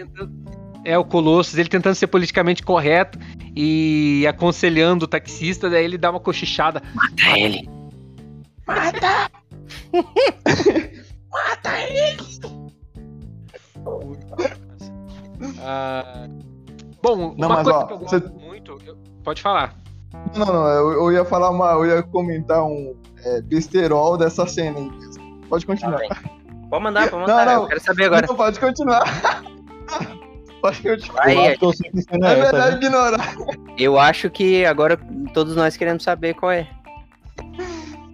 [0.85, 3.19] É o Colossus, ele tentando ser politicamente correto
[3.55, 6.83] e aconselhando o taxista, daí ele dá uma cochichada.
[6.95, 7.69] Mata ele.
[15.63, 16.27] Ah,
[17.03, 18.79] bom, Não, uma mas, coisa ó, que eu você- gosto muito.
[18.87, 19.77] eu- Pode falar.
[20.37, 21.73] Não, não, eu, eu ia falar uma.
[21.73, 22.95] Eu ia comentar um
[23.25, 24.91] é, besterol dessa cena aí.
[25.49, 26.01] Pode continuar.
[26.69, 27.47] Pode mandar, pode mandar.
[27.47, 27.63] Não, não.
[27.63, 28.27] Eu quero saber agora.
[28.27, 29.03] Não, pode continuar.
[30.63, 31.25] pode continuar.
[31.25, 32.73] Vai, eu acho que eu sei que cena É é né?
[32.73, 33.37] ignorar.
[33.79, 34.99] Eu acho que agora
[35.35, 36.69] todos nós queremos saber qual é.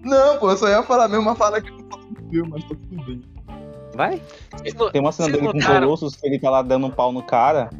[0.02, 2.64] Não, pô, eu só ia falar a mesma fala que eu falo no filme, mas
[2.64, 3.22] tá tudo bem.
[3.94, 4.22] Vai?
[4.92, 7.12] Tem uma cena vocês dele com o Colossus que ele tá lá dando um pau
[7.12, 7.70] no cara.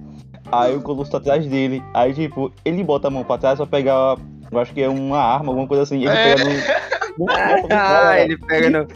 [0.53, 1.83] Aí o Colossus tá atrás dele.
[1.95, 4.17] Aí, tipo, ele bota a mão pra trás pra pegar.
[4.51, 5.97] Eu acho que é uma arma, alguma coisa assim.
[5.97, 6.35] Ele É.
[6.35, 7.27] pega no.
[7.73, 8.87] Ah, ele pega no.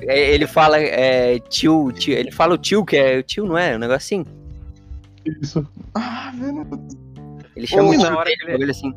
[0.00, 3.58] É, Ele fala é, tio, tio, ele fala o tio, que é o tio, não
[3.58, 3.74] é?
[3.76, 4.24] Um negócio assim.
[5.42, 5.66] Isso.
[5.94, 6.66] Ah, velho.
[7.56, 8.92] Ele chama Ô, o tio na hora que ele- assim.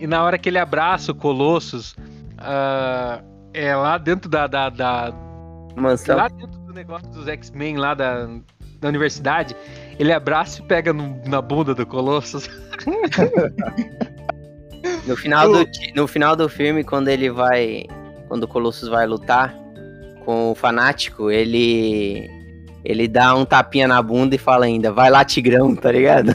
[0.00, 1.94] E na hora que ele abraça o Colossus,
[2.38, 3.22] ah,
[3.54, 5.12] é lá dentro da, da, da-
[5.76, 6.16] Mansão.
[6.16, 8.26] lá dentro do negócio dos X-Men lá da,
[8.80, 9.54] da universidade,
[9.98, 12.48] ele abraça e pega no- na bunda do Colossus.
[15.06, 17.84] No final, do, no final do filme, quando ele vai.
[18.28, 19.54] Quando o Colossus vai lutar
[20.24, 22.28] com o fanático, ele.
[22.84, 26.34] Ele dá um tapinha na bunda e fala ainda, vai lá, Tigrão, tá ligado?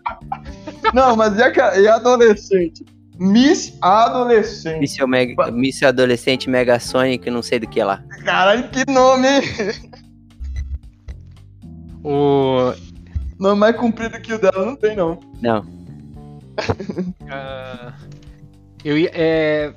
[0.92, 2.84] Não, mas e e a adolescente?
[3.18, 4.80] Miss Adolescente.
[4.80, 8.02] Míssil, mega, míssil adolescente Mega Sonic, não sei do que lá.
[8.22, 9.42] Caralho, que nome, hein?
[12.08, 12.72] O,
[13.36, 15.18] Nome mais comprido que o dela não tem, não.
[15.42, 15.66] Não.
[17.28, 17.92] ah,
[18.84, 19.74] eu ia- é,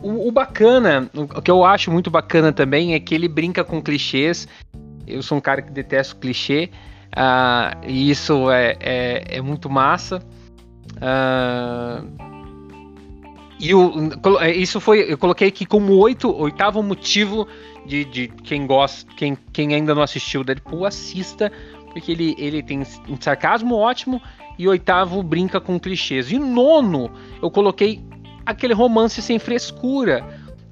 [0.00, 3.82] o, o bacana, o que eu acho muito bacana também é que ele brinca com
[3.82, 4.46] clichês.
[5.04, 6.70] Eu sou um cara que detesta clichê.
[7.16, 10.22] ah, e isso é, é, é muito massa.
[11.00, 12.04] Ah,
[13.58, 13.92] e o,
[14.40, 15.12] é, isso foi.
[15.12, 17.46] Eu coloquei aqui como oito, oitavo motivo
[17.86, 21.50] de, de quem gosta, quem, quem ainda não assistiu Deadpool, assista,
[21.92, 24.20] porque ele, ele tem um sarcasmo ótimo.
[24.58, 26.30] E oitavo brinca com clichês.
[26.30, 27.10] E nono,
[27.42, 28.04] eu coloquei
[28.44, 30.22] aquele romance sem frescura.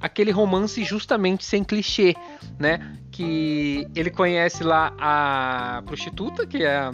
[0.00, 2.14] Aquele romance justamente sem clichê,
[2.58, 2.96] né?
[3.10, 6.92] Que ele conhece lá a prostituta, que é a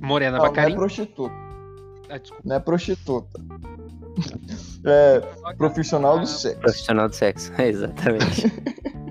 [0.00, 1.34] Morena Não, não é prostituta.
[1.34, 1.44] Ah.
[2.44, 3.40] Não é prostituta.
[4.84, 5.20] É
[5.56, 6.60] profissional do sexo.
[6.60, 8.52] Profissional do sexo, exatamente.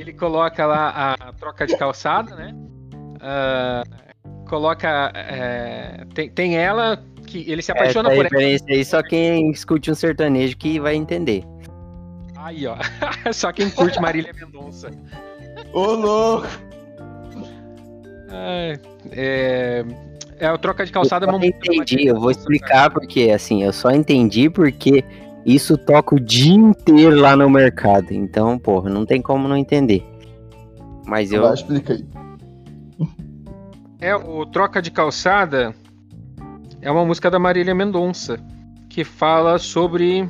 [0.00, 2.54] Ele coloca lá a troca de calçada, né?
[3.20, 3.82] Ah,
[4.48, 5.12] coloca.
[5.14, 8.58] é, tem, tem ela que ele se apaixona Essa por ela.
[8.68, 11.44] aí, só quem escute um sertanejo que vai entender.
[12.34, 12.76] Aí, ó.
[13.34, 14.90] Só quem curte Marília Mendonça.
[15.74, 16.46] Ô, louco!
[18.30, 18.80] Ai,
[19.12, 19.84] É,
[20.38, 21.26] é a troca de calçada.
[21.26, 25.04] eu é da entendi, eu vou explicar porque, assim, eu só entendi porque
[25.44, 28.12] isso toca o dia inteiro lá no mercado.
[28.12, 30.04] Então, porra, não tem como não entender.
[31.06, 31.42] Mas eu.
[31.42, 32.04] Vai, explica aí.
[34.00, 35.74] É, o Troca de Calçada
[36.80, 38.38] é uma música da Marília Mendonça
[38.88, 40.28] que fala sobre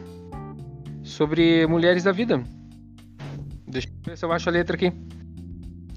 [1.03, 2.43] sobre mulheres da vida.
[3.67, 4.93] Deixa eu ver se eu acho a letra aqui.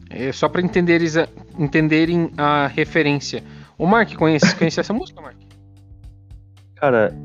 [0.10, 1.08] É só para entenderem,
[1.58, 3.44] entenderem a referência.
[3.78, 5.38] O Mark conhece, conhece essa música, Mark?
[6.76, 7.16] Cara,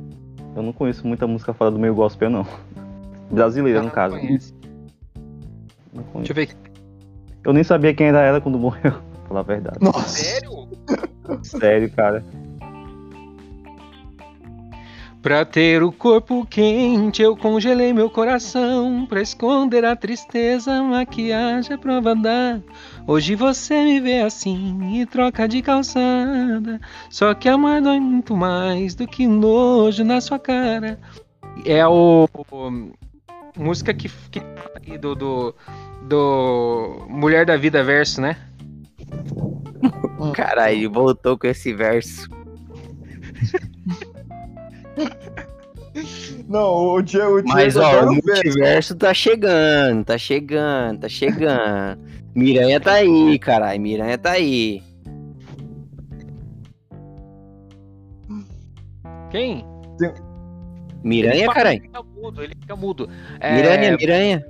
[0.58, 2.46] eu não conheço muita música fora do meio gospel, não.
[3.30, 4.16] Brasileira, no caso.
[4.18, 4.54] conhece.
[5.92, 6.32] Não Deixa conheço.
[6.32, 6.48] eu ver.
[7.44, 9.78] Eu nem sabia quem era ela quando morreu, pra falar a verdade.
[9.80, 10.08] Nossa.
[10.08, 10.68] Sério?
[11.42, 12.24] Sério, cara.
[15.28, 19.04] Pra ter o corpo quente, eu congelei meu coração.
[19.06, 22.58] Pra esconder a tristeza, maquiagem é prova da.
[23.06, 26.80] Hoje você me vê assim e troca de calçada.
[27.10, 30.98] Só que amar dói muito mais do que nojo na sua cara.
[31.62, 32.26] É o.
[32.50, 32.92] o-
[33.54, 34.10] música que,
[34.80, 35.54] que do, do.
[36.04, 38.34] do Mulher da Vida verso, né?
[40.32, 42.30] Caralho, voltou com esse verso.
[46.48, 48.26] Não, o Diego, o Diego Mas, ó, adora o o verso.
[48.44, 51.98] multiverso tá chegando, tá chegando, tá chegando.
[52.34, 54.82] Miranha tá aí, caralho, Miranha tá aí.
[59.30, 59.64] Quem?
[61.02, 61.80] Miranha, Ele caralho.
[61.82, 63.08] fica mudo, ele fica mudo.
[63.40, 64.44] É, Miranha, Miranha.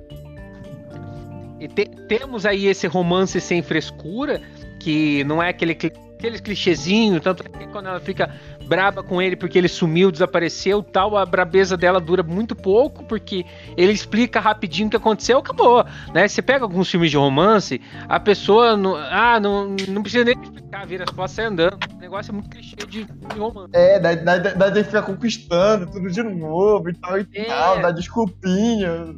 [1.59, 4.41] E te- temos aí esse romance sem frescura,
[4.79, 8.29] que não é aquele, cli- aquele clichêzinho, tanto que quando ela fica
[8.67, 13.45] braba com ele porque ele sumiu, desapareceu tal, a brabeza dela dura muito pouco, porque
[13.77, 15.83] ele explica rapidinho o que aconteceu, acabou.
[16.13, 16.27] Né?
[16.27, 20.85] Você pega alguns filmes de romance, a pessoa não, ah, não, não precisa nem explicar,
[20.85, 21.77] vira as costas e sai andando.
[21.95, 23.71] O negócio é muito clichê de, de romance.
[23.73, 27.25] É, daí, daí, daí, daí tem que ficar conquistando tudo de novo e tal e
[27.33, 27.43] É.
[27.45, 29.15] tal, dá desculpinha.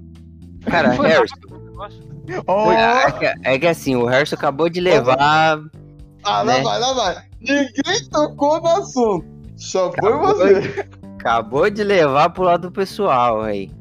[0.66, 1.36] Cara, Harrison.
[1.36, 2.12] rápido o negócio.
[2.46, 5.60] Oh, É que, é que assim, o Harrison acabou de levar.
[6.24, 6.62] Ah, lá né?
[6.62, 7.24] vai, lá vai.
[7.40, 9.26] Ninguém tocou no assunto.
[9.58, 10.86] Só foi Acabou você.
[11.20, 13.72] Acabou de levar pro lado pessoal aí.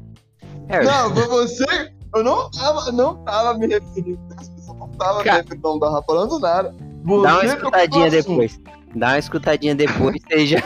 [0.67, 0.91] Harrison.
[0.91, 1.91] Não, foi você.
[2.15, 4.19] Eu não tava, não tava me referindo.
[4.37, 5.37] As pessoas não tava Cara.
[5.37, 6.75] me referindo, não tava falando nada.
[7.03, 8.59] Você Dá uma escutadinha depois.
[8.95, 10.57] Dá uma escutadinha depois, seja.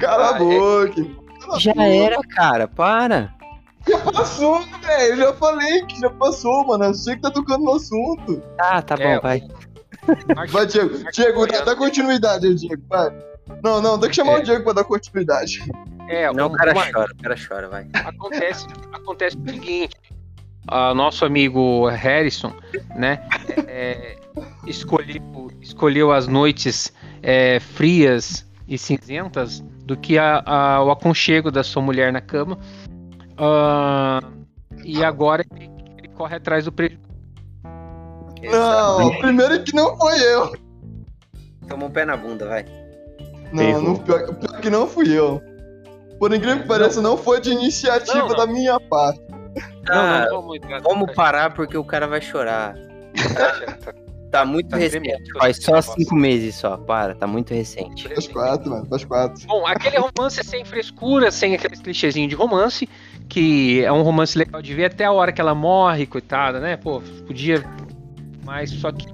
[0.00, 1.06] Cala Ah, a boca.
[1.58, 3.34] Já era, cara, para.
[3.88, 5.12] Já passou, velho.
[5.12, 6.84] Eu já falei que já passou, mano.
[6.84, 8.40] Eu sei que tá tocando no assunto.
[8.56, 9.42] Tá, tá bom, É, vai.
[10.50, 11.10] Vai, Diego.
[11.12, 12.82] Diego, dá, dá continuidade aí, Diego.
[12.88, 13.10] Vai.
[13.62, 14.38] Não, não, tem que chamar É.
[14.38, 15.62] o Diego pra dar continuidade.
[16.08, 17.86] É, Não, o cara chora, o cara chora, vai.
[17.94, 19.96] acontece, acontece o seguinte:
[20.68, 22.52] ah, nosso amigo Harrison,
[22.94, 23.26] né,
[23.66, 24.16] é,
[24.66, 31.62] escolheu, escolheu as noites é, frias e cinzentas do que a- a- o aconchego da
[31.62, 32.58] sua mulher na cama.
[33.36, 34.20] Ah,
[34.84, 37.02] e agora ele, ele corre atrás do prejuízo.
[38.42, 40.54] Não, primeiro que não foi eu.
[41.68, 42.64] Toma um pé na bunda, vai.
[43.52, 45.40] Não, não pior, pior que não fui eu.
[46.18, 48.36] Por incrível que pareça, não foi de iniciativa Não, não.
[48.36, 49.20] da minha parte.
[49.88, 52.74] Ah, não vamos entrar vamos parar porque o cara vai chorar.
[54.30, 55.32] Tá muito Tá recente.
[55.38, 56.76] Faz só cinco meses só.
[56.76, 58.08] Para, tá muito recente.
[58.08, 59.46] Faz quatro, mano, faz quatro.
[59.46, 62.88] Bom, aquele romance sem frescura, sem aqueles clichêzinhos de romance,
[63.28, 66.76] que é um romance legal de ver até a hora que ela morre, coitada, né?
[66.76, 67.64] Pô, podia.
[68.44, 69.06] Mas só que.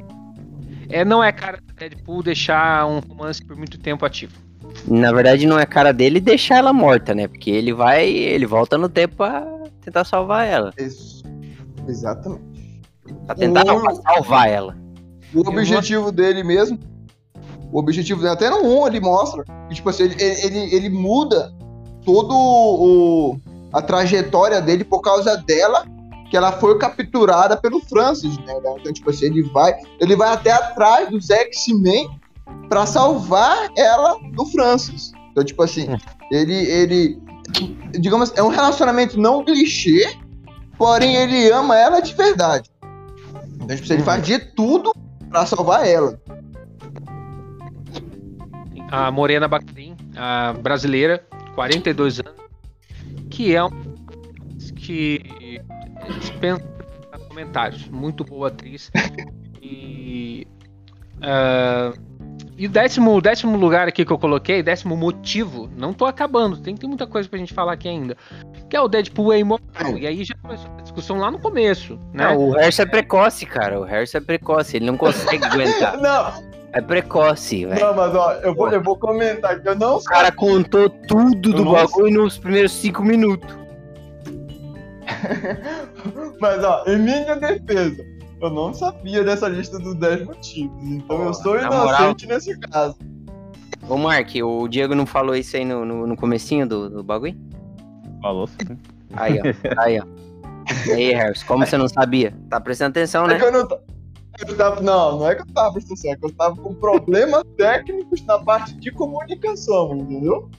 [0.89, 4.33] É, não é cara do Deadpool deixar um romance por muito tempo ativo.
[4.87, 7.29] Na verdade, não é cara dele deixar ela morta, né?
[7.29, 9.47] Porque ele vai, ele volta no tempo pra
[9.81, 10.73] tentar salvar ela.
[10.79, 11.23] Isso.
[11.89, 12.43] Exatamente.
[13.27, 14.77] Pra tentar não, pra salvar ela.
[15.35, 16.79] O objetivo dele mesmo.
[17.73, 19.45] O objetivo dele, até no 1 ele mostra.
[19.69, 21.53] que, tipo assim, ele, ele, ele muda
[22.05, 23.39] todo o.
[23.73, 25.87] a trajetória dele por causa dela,
[26.31, 28.55] que ela foi capturada pelo Francis, né?
[28.79, 29.75] Então, tipo assim, ele vai.
[29.99, 32.09] Ele vai até atrás dos X-Men
[32.69, 35.13] pra salvar ela do Francis.
[35.31, 35.89] Então, tipo assim,
[36.31, 36.55] ele.
[36.55, 37.23] ele
[37.99, 40.17] digamos, é um relacionamento não clichê,
[40.79, 42.71] porém ele ama ela de verdade.
[43.57, 44.93] Então, tipo, assim, ele faz de tudo
[45.29, 46.21] pra salvar ela.
[48.91, 52.40] A Morena Bacarin, a brasileira, 42 anos,
[53.31, 53.71] que é um
[54.77, 55.61] que
[56.19, 56.71] dispensa
[57.29, 57.89] comentários.
[57.89, 58.91] Muito boa atriz.
[59.63, 60.47] E.
[61.23, 61.93] ah,
[62.59, 66.77] e o décimo, décimo lugar aqui que eu coloquei, décimo motivo, não tô acabando, tem,
[66.77, 68.15] tem muita coisa pra gente falar aqui ainda.
[68.69, 69.97] Que é o Deadpool é imortal.
[69.97, 72.25] E aí já começou a discussão lá no começo, né?
[72.25, 73.81] Não, o Harrison é precoce, cara.
[73.81, 74.77] O Harrison é precoce.
[74.77, 75.97] Ele não consegue aguentar.
[75.97, 77.81] Não, É precoce, velho.
[77.85, 81.53] não, mas ó, eu vou, eu vou comentar que eu não O cara contou tudo
[81.53, 83.59] do bagulho nos primeiros cinco minutos.
[86.41, 88.05] Mas ó, em minha defesa,
[88.41, 90.83] eu não sabia dessa lista dos 10 motivos.
[90.83, 91.87] Então eu sou na moral.
[92.03, 92.97] inocente nesse caso.
[93.89, 97.35] Ô, Mark, o Diego não falou isso aí no, no, no comecinho do, do bagulho?
[98.23, 98.79] Falou sim.
[99.15, 99.83] Aí, ó.
[99.83, 100.05] Aí, ó.
[100.95, 102.33] Aí, Harrison, como você não sabia?
[102.49, 103.39] Tá prestando atenção, É né?
[103.41, 103.81] que eu não, ta-
[104.49, 106.75] eu tava, não, não é que eu tava prestando atenção, é que eu tava com
[106.75, 110.51] problemas técnicos na parte de comunicação, entendeu?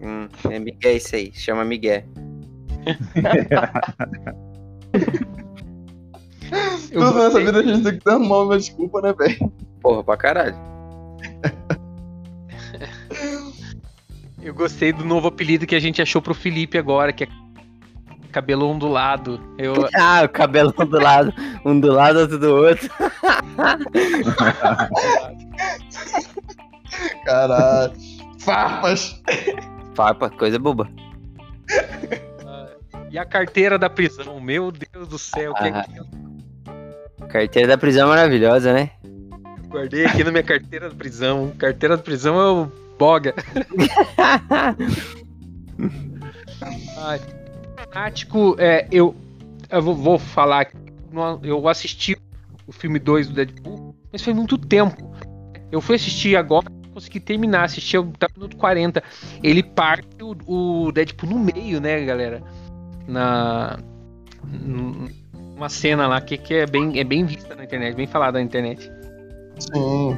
[0.00, 1.32] Hum, é Miguel isso aí.
[1.34, 2.02] Chama Miguel.
[6.90, 9.52] Eu Tudo nessa vida a gente tem que dar uma uma desculpa, né, velho?
[9.82, 10.56] Porra, pra caralho.
[14.40, 17.28] Eu gostei do novo apelido que a gente achou pro Felipe agora, que é
[18.28, 19.40] cabelo ondulado.
[19.58, 21.32] Eu, Ah, o cabelo um do lado,
[21.64, 22.88] um do lado, outro do outro.
[27.24, 27.92] Caralho.
[28.40, 29.20] Farpas.
[29.94, 30.88] Farpa, coisa boba.
[33.10, 35.84] e a carteira da prisão, meu Deus do céu, que é Ah.
[35.84, 36.06] que eu
[37.28, 38.90] Carteira da prisão é maravilhosa, né?
[39.68, 41.52] guardei aqui na minha carteira da prisão.
[41.58, 43.34] Carteira da prisão é o Boga.
[46.98, 47.20] Ai,
[47.92, 49.14] fanático, é, eu,
[49.70, 50.70] eu vou, vou falar,
[51.42, 52.16] eu assisti
[52.66, 55.10] o filme 2 do Deadpool, mas foi muito tempo.
[55.70, 59.02] Eu fui assistir agora, consegui terminar, assisti até o minuto 40.
[59.42, 62.42] Ele parte o, o Deadpool no meio, né, galera?
[63.06, 63.78] Na.
[65.56, 68.44] Uma cena lá que, que é, bem, é bem vista na internet, bem falada na
[68.44, 68.90] internet.
[69.58, 70.16] Sim.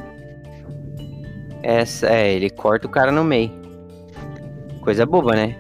[1.63, 3.51] Essa, é, ele corta o cara no meio.
[4.83, 5.57] Coisa boba, né?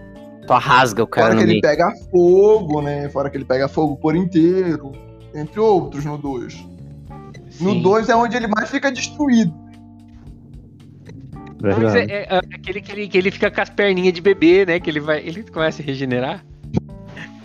[0.50, 1.62] Só rasga o cara Fora no que ele meio.
[1.62, 3.08] pega fogo, né?
[3.08, 4.90] Fora que ele pega fogo por inteiro.
[5.32, 6.66] Entre outros no 2.
[7.60, 7.82] No Sim.
[7.82, 9.54] 2 é onde ele mais fica destruído.
[11.62, 12.10] Verdade.
[12.10, 14.80] é, é- é aquele que ele, que ele fica com as perninhas de bebê, né?
[14.80, 15.20] Que ele vai.
[15.20, 16.44] Ele começa a regenerar.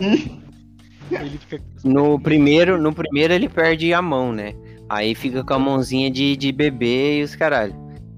[0.00, 1.62] ele fica.
[1.84, 4.52] No primeiro, no primeiro ele perde a mão, né?
[4.88, 7.74] Aí fica com a mãozinha de, de bebê e os caralho.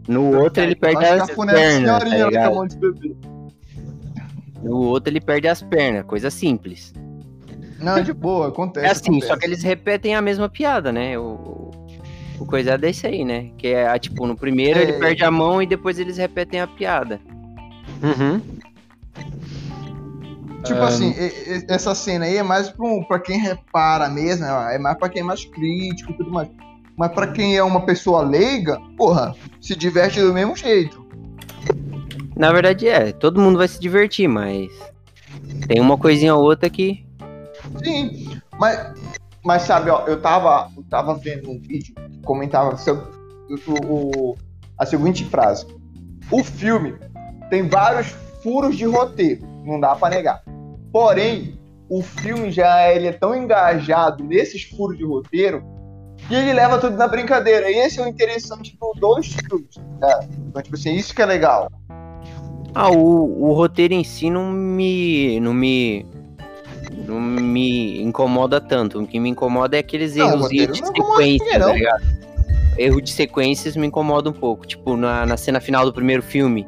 [0.09, 3.38] No outro ele perde as pernas, tá com a ligado?
[4.62, 6.92] No outro ele perde as pernas, coisa simples.
[7.78, 8.86] Não, de boa, acontece.
[8.86, 9.26] É assim, acontece.
[9.28, 11.16] só que eles repetem a mesma piada, né?
[11.18, 11.70] O,
[12.40, 13.50] o coisa é desse aí, né?
[13.56, 14.82] Que é, ah, tipo, no primeiro É.
[14.82, 17.20] ele perde a mão e depois eles repetem a piada.
[18.02, 18.40] Uhum.
[20.64, 21.14] Tipo Ah, assim,
[21.68, 24.74] essa cena aí é mais pra, um- pra quem repara mesmo, né?
[24.74, 26.48] é mais pra quem é mais crítico e tudo mais.
[26.96, 31.06] Mas pra quem é uma pessoa leiga, porra, se diverte do mesmo jeito.
[32.39, 34.70] Na verdade é, todo mundo vai se divertir, mas
[35.66, 37.05] tem uma coisinha ou outra que.
[37.84, 38.95] Sim, mas,
[39.45, 43.05] mas sabe, ó, eu tava, eu tava vendo um vídeo que comentava sobre
[43.66, 43.84] o,
[44.32, 44.36] o-
[44.78, 45.66] a seguinte frase.
[46.30, 46.95] O filme
[47.51, 48.09] tem vários
[48.43, 50.43] furos de roteiro, não dá pra negar.
[50.93, 51.59] Porém,
[51.89, 55.64] o filme já ele é tão engajado nesses furos de roteiro
[56.28, 57.70] que ele leva tudo na brincadeira.
[57.70, 59.76] E esse é o interessante dos dois filmes.
[60.01, 60.28] Né?
[60.49, 61.70] Então, tipo assim, isso que é legal.
[62.74, 65.40] Ah, o, o roteiro em si não me.
[65.40, 66.06] não me.
[67.06, 69.00] não me incomoda tanto.
[69.00, 72.18] O que me incomoda é aqueles Não, erros de incomoda sequência, tá ligado?
[72.76, 74.66] Erro de sequências me incomoda um pouco.
[74.66, 76.66] Tipo, na, na cena final do primeiro filme,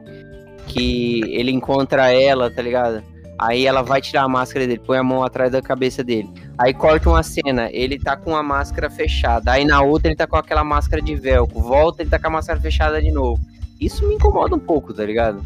[0.67, 3.03] que ele encontra ela, tá ligado?
[3.39, 6.29] Aí ela vai tirar a máscara dele, põe a mão atrás da cabeça dele.
[6.59, 9.53] Aí corta uma cena, ele tá com a máscara fechada.
[9.53, 11.59] Aí na outra ele tá com aquela máscara de velcro.
[11.59, 13.41] Volta, ele tá com a máscara fechada de novo.
[13.81, 15.43] Isso me incomoda um pouco, tá ligado?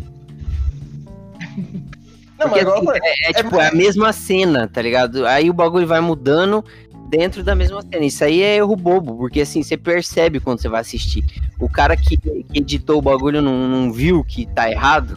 [1.56, 5.24] Não, Porque, mas agora, assim, por- é, é, tipo, é a mesma cena, tá ligado?
[5.26, 6.64] Aí o bagulho vai mudando
[7.08, 8.04] dentro da mesma cena.
[8.04, 11.24] Isso aí é erro bobo, porque assim, você percebe quando você vai assistir.
[11.60, 15.16] O cara que, que editou o bagulho não, não viu que tá errado.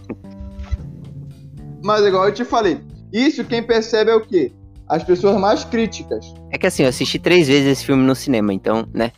[1.83, 2.79] mas igual eu te falei,
[3.11, 4.51] isso quem percebe é o quê?
[4.87, 6.33] As pessoas mais críticas.
[6.51, 9.11] É que assim, eu assisti três vezes esse filme no cinema, então, né?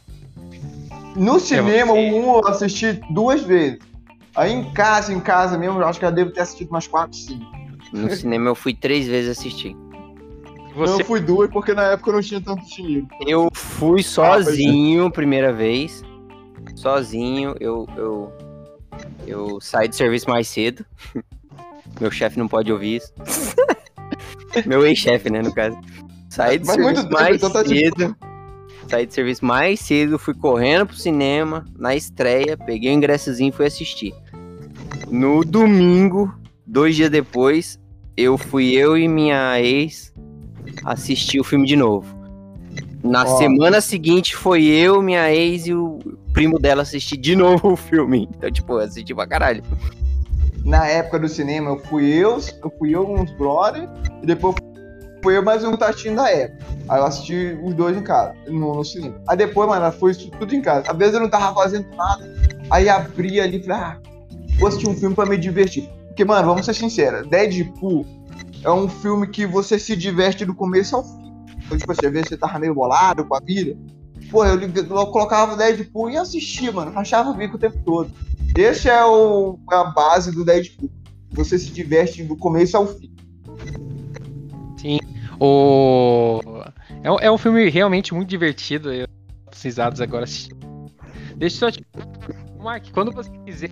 [1.16, 3.80] No cinema, você- o um eu assisti duas vezes.
[4.40, 7.18] Aí em casa, em casa mesmo, eu acho que eu devo ter assistido umas quatro,
[7.18, 7.46] cinco.
[7.92, 9.76] No cinema eu fui três vezes assistir.
[10.76, 13.06] Você Eu fui duas porque na época eu não tinha tanto dinheiro.
[13.28, 16.02] Eu fui sozinho, primeira vez.
[16.74, 18.32] Sozinho, eu, eu,
[19.28, 20.86] eu saí de serviço mais cedo.
[22.00, 23.14] Meu chefe não pode ouvir isso.
[24.66, 25.78] Meu ex-chefe, né, no caso.
[26.30, 28.16] Saí de Mas muito serviço tempo, mais então tá de cedo.
[28.88, 33.52] Saí de serviço mais cedo, fui correndo pro cinema, na estreia, peguei o ingressozinho e
[33.52, 34.14] fui assistir.
[35.10, 36.34] No domingo,
[36.66, 37.80] dois dias depois,
[38.16, 40.14] eu fui eu e minha ex
[40.86, 42.20] assistir o filme de novo.
[43.04, 43.38] Na Ó.
[43.38, 46.00] semana seguinte foi eu, minha ex e o
[46.34, 48.30] primo dela assistir de novo o filme.
[48.38, 49.64] Então, tipo, eu assisti pra caralho.
[50.66, 53.90] Na época do cinema, eu fui eu, eu fui eu uns brother,
[54.22, 54.56] e depois
[55.24, 56.66] fui eu mais um tatinho da época.
[56.90, 59.16] Aí eu assisti os dois em casa, no, no cinema.
[59.28, 60.92] Aí depois, mano, foi isso tudo em casa.
[60.92, 62.30] Às vezes eu não tava fazendo nada.
[62.70, 63.98] Aí abri ali e falei, ah,
[64.60, 65.90] vou assistir um filme pra me divertir.
[66.08, 68.06] Porque, mano, vamos ser sinceros, Deadpool
[68.64, 71.34] é um filme que você se diverte do começo ao fim.
[71.66, 73.78] Então, tipo assim, às vezes você tava meio bolado com a vida.
[74.30, 76.92] Pô, eu, eu colocava Deadpool e assistia, mano.
[76.92, 78.12] Rachava o bico o tempo todo.
[78.58, 80.92] Esse é o, a base do Deadpool.
[81.32, 83.10] Você se diverte do começo ao fim.
[85.40, 86.42] O...
[87.02, 88.92] É, é um filme realmente muito divertido.
[88.92, 89.08] Eu
[89.50, 90.54] precisados agora assistir.
[91.38, 91.86] Deixa eu só te.
[92.60, 93.72] Mark, quando você quiser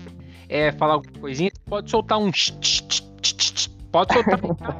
[0.50, 2.32] é, falar alguma coisinha, você pode soltar um.
[2.32, 4.76] ch- ch- ch- ch- ch- Pode soltar.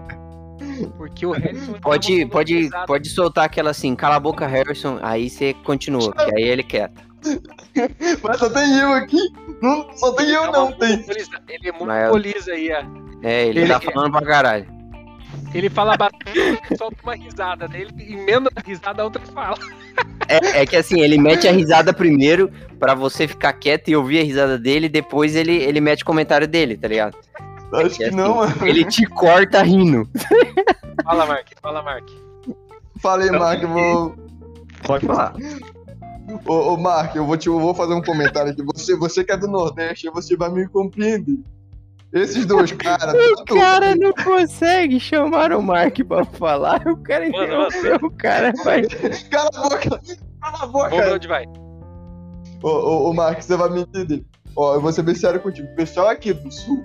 [0.98, 1.74] Porque o Harrison.
[1.74, 2.86] tá Pode, pode, pesado.
[2.88, 6.92] pode soltar aquela assim, cala a boca, Harrison, aí você continua, que aí ele quer.
[8.24, 9.18] Mas só tem eu aqui.
[9.62, 10.72] Não, só tem eu, não.
[10.74, 11.04] Tem.
[11.50, 12.70] Ele Mas- monopoliza aí.
[12.72, 12.84] ó.
[13.24, 13.92] É, ele, Ele tá quer.
[13.92, 14.68] falando pra caralho.
[15.54, 19.58] Ele fala bastante, solta uma risada dele, emenda a risada, a outra fala.
[20.28, 24.20] É, é que assim, ele mete a risada primeiro pra você ficar quieto e ouvir
[24.20, 27.18] a risada dele, depois ele, ele mete o comentário dele, tá ligado?
[27.74, 28.68] Acho que É não, assim, mano.
[28.68, 30.08] Ele te corta rindo.
[31.04, 32.10] Fala, Mark, fala, Mark.
[33.00, 34.16] Falei, Não, Mark, eu vou.
[34.84, 35.36] Pode falar.
[36.46, 38.62] Ô, ô Mark, eu vou, te, eu vou fazer um comentário aqui.
[38.64, 41.38] Você, você que é do Nordeste, você vai me compreender.
[42.14, 43.14] Esses dois caras.
[43.14, 46.82] O cara não consegue chamar o Mark pra falar.
[46.88, 48.84] O cara interrompeu, o cara vai.
[49.30, 49.90] Cala a boca!
[50.42, 50.90] Cala a boca!
[50.90, 51.46] Vamos ver onde vai.
[52.64, 54.26] Ô, ô, ô Mark, você vai me entender.
[54.56, 55.68] Ó, eu vou ser bem sério contigo.
[55.68, 56.82] O pessoal aqui do Sul,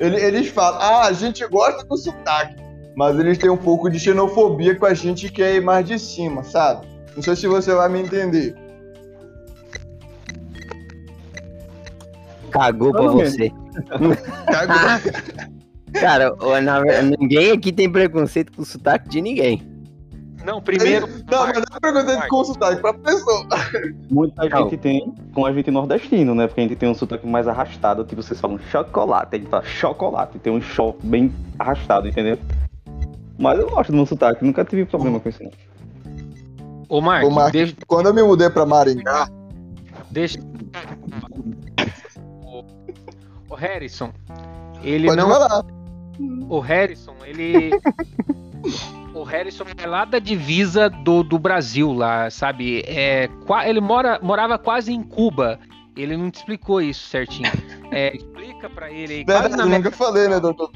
[0.00, 2.56] ele- eles falam, ah, a gente gosta do sotaque.
[2.96, 6.42] Mas eles têm um pouco de xenofobia com a gente que é mais de cima,
[6.44, 6.86] sabe?
[7.16, 8.54] Não sei se você vai me entender.
[12.50, 13.50] Cagou pra você.
[15.92, 19.62] Cara, na ver- ninguém aqui tem preconceito com o sotaque de ninguém.
[20.44, 21.06] Não, primeiro.
[21.30, 23.46] Não, mas não é de com sotaque pra pessoa.
[24.10, 24.62] Muita Não.
[24.64, 26.48] gente tem com a gente nordestino, né?
[26.48, 29.62] Porque a gente tem um sotaque mais arrastado, que vocês falam chocolate, a gente fala
[29.62, 32.38] chocolate, tem um cho bem arrastado, entendeu?
[33.38, 35.42] Mas eu gosto do meu sotaque, nunca tive problema com isso.
[35.44, 35.50] Não.
[36.88, 37.74] Ô, Mark, Ô, deixa.
[37.86, 39.28] Quando eu me mudei pra Maringá,
[40.10, 40.38] deixa...
[43.62, 44.12] Harrison,
[44.82, 45.28] ele pode não.
[45.28, 45.64] falar.
[46.48, 47.70] O Harrison, ele.
[49.14, 52.82] o Harrison é lá da divisa do, do Brasil, lá, sabe?
[52.88, 53.28] É,
[53.64, 55.60] ele mora, morava quase em Cuba.
[55.96, 57.50] Ele não te explicou isso certinho.
[57.92, 59.24] É, explica pra ele aí.
[59.24, 60.70] quase eu nunca falei, né, doutor?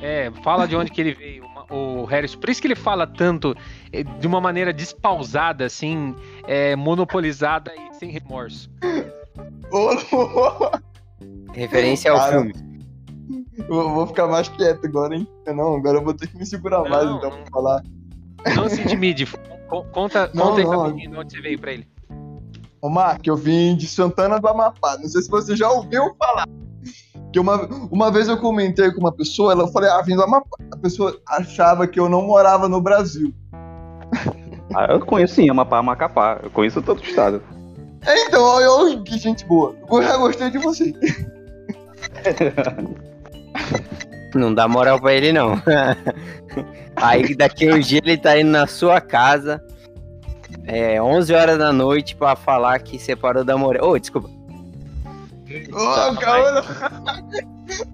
[0.00, 2.36] É, fala de onde que ele veio, o Harris.
[2.36, 3.56] Por isso que ele fala tanto
[3.92, 6.14] eh, de uma maneira despausada, assim,
[6.46, 8.70] é, monopolizada e sem remorso.
[11.52, 12.54] Referência ao Cara, filme.
[13.68, 15.26] Eu vou ficar mais quieto agora, hein?
[15.46, 17.36] Não, agora eu vou ter que me segurar mais, Não, então, não.
[17.42, 17.82] pra falar.
[18.56, 19.26] Não se intimide.
[19.68, 20.82] co- Conta, Não, conta aí não.
[20.82, 21.86] rapidinho de onde você veio pra ele.
[22.80, 24.96] Ô, Mark, eu vim de Santana do Amapá.
[24.98, 26.46] Não sei se você já ouviu falar.
[27.32, 30.56] Que uma, uma vez eu comentei com uma pessoa, ela falei, ah, vim do Amapá.
[30.72, 33.32] A pessoa achava que eu não morava no Brasil.
[34.72, 37.42] Ah, eu conheço sim, Amapá, Macapá, eu conheço todo o estado.
[38.06, 39.74] É, então, olha, olha que gente boa.
[39.90, 40.94] Eu já gostei de você.
[44.34, 45.60] Não dá moral pra ele, não.
[46.96, 49.62] Aí daqui uns dias ele tá indo na sua casa,
[50.66, 53.84] é, 11 horas da noite, pra falar que separou da Morel.
[53.84, 54.28] Ô, desculpa.
[55.72, 56.64] Ô, calma.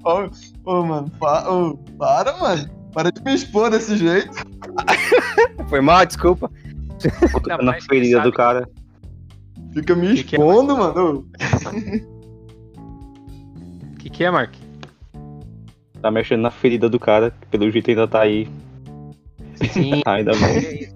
[0.05, 2.69] Ô, ô, mano, pa- ô, para, mano.
[2.93, 4.31] Para de me expor desse jeito.
[5.69, 6.51] Foi mal, desculpa.
[7.33, 8.69] Botando na ferida do cara.
[9.73, 11.27] Fica me Que que é, expondo, mano.
[14.17, 14.55] O que, que é, Mark?
[16.01, 18.49] Tá mexendo na ferida do cara, que pelo jeito ainda tá aí.
[19.73, 20.01] Sim.
[20.07, 20.89] Ainda bem.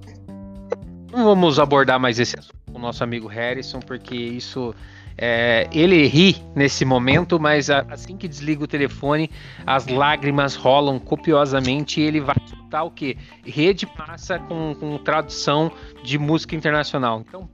[1.13, 4.75] Não vamos abordar mais esse assunto com o nosso amigo Harrison, porque isso.
[5.19, 9.29] é, ele ri nesse momento, mas a- assim que desliga o telefone,
[9.67, 13.19] as lágrimas rolam copiosamente e ele vai escutar o quê?
[13.45, 15.71] Rede massa com, com tradução
[16.03, 17.23] de música internacional.
[17.27, 17.49] Então,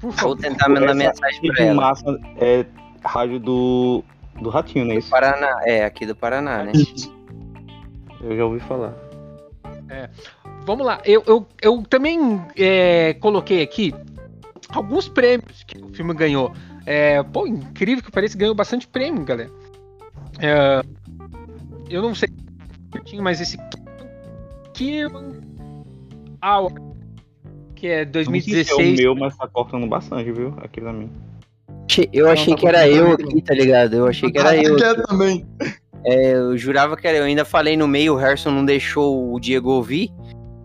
[0.00, 0.36] por Vou favor.
[0.38, 1.74] tentar mandar mensagem pra ela.
[1.80, 2.64] massa é
[3.04, 4.04] rádio do,
[4.40, 5.10] do Ratinho, não é isso?
[5.10, 6.72] Paraná, é, aqui do Paraná, né?
[8.20, 8.94] Eu já ouvi falar.
[10.66, 13.94] Vamos lá, eu, eu, eu também é, coloquei aqui
[14.68, 16.52] alguns prêmios que o filme ganhou.
[16.84, 19.50] É, pô, incrível que pareça, ganhou bastante prêmio, galera.
[20.38, 20.82] É,
[21.88, 22.28] eu não sei
[22.92, 23.58] certinho, mas esse
[26.40, 26.80] Award,
[27.74, 28.98] que é Não sei se é 2016.
[28.98, 30.54] o meu, mas tá cortando bastante, viu?
[30.58, 31.10] Aqui pra mim.
[32.12, 33.94] Eu achei tá que era eu aqui, tá ligado?
[33.94, 34.76] Eu achei que era eu.
[34.76, 35.46] Quer também.
[36.04, 37.24] É, eu jurava que era eu.
[37.24, 40.10] Ainda falei no meio, o Harrison não deixou o Diego ouvir.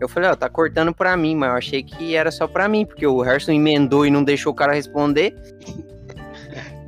[0.00, 2.84] Eu falei, ó, tá cortando pra mim, mas eu achei que era só pra mim,
[2.84, 5.34] porque o Harrison emendou e não deixou o cara responder.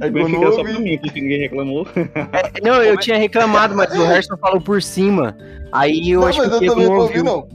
[0.01, 1.87] Aí que era só pra mim, porque ninguém reclamou.
[1.97, 5.37] É, Não, eu tinha reclamado, mas o Harrison falou por cima.
[5.73, 7.25] Aí eu Não, acho mas que o eu Diego também não não ouvi, ouviu.
[7.25, 7.49] não.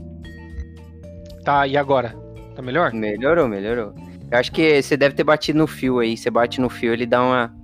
[1.44, 2.14] Tá, e agora?
[2.54, 2.92] Tá melhor?
[2.92, 3.94] Melhorou, melhorou.
[4.34, 6.16] Eu acho que você deve ter batido no fio aí.
[6.16, 7.54] Você bate no fio, ele dá uma.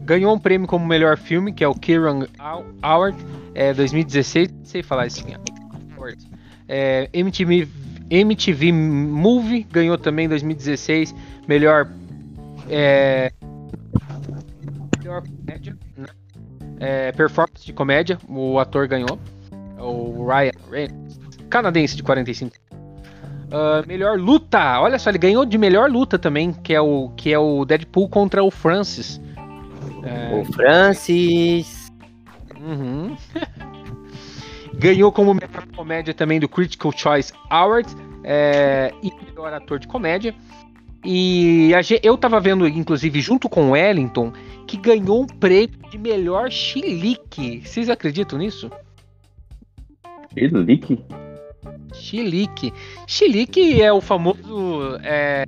[0.00, 2.26] Ganhou um prêmio como melhor filme, que é o Kieran
[2.80, 3.18] Award,
[3.54, 4.50] é, 2016.
[4.50, 5.08] Não sei falar.
[5.94, 6.26] Award.
[6.66, 7.68] É, MTV,
[8.08, 11.14] MTV Movie ganhou também em 2016.
[11.46, 11.86] Melhor.
[12.70, 13.30] É,
[14.98, 15.76] melhor comédia.
[15.98, 16.06] né?
[16.78, 18.18] É, performance de comédia.
[18.26, 19.20] O ator ganhou.
[19.78, 21.18] O Ryan Reynolds,
[21.50, 22.59] canadense de 45.
[23.50, 24.80] Ah, melhor luta.
[24.80, 28.08] Olha só, ele ganhou de melhor luta também, que é o, que é o Deadpool
[28.08, 29.20] contra o Francis.
[30.04, 31.90] É, O Francis.
[32.60, 33.16] Uhum.
[34.74, 37.94] Ganhou como melhor comédia também do Critical Choice Award
[38.24, 40.34] é, e melhor ator de comédia.
[41.04, 41.70] E
[42.02, 44.32] eu tava vendo, inclusive, junto com o Wellington,
[44.66, 47.62] que ganhou um prêmio de melhor chilique.
[47.64, 48.70] Vocês acreditam nisso?
[50.32, 51.02] Chilique?
[51.94, 52.72] Chilique.
[53.06, 55.44] Chilique é o famoso é,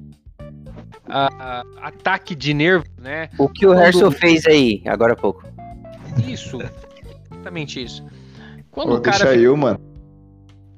[1.08, 3.28] a- a- ataque de nervo, né?
[3.38, 5.44] O que o Quando- Herschel fez aí, agora há pouco.
[6.26, 6.58] Isso.
[7.30, 8.04] Exatamente isso.
[8.70, 9.80] Quando o cara deixa eu, mano.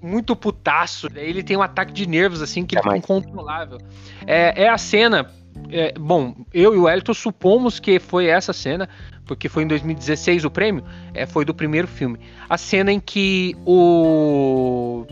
[0.03, 3.79] muito putaço, ele tem um ataque de nervos, assim, que fica incontrolável.
[4.27, 5.31] É, é a cena.
[5.71, 8.89] é, bom, eu e o Elton supomos que foi essa cena,
[9.25, 10.85] porque foi em 2016 o prêmio,
[11.15, 12.19] é, foi do primeiro filme.
[12.49, 15.07] A cena em que o.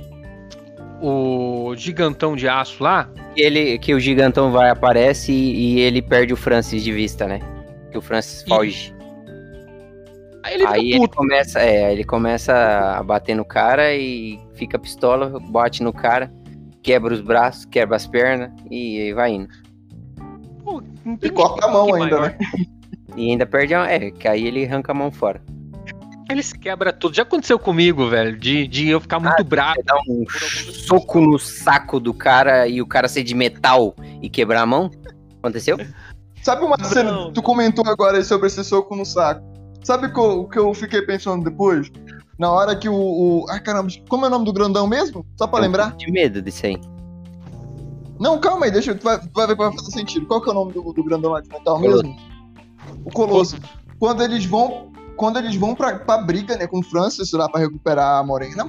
[1.03, 3.09] O gigantão de aço lá.
[3.35, 7.27] Que, ele, que o gigantão vai, aparece e, e ele perde o Francis de vista,
[7.27, 7.41] né?
[7.91, 8.95] Que o Francis E- foge.
[10.45, 12.53] Aí ele aí ele começa, é, aí ele começa
[12.99, 16.33] a bater no cara e fica pistola, bate no cara,
[16.83, 19.49] quebra os braços, quebra as pernas e vai indo.
[20.65, 20.83] Pô,
[21.23, 22.31] E corta a mão ainda, maior.
[22.31, 22.39] né?
[23.17, 23.89] E ainda perde a.
[23.89, 25.41] É, que aí ele arranca a mão fora.
[26.31, 27.15] Eles quebram tudo.
[27.15, 29.75] Já aconteceu comigo, velho, de, de eu ficar muito bravo.
[29.77, 30.25] Você dá um
[30.73, 34.91] soco no saco do cara e o cara ser de metal e quebrar a mão?
[35.39, 35.79] Aconteceu?
[36.43, 37.33] Sabe uma cena não.
[37.33, 39.43] tu comentou agora sobre esse soco no saco?
[39.85, 41.91] Sabe o que que eu fiquei pensando depois?
[42.39, 43.47] Na hora que o, o.
[43.51, 45.25] Ai, caramba, como é o nome do grandão mesmo?
[45.37, 45.97] Só pra Eu lembrar?
[45.97, 46.81] De medo disso aí.
[48.19, 48.99] Não, calma aí, deixa eu.
[48.99, 50.27] Tu vai, tu vai ver que vai fazer sentido.
[50.27, 52.03] Qual que é o nome do, do grandão lá de metal Colosso.
[52.05, 52.21] mesmo?
[53.05, 53.57] O Colosso.
[53.99, 54.92] Quando eles vão.
[55.17, 58.69] Quando eles vão pra, pra briga, né, com o Francis lá pra recuperar a Morena.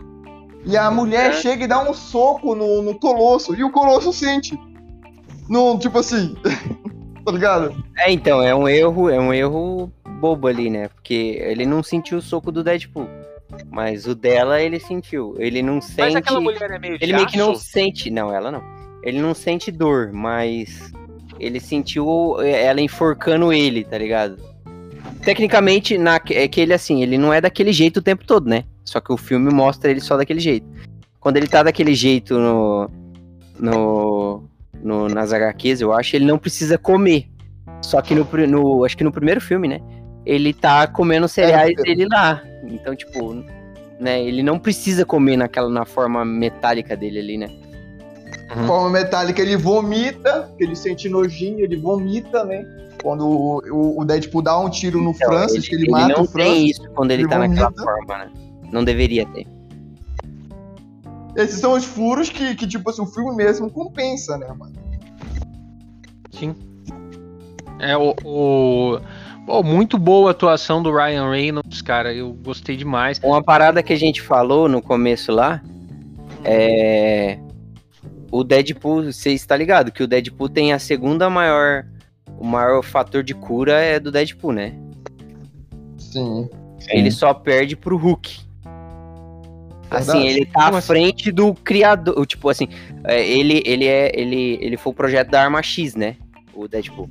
[0.66, 1.34] E a mulher É.
[1.34, 3.54] chega e dá um soco no, no Colosso.
[3.56, 4.58] E o Colosso sente.
[5.50, 6.36] No, tipo assim.
[7.26, 7.84] tá ligado?
[7.98, 9.92] É, então, é um erro, é um erro
[10.22, 10.88] bobo ali, né?
[10.88, 13.08] Porque ele não sentiu o soco do Deadpool.
[13.70, 15.36] Mas o dela ele sentiu.
[15.38, 16.18] Ele não Mas sente.
[16.18, 18.10] aquela mulher é meio Ele meio que não sente.
[18.10, 18.64] Não, ela não.
[19.04, 20.92] Ele não sente dor, mas
[21.40, 24.38] ele sentiu ela enforcando ele, tá ligado?
[25.24, 28.64] Tecnicamente, na, é que ele assim, ele não é daquele jeito o tempo todo, né?
[28.84, 30.66] Só que o filme mostra ele só daquele jeito.
[31.20, 32.90] Quando ele tá daquele jeito no,
[33.60, 34.44] no,
[34.82, 37.28] no- nas HQs, eu acho, ele não precisa comer.
[37.82, 39.80] Só que no, no acho que no primeiro filme, né?
[40.26, 42.42] Ele tá comendo cereais É, dele lá.
[42.66, 43.34] Então, tipo,
[44.00, 44.22] né?
[44.22, 47.48] Ele não precisa comer naquela na forma metálica dele ali, né?
[48.56, 48.68] Uhum.
[48.68, 52.66] Forma metálica, ele vomita, que ele sente nojinho, ele vomita, né?
[53.04, 56.26] Quando o, o- Deadpool dá um tiro no Então, Francis, que ele, mata não o
[56.28, 56.54] Francis.
[56.54, 58.32] tem isso quando ele, ele tá naquela forma, né?
[58.72, 59.46] Não deveria ter.
[61.36, 64.74] Esses são os furos que, que, tipo assim, o filme mesmo compensa, né, mano?
[66.32, 66.56] Sim.
[67.80, 69.00] É o, o-
[69.46, 72.14] Pô, muito boa a atuação do Ryan Reynolds, cara.
[72.14, 73.20] Eu gostei demais.
[73.22, 75.62] Uma parada que a gente falou no começo lá
[76.46, 77.38] é.
[78.32, 79.92] O Deadpool, você está ligado?
[79.92, 81.86] Que o Deadpool tem a segunda maior.
[82.44, 84.74] O maior fator de cura é do Deadpool, né?
[85.98, 86.50] Sim.
[86.90, 88.38] Ele só perde pro Hulk.
[89.90, 90.28] Assim, Verdade.
[90.28, 90.88] ele tá à assim?
[90.88, 92.26] frente do criador.
[92.26, 92.68] Tipo assim,
[93.06, 94.12] é, ele, ele é.
[94.14, 96.18] Ele, ele foi o projeto da Arma X, né?
[96.54, 97.10] O Deadpool.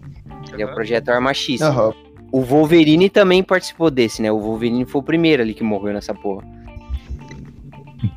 [0.52, 1.62] Ele é o projeto da Arma X.
[1.62, 1.94] Aham.
[2.30, 4.30] O Wolverine também participou desse, né?
[4.30, 6.46] O Wolverine foi o primeiro ali que morreu nessa porra.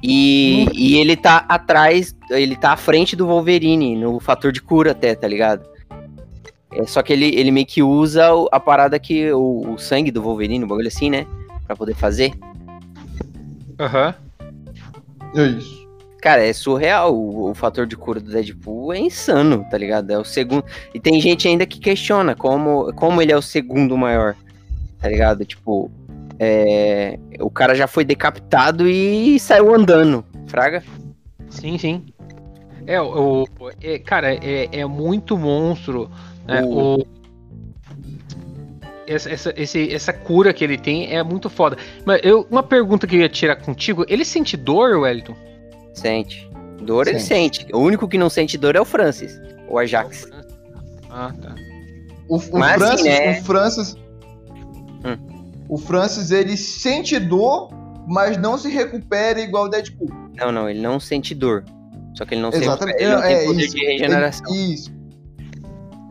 [0.04, 4.92] E, e ele tá atrás, ele tá à frente do Wolverine, no fator de cura
[4.92, 5.75] até, tá ligado?
[6.76, 10.22] É, só que ele, ele meio que usa a parada que o, o sangue do
[10.22, 11.26] Wolverine, o bagulho assim, né?
[11.66, 12.34] Pra poder fazer.
[13.80, 14.14] Aham.
[15.36, 15.86] É isso.
[16.22, 17.16] Cara, é surreal.
[17.16, 20.12] O, o fator de cura do Deadpool é insano, tá ligado?
[20.12, 20.64] É o segundo.
[20.94, 24.36] E tem gente ainda que questiona como, como ele é o segundo maior,
[25.00, 25.46] tá ligado?
[25.46, 25.92] Tipo,
[26.40, 30.84] é, o cara já foi decapitado e saiu andando, fraga?
[31.50, 32.04] Sim, sim.
[32.88, 33.44] É, o.
[33.44, 33.48] o-
[33.82, 36.10] é, cara, é, é muito monstro.
[36.48, 36.64] Né?
[36.64, 37.06] O- O...
[39.08, 41.78] Essa, essa, esse- essa cura que ele tem é muito foda.
[42.06, 45.36] Mas eu, uma pergunta que eu ia tirar contigo: ele sente dor, Wellington?
[45.94, 46.50] Sente.
[46.82, 47.58] Dor ele Sente.
[47.60, 47.74] sente.
[47.76, 49.40] O único que não sente dor é o Francis,
[49.70, 50.28] o Ajax.
[51.10, 51.54] Ah, tá.
[52.28, 53.40] O, o Mas assim, Francis, né?
[53.40, 53.96] o Francis.
[55.06, 55.18] Hum.
[55.70, 57.70] O Francis, ele sente dor,
[58.08, 60.10] mas não se recupera igual o Deadpool.
[60.36, 61.64] Não, não, ele não sente dor.
[62.16, 62.98] Só que ele não, Exatamente.
[62.98, 63.76] sente, ele não tem É, poder isso.
[63.76, 64.54] de regeneração.
[64.56, 64.92] Ele- isso.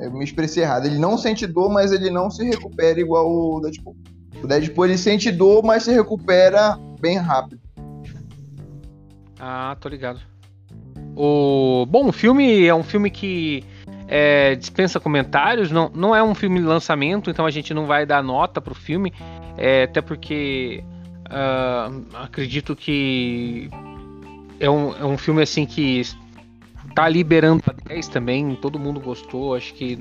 [0.05, 0.87] Eu me expressei errado.
[0.87, 3.97] Ele não sente dor, mas ele não se recupera igual o Deadpool.
[4.43, 7.61] O Deadpool ele sente dor, mas se recupera bem rápido.
[9.41, 10.21] Ah, tô ligado.
[11.17, 11.87] O...
[11.89, 13.65] Bom, o filme é um filme que
[14.09, 18.05] é, dispensa comentários, não, não é um filme de lançamento, então a gente não vai
[18.05, 19.13] dar nota pro filme,
[19.57, 20.85] é, até porque
[21.31, 23.71] ah, acredito que
[24.61, 26.03] é um, é um filme assim que
[26.95, 29.97] tá liberando a 10 também, todo mundo gostou, acho que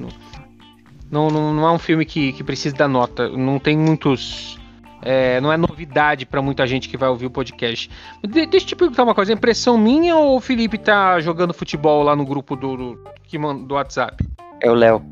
[1.09, 4.57] não, não, não, é um filme que, que precisa da nota, não tem muitos
[5.05, 7.89] é, não é novidade pra muita gente que vai ouvir o podcast.
[8.23, 11.53] De- deixa eu te perguntar uma coisa, é impressão minha ou o Felipe tá jogando
[11.53, 14.25] futebol lá no grupo do, do, que man- do WhatsApp?
[14.61, 15.03] É o Léo.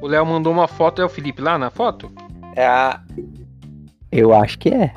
[0.00, 2.10] O Léo mandou uma foto, é o Felipe lá na foto?
[2.54, 3.02] É a.
[4.10, 4.94] Eu acho que é.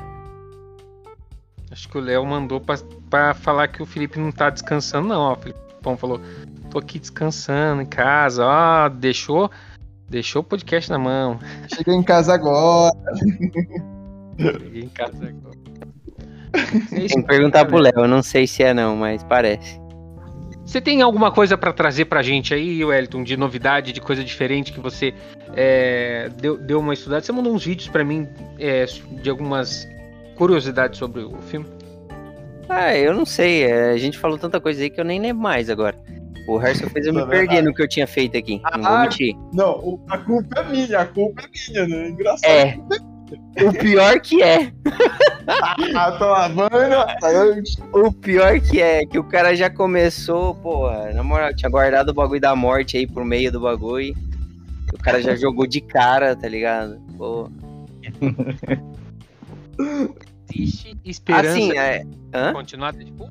[1.70, 2.76] Acho que o Léo mandou pra,
[3.08, 5.20] pra falar que o Felipe não tá descansando, não.
[5.20, 5.36] Ó, o
[5.80, 6.20] Felipão falou:
[6.70, 9.50] tô aqui descansando em casa, ó, deixou,
[10.08, 11.38] deixou o podcast na mão.
[11.74, 12.94] Cheguei em casa agora.
[14.38, 15.58] Cheguei em casa agora.
[16.90, 19.80] Tem que perguntar pro Léo, eu não sei se é não, mas parece.
[20.64, 24.72] Você tem alguma coisa pra trazer pra gente aí, Wellington, de novidade, de coisa diferente
[24.72, 25.12] que você
[25.56, 27.24] é, deu, deu uma estudada?
[27.24, 29.88] Você mandou uns vídeos pra mim é, de algumas
[30.36, 31.66] curiosidades sobre o filme?
[32.70, 35.42] Ah, eu não sei, é, a gente falou tanta coisa aí que eu nem lembro
[35.42, 35.98] mais agora.
[36.48, 38.92] O Harrison fez eu me É perder no que eu tinha feito aqui, não vou
[38.92, 39.36] Ah, mentir.
[39.52, 42.08] Não, a culpa é minha, a culpa é minha, né?
[42.08, 42.50] Engraçado.
[42.50, 42.78] É.
[43.64, 44.72] O pior que é,
[45.94, 47.76] Ah, tô lavando, rapaz.
[47.92, 52.14] o pior que é, que o cara já começou, porra, na moral, tinha guardado o
[52.14, 54.16] bagulho da morte aí por meio do bagulho.
[54.92, 57.00] O cara já jogou de cara, tá ligado?
[57.16, 57.48] Pô.
[60.54, 62.04] Existe esperança Assim, é.
[62.04, 63.30] de continuar Deadpool?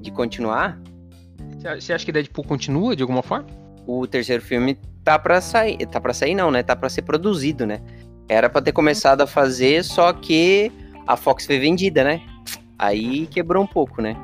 [0.00, 0.80] De continuar?
[1.78, 3.46] Você- acha que Deadpool continua de alguma forma?
[3.86, 5.78] o terceiro filme tá pra sair.
[5.86, 6.62] Tá pra sair, não, né?
[6.62, 7.80] Tá pra ser produzido, né?
[8.28, 10.70] Era pra ter começado a fazer, só que
[11.06, 12.20] a Fox foi vendida, né?
[12.78, 14.14] Aí quebrou um pouco, né?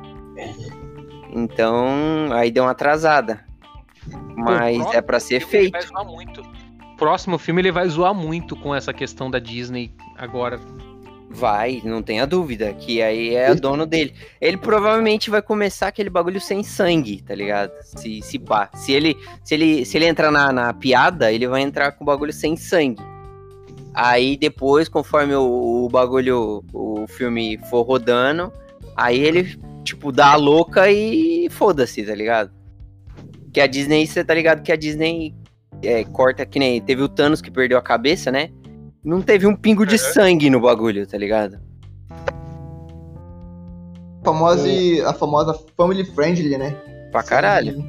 [1.33, 1.87] Então,
[2.31, 3.43] aí deu uma atrasada.
[4.35, 5.71] Mas é pra ser feito.
[5.71, 6.43] Vai zoar muito.
[6.97, 10.59] Próximo filme ele vai zoar muito com essa questão da Disney agora.
[11.35, 14.13] Vai, não tenha dúvida, que aí é o dono dele.
[14.39, 17.73] Ele provavelmente vai começar aquele bagulho sem sangue, tá ligado?
[17.81, 18.69] Se, se pá.
[18.73, 22.07] Se ele, se ele, se ele entrar na, na piada, ele vai entrar com o
[22.07, 23.03] bagulho sem sangue.
[23.93, 28.51] Aí depois, conforme o, o bagulho, o filme for rodando,
[28.95, 32.49] aí ele, tipo, dá a louca e foda-se, tá ligado?
[33.51, 35.35] Que a Disney, você tá ligado que a Disney
[35.83, 38.51] é, corta, que nem teve o Thanos que perdeu a cabeça, né?
[39.05, 41.59] Não teve um pingo de sangue no bagulho, tá ligado?
[44.21, 44.67] A famosa,
[45.07, 46.71] a famosa family friendly, né?
[47.11, 47.87] Pra caralho.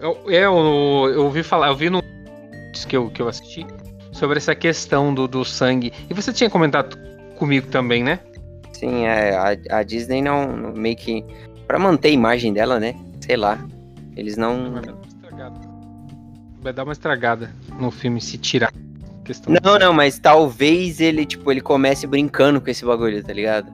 [0.00, 2.02] Eu, eu, eu ouvi falar, eu vi no
[2.88, 3.66] que eu, que eu assisti
[4.12, 5.92] sobre essa questão do, do sangue.
[6.08, 6.96] E você tinha comentado
[7.36, 8.20] comigo também, né?
[8.72, 11.24] Sim, é, a, a Disney não, não- meio que.
[11.66, 12.94] Pra manter a imagem dela, né?
[13.20, 13.58] Sei lá.
[14.16, 14.80] Eles não.
[16.68, 17.50] Vai dar uma estragada
[17.80, 18.70] no filme se tirar.
[19.24, 23.72] Questão Não, não, mas talvez ele, tipo, ele comece brincando com esse bagulho, tá ligado?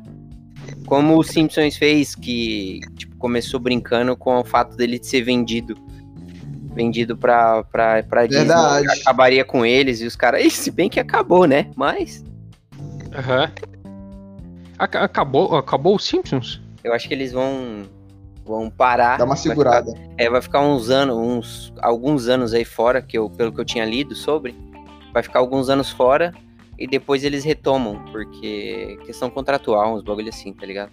[0.86, 5.74] Como o Simpsons fez, que, tipo, começou brincando com o fato dele ser vendido.
[6.72, 8.46] Vendido pra, pra, pra Disney.
[9.00, 10.52] Acabaria com eles e os caras.
[10.52, 11.72] Se bem que acabou, né?
[11.74, 12.24] Mas.
[13.12, 13.50] Aham.
[14.78, 16.62] Aca- Acabou, acabou os Simpsons?
[16.84, 17.86] Eu acho que eles vão.
[18.44, 19.16] Vão parar.
[19.18, 19.92] Dá uma vai ficar- segurada.
[20.18, 23.64] É, vai ficar uns anos, uns alguns anos aí fora, que eu, pelo que eu
[23.64, 24.54] tinha lido sobre,
[25.12, 26.32] vai ficar alguns anos fora
[26.78, 30.90] e depois eles retomam, porque questão contratual, uns bagulho assim, tá ligado?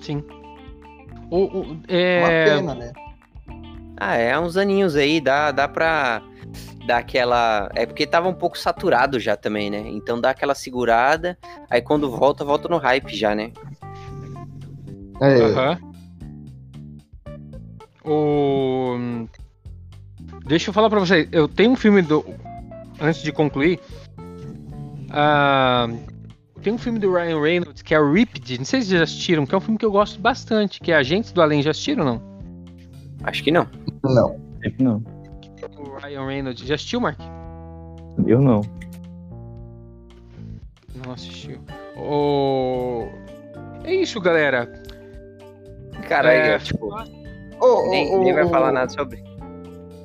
[0.00, 0.22] Sim.
[1.30, 2.92] O, o- Uma é, pena, né?
[3.96, 6.22] Ah, é uns aninhos aí, dá, dá pra
[6.86, 7.70] dar aquela.
[7.74, 9.82] É porque tava um pouco saturado já também, né?
[9.86, 11.36] Então dá aquela segurada,
[11.68, 13.52] aí quando volta, volta no hype já, né?
[15.20, 15.42] É.
[15.42, 15.78] Aham.
[18.04, 19.26] O...
[20.46, 21.28] Deixa eu falar pra vocês.
[21.32, 22.24] Eu tenho um filme do.
[23.00, 23.80] Antes de concluir.
[25.10, 25.86] ah,
[26.62, 28.58] Tem um filme do Ryan Reynolds que é o Ripped.
[28.58, 30.80] Não sei se vocês já assistiram, que é um filme que eu gosto bastante.
[30.80, 31.62] Que é Agentes do Além.
[31.62, 32.22] Já assistiram ou não?
[33.24, 33.66] Acho que não.
[34.02, 34.40] Não.
[34.78, 35.02] Não,
[35.78, 36.66] O Ryan Reynolds.
[36.66, 37.18] Já assistiu, Mark?
[38.26, 38.60] eu não.
[41.04, 41.58] Não assistiu.
[41.96, 43.08] O...
[43.84, 44.79] É isso, galera.
[46.10, 46.86] Caralho, É, tipo,
[47.60, 49.22] Ô, ô, nem, nem vai falar nada sobre.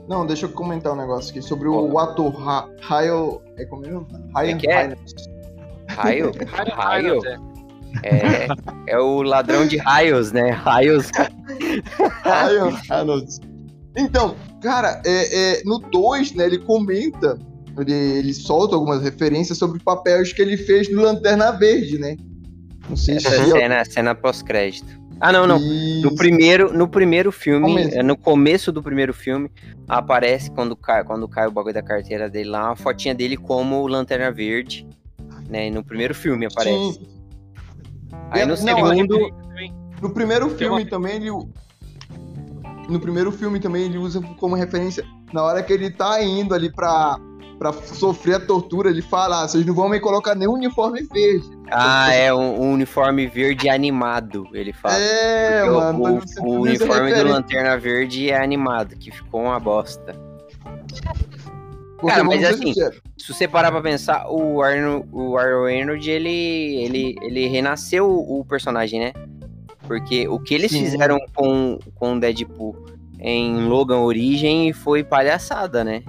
[0.08, 3.40] Não, deixa eu comentar um negócio aqui sobre o, o ator Ra- Ryan.
[3.58, 3.90] É como é?
[3.90, 4.08] mesmo?
[4.36, 4.78] Ryan que é?
[4.82, 5.14] Reynolds.
[5.90, 6.32] Raio?
[6.76, 7.22] Raio?
[7.26, 7.38] É.
[8.04, 8.48] É,
[8.88, 10.52] é o ladrão de raios, né?
[10.52, 11.10] Raios.
[12.24, 13.40] Ryan Reynolds.
[13.98, 17.40] Então, cara, é, é, no 2, né, ele comenta,
[17.80, 22.18] ele, ele solta algumas referências sobre papéis que ele fez no Lanterna Verde, né?
[22.90, 25.05] Não sei se Essa cena, cena pós-crédito.
[25.20, 25.58] Ah, não, não.
[25.58, 26.02] Isso.
[26.04, 27.98] No primeiro, no primeiro filme, Começo.
[27.98, 29.50] é, no começo do primeiro filme,
[29.88, 33.82] aparece quando cai, quando cai o bagulho da carteira dele lá, uma fotinha dele como
[33.82, 34.88] o Lanterna Verde,
[35.50, 35.70] né?
[35.70, 36.94] No primeiro filme aparece.
[36.96, 37.08] Sim.
[38.32, 39.32] Aí no Não, segundo,
[40.02, 41.32] No primeiro filme também ele.
[42.90, 46.72] No primeiro filme também ele usa como referência na hora que ele tá indo ali
[46.72, 47.18] pra,
[47.58, 51.50] pra sofrer a tortura de falar, vocês não vão me colocar nem uniforme verde.
[51.72, 54.96] Ah, é um, um uniforme verde animado, ele fala.
[54.98, 56.22] É, Porque o- mano.
[56.40, 60.16] o, o uniforme do Lanterna Verde é animado, que ficou uma bosta.
[62.00, 62.74] porque Cara, mas assim,
[63.18, 66.30] Se você parar pra pensar, o Arno, o Aaron Reynolds, ele,
[66.84, 69.14] ele, ele renasceu o personagem, né?
[69.88, 70.84] Porque o que eles Sim.
[70.84, 72.76] fizeram com, com o Deadpool
[73.20, 76.04] em Logan Origem foi palhaçada, né?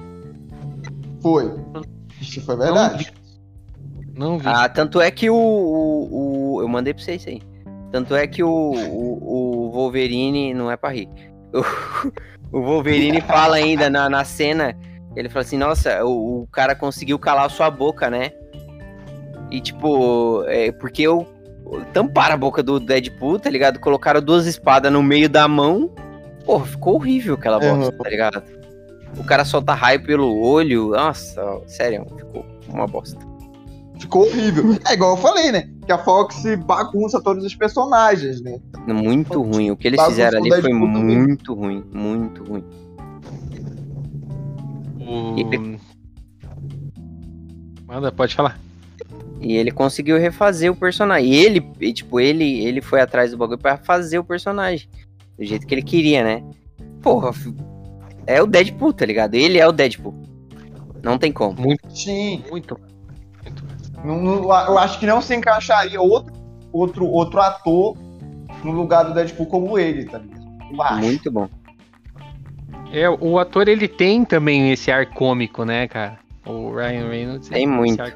[1.23, 1.53] Foi.
[2.21, 3.13] Isso foi verdade.
[3.15, 3.26] Não
[4.39, 4.47] vi.
[4.49, 7.43] Ah, tanto é que o, o, o- Eu mandei pra vocês isso aí.
[7.93, 10.53] Tanto é que o, o, o Wolverine.
[10.55, 11.09] Não é pra rir.
[12.53, 14.77] O, o Wolverine fala ainda na, na cena.
[15.15, 18.31] Ele fala assim: Nossa, o, o cara conseguiu calar sua boca, né?
[19.51, 21.27] E tipo, é porque eu.
[21.93, 23.81] Tamparam a boca do Deadpool, tá ligado?
[23.81, 25.91] Colocaram duas espadas no meio da mão.
[26.45, 28.43] Porra, ficou horrível aquela bosta, tá ligado?
[29.19, 30.91] O cara solta raio pelo olho.
[30.91, 33.19] Nossa, sério, ficou uma bosta.
[33.99, 34.77] Ficou horrível.
[34.87, 35.71] É igual eu falei, né?
[35.85, 38.59] Que a Fox bagunça todos os personagens, né?
[38.87, 39.71] Muito ruim.
[39.71, 41.85] O que eles Bagunça fizeram ali foi muito ruim.
[41.93, 42.65] Muito ruim.
[45.01, 45.87] O...
[47.87, 48.59] Manda, pode falar.
[49.41, 51.31] E ele conseguiu refazer o personagem.
[51.31, 54.89] E ele, e, tipo, ele, ele foi atrás do bagulho pra fazer o personagem.
[55.39, 56.43] Do jeito que ele queria, né?
[57.03, 57.31] Porra,
[58.27, 59.35] é o Deadpool, tá ligado?
[59.35, 60.15] Ele é o Deadpool.
[61.03, 61.57] Não tem como.
[61.89, 62.43] Sim.
[62.51, 62.79] Muito.
[64.07, 66.33] Não- não- eu acho que não se encaixaria outro,
[66.73, 67.97] outro, outro ator
[68.63, 70.47] no lugar do Deadpool como ele, tá ligado?
[71.01, 71.49] Muito bom.
[72.93, 76.19] É, o ator ele tem também esse ar cômico, né, cara?
[76.47, 77.49] O Ryan Reynolds.
[77.49, 78.01] Tem ele muito.
[78.01, 78.15] ar-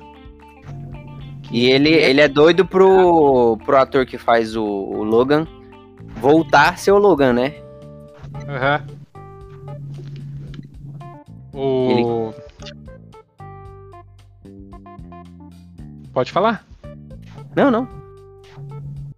[1.50, 5.46] E ele, ele é doido pro, pro ator que faz o, o Logan
[6.16, 7.54] voltar a ser o Logan, né?
[8.48, 8.86] Aham.
[11.52, 12.32] O.
[16.12, 16.66] Pode falar?
[17.56, 17.88] Não, não.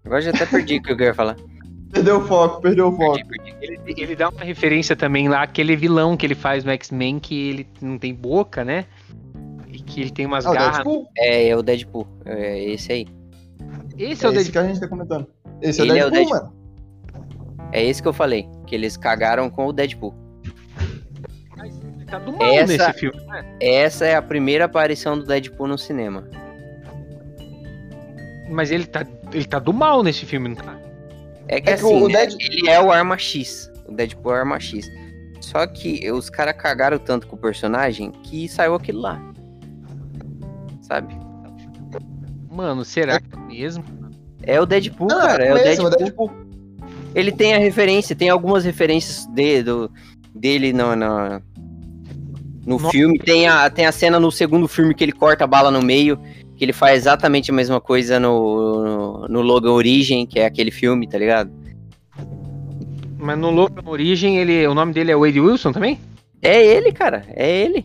[0.04, 1.36] Agora já até perdi o que eu ia falar.
[1.92, 3.12] Perdeu o foco, perdeu o foco.
[3.28, 3.54] Perdi, perdi.
[3.60, 7.50] Ele, ele dá uma referência também lá, aquele vilão que ele faz no X-Men, que
[7.50, 8.86] ele não tem boca, né?
[9.68, 10.72] E que ele tem umas Ah, o garras.
[10.76, 11.06] Deadpool?
[11.18, 12.06] É, é o Deadpool.
[12.24, 13.06] É esse aí.
[13.98, 14.52] Esse é, É o esse Deadpool.
[14.52, 15.26] que a gente tá comentando.
[15.60, 16.52] Esse é o Ele é o Deadpool, Deadpool.
[17.60, 17.68] mano.
[17.72, 18.48] É esse que eu falei.
[18.66, 20.14] Que eles cagaram com o Deadpool.
[21.62, 23.20] Ele tá do mal Essa- nesse filme.
[23.60, 26.24] Essa é a primeira aparição do Deadpool no cinema.
[28.52, 30.78] Mas ele tá, ele tá do mal nesse filme, não tá?
[31.48, 33.70] É que É que assim, o né, Dead- ele é o Arma X.
[33.86, 34.88] O Deadpool é o Arma X.
[35.40, 39.20] Só que os caras cagaram tanto com o personagem que saiu aquilo lá.
[40.82, 41.14] Sabe?
[42.50, 43.84] Mano, será que é mesmo?
[44.42, 45.44] É o Deadpool, Não, cara.
[45.44, 46.30] É o mesmo, Deadpool.
[47.14, 49.90] Ele tem a referência, tem algumas referências de, do,
[50.34, 51.42] dele no, no,
[52.66, 52.90] no Nossa.
[52.90, 53.18] filme.
[53.18, 56.18] Tem a, tem a cena no segundo filme que ele corta a bala no meio,
[56.62, 60.70] que ele faz exatamente a mesma coisa no, no, no Logan Origem, que é aquele
[60.70, 61.50] filme, tá ligado?
[63.18, 65.98] Mas no Logan Origem, ele, o nome dele é Wade Wilson também?
[66.40, 67.24] É ele, cara.
[67.30, 67.84] É ele.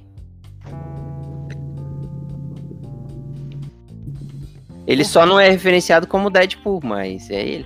[4.86, 7.66] Ele só não é referenciado como Deadpool, mas é ele.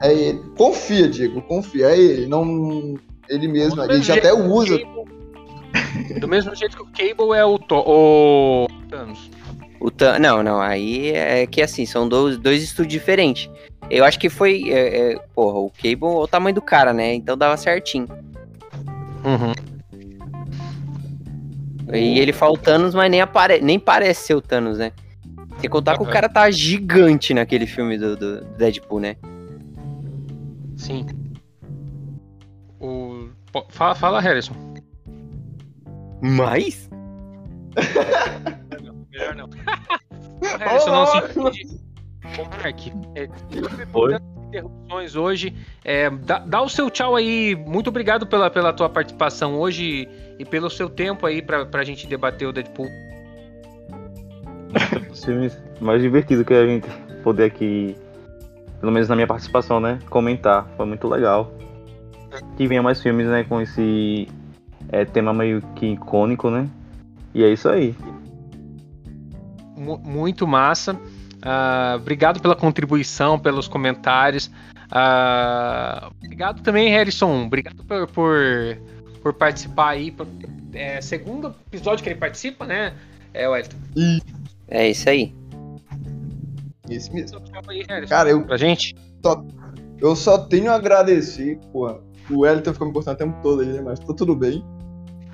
[0.00, 0.38] É ele.
[0.56, 1.86] Confia, Diego, confia.
[1.86, 2.26] É ele.
[2.26, 2.94] Não.
[3.28, 3.82] Ele mesmo.
[3.82, 4.78] Ele já até usa.
[6.20, 9.30] Do mesmo jeito que o Cable é o, To- o Thanos.
[9.80, 13.50] O Tan- Não, não, aí é que assim, são dois, dois estúdios diferentes.
[13.90, 14.70] Eu acho que foi.
[14.70, 17.14] é, é, porra, o Cable é o tamanho do cara, né?
[17.14, 18.08] Então dava certinho.
[19.24, 19.52] Uhum.
[21.92, 23.60] E ele fala o Thanos, mas nem, apare...
[23.60, 24.90] nem parece ser o Thanos, né?
[25.60, 26.12] Sem contar que o Aham.
[26.12, 29.16] cara tá gigante naquele filme do, do Deadpool, né?
[30.76, 31.06] Sim.
[32.80, 33.28] O...
[33.68, 34.54] Fala, fala, Harrison.
[36.22, 36.88] Mas?
[39.10, 39.48] Melhor não.
[40.58, 41.84] Harrison, não se.
[42.38, 42.80] Ô, Mark,
[43.14, 43.28] é,
[43.92, 44.16] Oi?
[44.48, 45.54] interrupções hoje.
[45.84, 47.54] É, dá, dá o seu tchau aí.
[47.54, 50.08] Muito obrigado pela, pela tua participação hoje
[50.38, 52.88] e pelo seu tempo aí pra, pra gente debater o Deadpool.
[55.10, 56.88] Os filmes mais divertidos que a gente
[57.22, 57.96] poder aqui,
[58.80, 59.98] pelo menos na minha participação, né?
[60.08, 60.68] Comentar.
[60.76, 61.52] Foi muito legal.
[62.56, 63.44] Que venha mais filmes, né?
[63.44, 64.28] Com esse
[64.90, 66.68] é, tema meio que icônico, né?
[67.34, 67.94] E é isso aí.
[69.76, 70.98] Mu- muito massa.
[71.42, 74.50] Ah, obrigado pela contribuição, pelos comentários.
[74.90, 77.44] Ah, obrigado também, Harrison.
[77.46, 78.32] Obrigado por, por,
[79.22, 80.10] por participar aí.
[80.10, 80.26] Por-
[80.72, 82.94] É, segundo episódio que ele participa, né?
[83.32, 83.76] É, Wellington.
[84.68, 85.34] É isso aí.
[86.88, 87.40] Isso mesmo.
[88.08, 88.94] Cara, eu, Pra gente.
[90.00, 91.98] eu só tenho a agradecer, porra.
[92.30, 93.82] O Wellington ficou me cortando o tempo todo aí, né?
[93.82, 94.64] Mas tá tudo bem.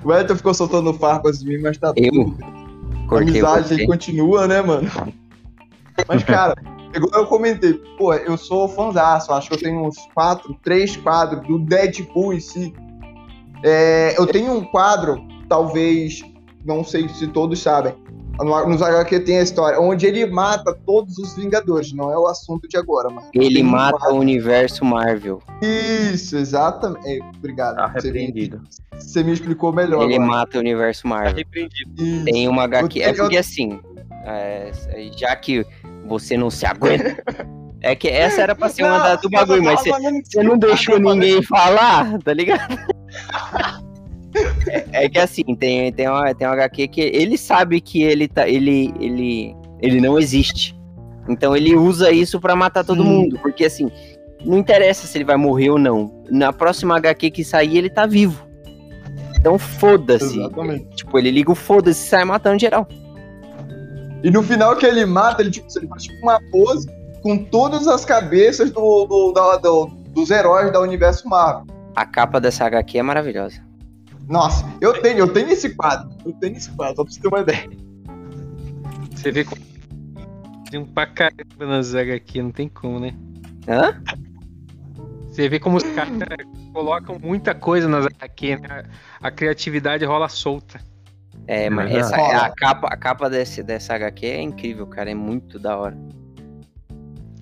[0.03, 2.11] O Elton ficou soltando farpas de mim, mas tá Eu?
[2.11, 2.37] tudo.
[2.41, 4.89] A Cortei amizade aí continua, né, mano?
[6.07, 6.55] Mas, cara,
[6.95, 11.45] igual eu comentei, pô, eu sou fãzaço, acho que eu tenho uns quatro, três quadros
[11.45, 12.73] do Deadpool em si.
[13.63, 16.23] É, eu tenho um quadro, talvez,
[16.65, 17.93] não sei se todos sabem,
[18.39, 22.27] no- nos HQ tem a história, onde ele mata todos os Vingadores, não é o
[22.27, 23.25] assunto de agora, mas.
[23.33, 25.41] Ele mata o universo Marvel.
[25.61, 27.07] Isso, exatamente.
[27.07, 27.75] É, obrigado.
[27.77, 28.61] Tá Você me, repreendido.
[28.97, 30.03] você me explicou melhor.
[30.03, 30.29] Ele agora.
[30.31, 31.35] mata o universo Tá Marvel.
[31.35, 31.91] repreendido.
[32.03, 32.25] Isso.
[32.25, 33.01] Tem uma HQ.
[33.01, 33.79] É porque assim,
[34.25, 34.71] é,
[35.17, 35.65] já que
[36.07, 37.21] você não se aguenta.
[37.83, 40.99] É que essa era pra ser uma Não, da, do bagulho, mas você não deixou
[40.99, 42.77] ninguém falar, tá ligado?
[44.67, 48.27] É, é que assim, tem, tem, uma, tem uma HQ que ele sabe que ele,
[48.27, 50.75] tá, ele, ele, ele não existe.
[51.29, 53.37] Então ele usa isso pra matar todo mundo.
[53.41, 53.91] Porque assim,
[54.45, 56.23] não interessa se ele vai morrer ou não.
[56.29, 58.45] Na próxima HQ que sair, ele tá vivo.
[59.37, 60.39] Então foda-se.
[60.39, 60.87] Exatamente.
[60.95, 62.87] Tipo, ele liga o foda-se e sai matando geral.
[64.23, 66.87] E no final que ele mata, ele, tipo, ele faz tipo uma pose
[67.23, 71.65] com todas as cabeças do, do- da- do- dos heróis da universo Marvel.
[71.95, 73.59] A capa dessa HQ é maravilhosa.
[74.31, 76.09] Nossa, eu tenho, eu tenho esse quadro.
[76.25, 77.69] Eu tenho esse quadro, só pra você ter uma ideia.
[79.13, 79.61] Você vê como.
[80.69, 83.13] Tem um pra caramba nas HQ, não tem como, né?
[83.67, 84.01] Hã?
[85.27, 86.17] Você vê como os caras
[86.71, 88.83] colocam muita coisa nas HQ, né?
[89.21, 90.79] A criatividade rola solta.
[91.45, 92.13] É, mas verdade.
[92.13, 95.11] essa, a capa, a capa desse, dessa HQ é incrível, cara.
[95.11, 95.97] É muito da hora.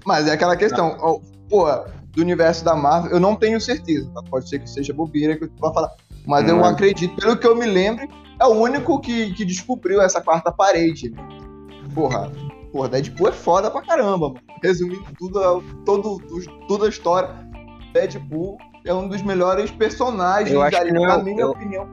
[0.03, 1.67] Mas é aquela questão, ó, pô,
[2.13, 4.23] do universo da Marvel, eu não tenho certeza, tá?
[4.23, 5.91] pode ser que seja bobeira que eu vou falar.
[6.29, 6.63] Mas eu Hum.
[6.63, 8.07] acredito, pelo que eu me lembro,
[8.39, 11.11] é o único que, que descobriu essa quarta parede.
[11.95, 12.31] Porra,
[12.71, 14.41] porra, Deadpool é foda pra caramba, mano.
[14.61, 16.19] Resumindo tudo, todo,
[16.67, 17.31] toda a história,
[17.93, 21.49] Deadpool é um dos melhores personagens, Eu acho que ali, não é na minha eu-
[21.49, 21.89] opinião.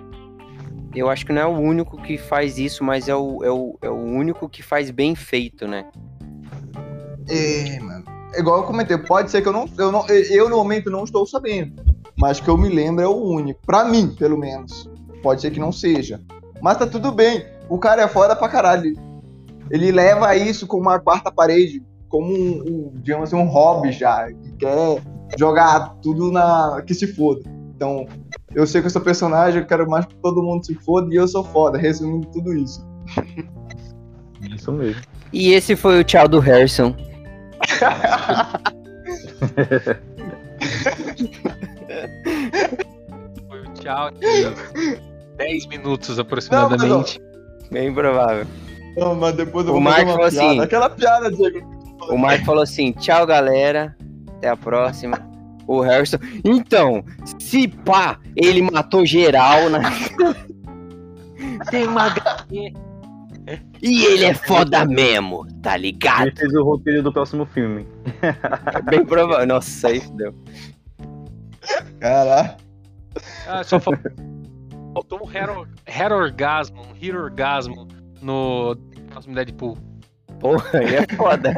[0.95, 3.79] Eu acho que não é o único que faz isso, mas é o, é o,
[3.83, 5.87] é o único que faz bem feito, né?
[7.29, 8.05] É, mano.
[8.39, 10.07] Igual eu comentei, pode ser que eu não, eu não.
[10.09, 11.75] Eu no momento não estou sabendo.
[12.19, 13.61] Mas que eu me lembro é o único.
[13.67, 14.91] Pra mim, pelo menos.
[15.23, 16.21] Pode ser que não seja.
[16.63, 17.45] Mas tá tudo bem.
[17.69, 18.95] O cara é foda pra caralho.
[19.71, 24.33] Ele leva isso como uma quarta parede, como um, um, digamos assim, um hobby já.
[24.33, 25.03] Que quer
[25.37, 26.83] jogar tudo na.
[26.87, 27.43] que se foda.
[27.75, 28.07] Então,
[28.55, 31.17] eu sei que eu sou personagem, eu quero mais que todo mundo se foda e
[31.17, 32.83] eu sou foda, resumindo tudo isso.
[34.41, 35.03] Isso mesmo.
[35.33, 36.97] E esse foi o tchau do Harrison.
[43.87, 45.01] Tchau de
[45.37, 47.21] 10 minutos aproximadamente.
[47.71, 48.47] Bem provável.
[48.97, 50.27] Não, mas depois eu O vou uma falou piada.
[50.47, 51.61] assim- Aquela piada, Diego.
[52.11, 53.97] O Marco falou assim: tchau, galera.
[54.39, 55.19] Até a próxima.
[55.67, 56.19] O Harrison.
[56.45, 57.05] Então,
[57.39, 59.81] se pá, ele matou geral, né?
[61.71, 62.15] Tem uma.
[63.83, 66.29] E ele é foda mesmo, tá ligado?
[66.29, 67.87] Ele fez o roteiro do próximo filme.
[68.85, 69.47] Bem provável.
[69.47, 70.35] Nossa, aí deu.
[72.01, 72.66] Caralho.
[73.47, 74.13] Ah, só faltou,
[74.95, 77.89] faltou um hero, hero orgasmo, um hero orgasmo
[78.21, 78.77] no
[79.11, 79.79] próximo Deadpool.
[80.41, 81.55] Porra, aí é foda.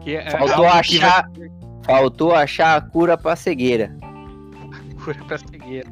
[0.00, 1.30] Que é Faltou algo que vai achar.
[1.84, 3.96] Faltou achar a cura pra cegueira.
[5.04, 5.88] cura pra cegueira.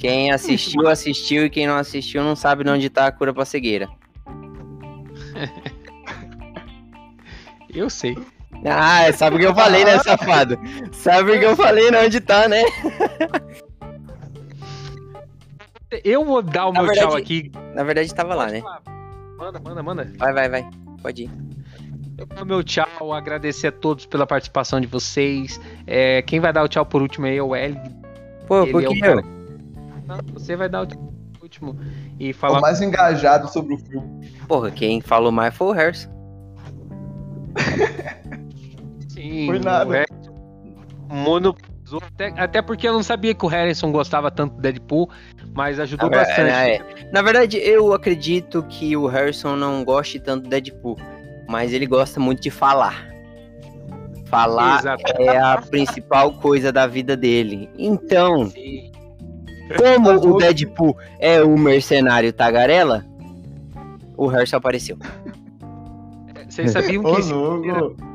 [0.00, 3.88] Quem assistiu, assistiu, e quem não assistiu não sabe onde tá a cura pra cegueira.
[7.72, 8.16] Eu sei.
[8.64, 10.58] Ah, sabe o que eu falei, né, safado?
[10.92, 12.62] Sabe o que eu falei, né, onde tá, né?
[16.04, 17.52] Eu vou dar o Na meu verdade- tchau aqui.
[17.74, 18.62] Na verdade tava lá, né?
[19.36, 20.12] Manda, manda, manda.
[20.18, 20.70] Vai, vai, vai.
[21.02, 21.30] Pode ir.
[22.16, 25.60] Eu vou dar o meu tchau, agradecer a todos pela participação de vocês.
[25.86, 27.76] É, quem vai dar o tchau por último aí é o L.
[28.46, 29.22] Pô, Ele por é o?
[30.06, 30.98] Não, você vai dar o tchau
[31.34, 31.76] por último
[32.18, 32.60] e Tô falar.
[32.60, 34.30] mais engajado sobre o filme.
[34.48, 36.10] Porra, quem falou mais foi o Harrison.
[39.12, 40.04] Sim, Foi nada.
[41.08, 45.10] monopolizou, até, até porque eu não sabia que o Harrison gostava tanto do Deadpool,
[45.54, 46.50] mas ajudou Ah, bastante.
[46.50, 46.80] é,
[47.12, 50.96] Na verdade, eu acredito que o Harrison não goste tanto do Deadpool,
[51.48, 53.06] mas ele gosta muito de falar.
[54.26, 55.02] Falar Exato.
[55.18, 57.68] é a principal coisa da vida dele.
[57.78, 58.90] Então, Sim.
[59.76, 63.04] como o Deadpool é o mercenário tagarela,
[64.16, 64.96] o Harrison apareceu.
[66.48, 68.11] Vocês sabiam que Ô, louco.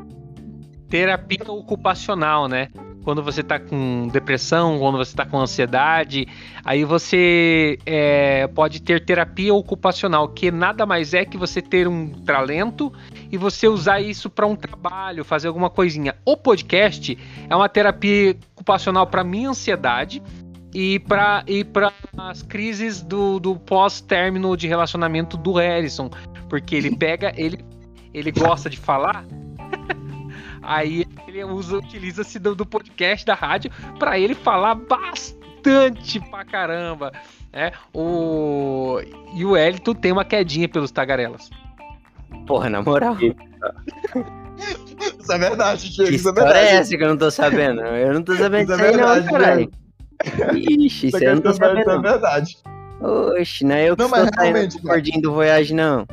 [0.89, 2.69] Terapia ocupacional, né?
[3.03, 6.27] Quando você tá com depressão, quando você tá com ansiedade,
[6.63, 12.09] aí você é, pode ter terapia ocupacional, que nada mais é que você ter um
[12.09, 12.91] talento
[13.31, 16.15] e você usar isso para um trabalho, fazer alguma coisinha.
[16.25, 17.17] O podcast
[17.49, 20.21] é uma terapia ocupacional para minha ansiedade
[20.73, 26.09] e para e para as crises do, do pós-término de relacionamento do Harrison,
[26.49, 27.63] porque ele pega, ele
[28.13, 29.25] ele gosta de falar,
[30.67, 37.13] aí ele usa utiliza-se do, do podcast da rádio para ele falar bastante pra caramba,
[37.53, 37.71] né?
[37.93, 38.99] O
[39.33, 41.49] e o Elton tem uma quedinha pelos tagarelas.
[42.45, 43.15] Porra, na moral.
[43.17, 43.35] Isso
[45.31, 46.09] é verdade, Diego.
[46.09, 46.75] Que Isso é história verdade.
[46.75, 47.81] é essa que eu não tô sabendo?
[47.81, 49.71] Eu não tô sabendo Isso disso é aí não, verdade, caralho.
[50.55, 52.57] Ixi, isso aí eu não tô Isso é sabendo verdade.
[52.99, 56.05] Oxe, não é eu que Não, mas estou saindo do gordinho do Voyage, não.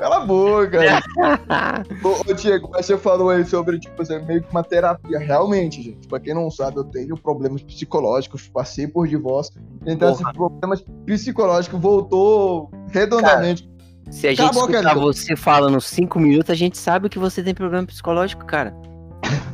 [0.00, 0.80] Cala a boca.
[2.02, 5.18] ô, ô, Diego, mas você falou aí sobre, tipo, assim, meio que uma terapia.
[5.18, 9.60] Realmente, gente, pra quem não sabe, eu tenho problemas psicológicos, passei por divórcio.
[9.86, 13.68] Então, esses problemas psicológicos voltou redondamente.
[14.10, 15.00] Se a gente Cala a boca, escutar Elton.
[15.02, 18.74] você falando cinco minutos, a gente sabe que você tem problema psicológico, cara.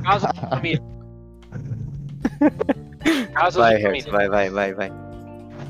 [0.04, 0.82] Caso de família.
[3.34, 4.12] Caso Vai, de família.
[4.12, 5.05] vai, vai, vai, vai.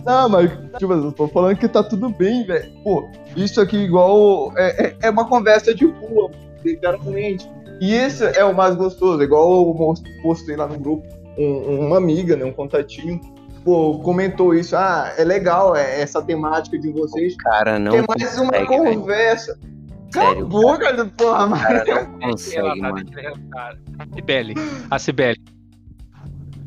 [0.07, 2.73] Não, mas, tipo, eu tô falando que tá tudo bem, velho.
[2.85, 4.53] Pô, isso aqui igual.
[4.57, 6.31] É, é, é uma conversa de rua,
[6.65, 7.49] literalmente.
[7.81, 11.07] E esse é o mais gostoso, igual eu postei lá no grupo,
[11.37, 13.21] um- uma amiga, né, um contatinho,
[13.65, 14.75] pô, comentou isso.
[14.77, 17.37] Ah, é legal é, essa temática de vocês.
[17.37, 19.01] Cara, não é mais uma consegue, velho.
[19.01, 19.59] conversa.
[20.13, 21.63] Cala a Sério, boca, porra, mano.
[21.63, 23.05] cara, não consegue, tá mano.
[23.51, 23.79] cara.
[24.15, 24.55] Cibele,
[24.91, 25.41] a Cibele.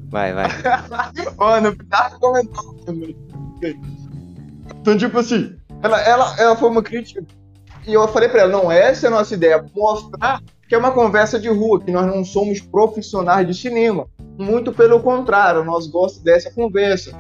[0.10, 0.48] Vai, vai.
[1.38, 3.16] Mano, tá comentando também.
[4.82, 7.24] Então, tipo assim, ela, ela, ela foi uma crítica.
[7.86, 10.92] E eu falei pra ela, não, essa é a nossa ideia, mostrar que é uma
[10.92, 14.08] conversa de rua, que nós não somos profissionais de cinema.
[14.38, 17.12] Muito pelo contrário, nós gostamos dessa conversa.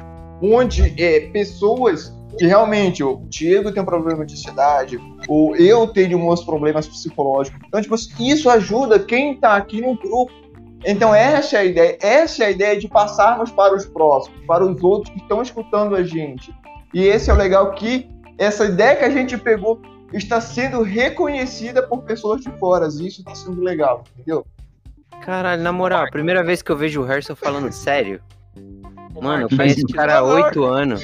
[0.41, 6.19] Onde é, pessoas que realmente, o Diego tem um problema de ansiedade, ou eu tenho
[6.19, 7.59] meus problemas psicológicos.
[7.67, 10.31] Então, tipo assim, isso ajuda quem tá aqui no grupo
[10.85, 14.65] então essa é a ideia, essa é a ideia de passarmos para os próximos, para
[14.65, 16.53] os outros que estão escutando a gente.
[16.93, 19.81] E esse é o legal que essa ideia que a gente pegou
[20.13, 22.87] está sendo reconhecida por pessoas de fora.
[22.87, 24.45] E isso está sendo legal, entendeu?
[25.21, 28.21] Caralho, na moral, a primeira vez que eu vejo o Harrison falando sério,
[29.21, 31.03] mano, eu conheço esse cara há oito anos.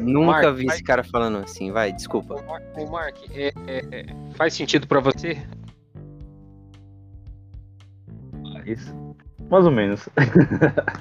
[0.00, 2.34] Nunca Mark, vi esse cara falando assim, vai, desculpa.
[2.34, 5.36] Ô, Mark, ô, Mark, é- é- é, faz sentido pra você?
[8.72, 8.94] Isso.
[9.50, 10.08] Mais ou menos.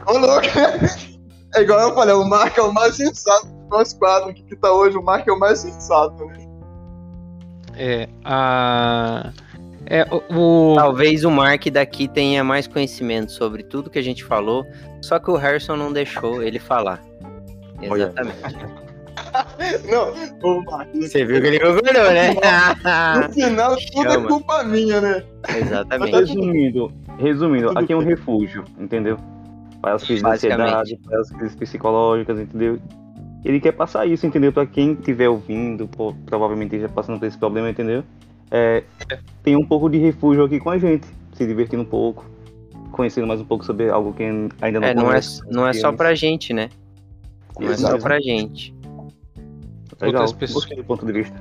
[0.08, 0.48] Ô, louco!
[1.56, 4.72] É igual eu falei, o Marco é o mais sensato dos nós quatro que tá
[4.72, 6.46] hoje, o Marco é o mais sensato, né?
[7.76, 9.32] É, a...
[9.86, 10.72] É, o...
[10.74, 14.66] o- Talvez o Mark daqui tenha mais conhecimento sobre tudo que a gente falou,
[15.02, 17.02] só que o Harrison não deixou ele falar.
[17.90, 18.04] Olha.
[18.04, 18.87] Exatamente.
[19.90, 22.34] Não, Marco, Você viu que ele concordou, né?
[22.34, 24.28] no final tudo é Chama.
[24.28, 25.24] culpa minha, né?
[25.56, 26.12] Exatamente.
[26.16, 29.18] Resumindo, resumindo, aqui é um refúgio, entendeu?
[29.82, 32.80] Para as crises de ansiedade, para as crises psicológicas, entendeu?
[33.46, 34.52] Ele quer passar isso, entendeu?
[34.52, 38.04] Para quem estiver ouvindo, pô, provavelmente esteja passando por esse problema, entendeu?
[38.50, 38.84] É,
[39.44, 42.26] tem um pouco de refúgio aqui com a gente, se divertindo um pouco,
[42.92, 45.42] conhecendo mais um pouco sobre algo que ainda não É, não é, conhece.
[45.50, 46.70] não é só pra gente, né?
[47.60, 48.74] Não é só pra gente.
[50.02, 50.64] Legal, outras pessoas.
[50.66, 51.36] gostei do ponto de vista.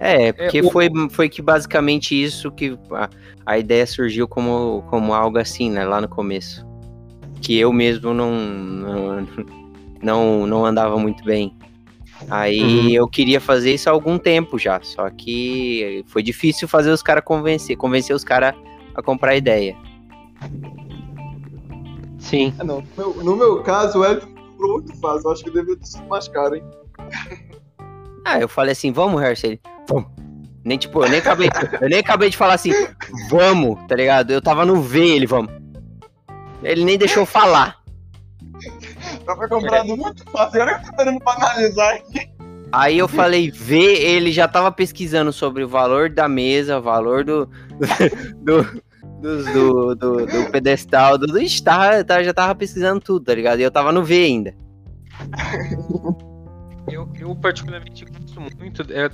[0.00, 3.08] É, porque o- foi, foi que basicamente isso que a,
[3.44, 5.84] a ideia surgiu como, como algo assim, né?
[5.84, 6.64] Lá no começo.
[7.42, 9.26] Que eu mesmo não, não,
[10.02, 11.56] não, não andava muito bem.
[12.30, 12.90] Aí Uhum.
[12.90, 14.80] eu queria fazer isso há algum tempo já.
[14.82, 18.54] Só que foi difícil fazer os caras convencer, convencer os caras
[18.94, 19.76] a comprar a ideia.
[22.18, 22.52] Sim.
[22.58, 22.82] Ah, não.
[22.96, 25.28] No meu, no meu caso, o Elton comprou muito fácil.
[25.28, 26.62] Eu acho que deveria ter sido mais caro, hein?
[28.24, 29.58] Ah, eu falei assim, vamos, Hercel?
[29.88, 30.10] Vamos.
[30.64, 31.48] Nem tipo, eu nem acabei,
[31.80, 32.72] eu nem acabei de falar assim,
[33.30, 34.30] vamos, tá ligado?
[34.32, 35.50] Eu tava no V, ele, vamos.
[36.62, 37.78] Ele nem deixou eu falar.
[39.24, 40.60] Tava comprando muito fácil.
[40.60, 42.28] Agora que eu tô dando pra analisar aqui.
[42.70, 47.24] Aí eu falei V, ele já tava pesquisando sobre o valor da mesa, o valor
[47.24, 47.48] do.
[48.42, 48.62] do.
[49.22, 51.26] dos- do, do, do pedestal, do.
[51.26, 53.60] do Ixi, tava, tava- já tava pesquisando tudo, tá ligado?
[53.60, 54.54] E eu tava no V ainda.
[56.90, 59.10] Eu, eu particularmente gosto muito, é,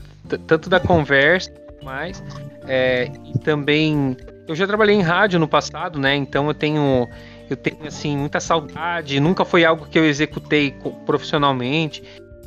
[0.47, 1.53] tanto da conversa,
[1.83, 2.23] mas
[2.67, 6.15] é, e também eu já trabalhei em rádio no passado, né?
[6.15, 7.09] Então eu tenho
[7.49, 9.21] eu tenho assim muita saudade.
[9.21, 10.75] Nunca foi algo que eu executei
[11.05, 12.03] profissionalmente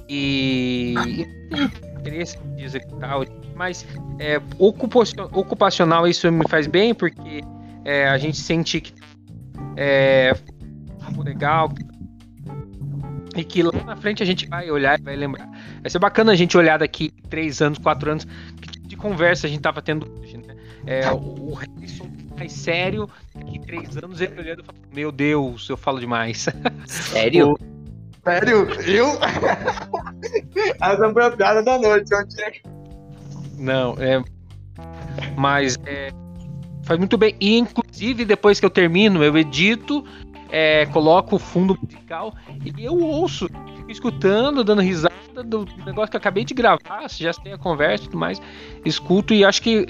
[0.10, 0.96] e,
[1.50, 3.18] tenho interesse de executar,
[3.56, 3.86] mas
[4.20, 7.42] é, ocupacio- ocupacional isso me faz bem porque
[7.84, 8.94] é, a gente sente que
[9.76, 10.34] é
[11.06, 11.70] algo legal
[13.38, 15.48] e que lá na frente a gente vai olhar e vai lembrar.
[15.82, 18.26] Vai ser bacana a gente olhar daqui três anos, quatro anos,
[18.62, 20.56] que tipo de conversa a gente tava tendo hoje, né?
[20.86, 22.08] É, o o Harrison
[22.38, 26.48] mais sério, daqui três anos ele olhando e falando, meu Deus, eu falo demais.
[26.86, 27.58] Sério?
[28.24, 28.68] Sério?
[28.82, 29.08] Eu?
[30.82, 32.10] Essa foi a piada da noite.
[32.10, 32.62] Tinha que...
[33.58, 34.24] Não, é.
[35.36, 36.12] Mas é,
[36.84, 37.36] faz muito bem.
[37.40, 40.06] E inclusive, depois que eu termino, eu edito,
[40.50, 42.34] é, coloco o fundo musical
[42.64, 47.24] e eu ouço, fico escutando, dando risada do negócio que eu acabei de gravar, se
[47.24, 48.42] já tem a conversa e tudo mais.
[48.86, 49.86] Escuto e acho que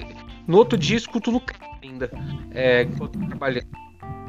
[0.46, 2.10] no outro dia escuto no carro ainda.
[2.52, 2.86] É,
[3.28, 3.66] trabalhando.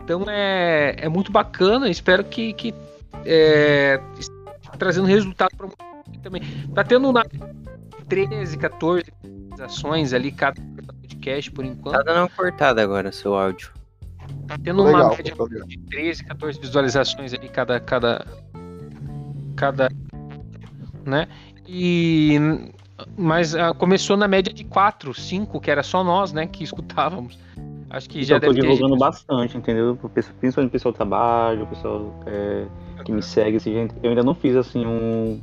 [0.04, 2.74] Então é, é muito bacana, espero que, que
[3.26, 4.00] é,
[4.78, 5.68] trazendo resultado para
[6.24, 6.42] também.
[6.74, 7.24] Tá tendo na
[8.08, 12.04] 13, 14 visualizações ali cada podcast por Tá enquanto.
[12.04, 13.72] dando uma cortada agora, seu áudio.
[14.50, 15.68] Tá tendo uma Legal, média tá legal.
[15.68, 18.26] de 13, 14 visualizações ali cada cada
[19.56, 19.90] cada
[21.06, 21.28] né?
[21.68, 22.36] E
[23.16, 27.38] mas ah, começou na média de 4, 5, que era só nós, né, que escutávamos.
[27.92, 29.96] Acho que já eu tô deve ter divulgando gente- bastante, entendeu?
[30.14, 32.66] Principalmente o pessoal do trabalho, o pessoal é,
[33.06, 33.94] que me segue, assim, gente.
[34.02, 35.40] Eu ainda não fiz assim um.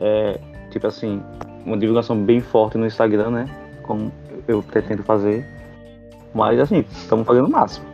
[0.00, 0.38] é,
[0.70, 1.20] tipo assim,
[1.64, 3.44] uma divulgação bem forte no Instagram, né?
[3.82, 4.12] Como
[4.46, 5.44] eu pretendo fazer.
[6.36, 7.86] Mas assim, estamos fazendo o máximo.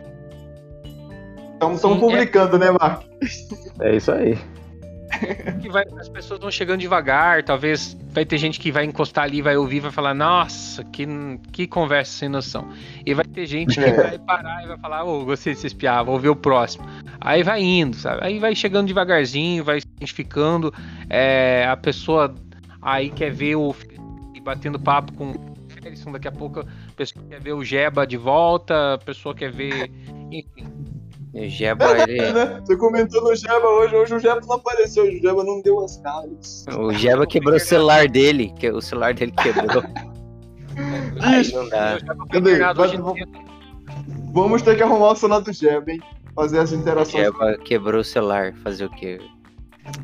[1.53, 1.99] Estamos Sim, é.
[1.99, 3.05] publicando, né, Marco?
[3.79, 4.37] É isso aí.
[5.61, 9.41] que vai- as pessoas vão chegando devagar, talvez vai ter gente que vai encostar ali,
[9.41, 11.07] vai ouvir, vai falar, nossa, que,
[11.51, 12.67] que conversa sem noção.
[13.05, 13.93] E vai ter gente que É.
[13.93, 16.85] vai parar e vai falar, ô, gostei desse espiar, vou ver o próximo.
[17.21, 18.25] Aí vai indo, sabe?
[18.25, 20.73] Aí vai chegando devagarzinho, vai se identificando,
[21.09, 22.33] é, a pessoa
[22.81, 26.65] aí quer ver o Felipe batendo papo com o Ferguson, daqui a pouco
[27.03, 29.91] pessoa quer ver o Jeba de volta, a pessoa quer ver,
[30.31, 30.67] enfim.
[31.33, 32.61] O Jeba, ele, Né?
[32.63, 35.97] Você comentou no Jeba hoje, hoje o Jeba não apareceu, o Jeba não deu as
[35.97, 36.65] caras.
[36.77, 39.83] o Jeba quebrou o celular dele, que o celular dele quebrou.
[41.39, 41.97] Ixi, não dá.
[41.97, 45.99] O vamos- ter que arrumar o celular do Jeba, hein?
[46.35, 47.23] Fazer as O interações.
[47.25, 49.19] Jeba quebrou o celular, fazer o quê?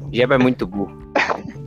[0.02, 0.98] O Jeba é muito burro.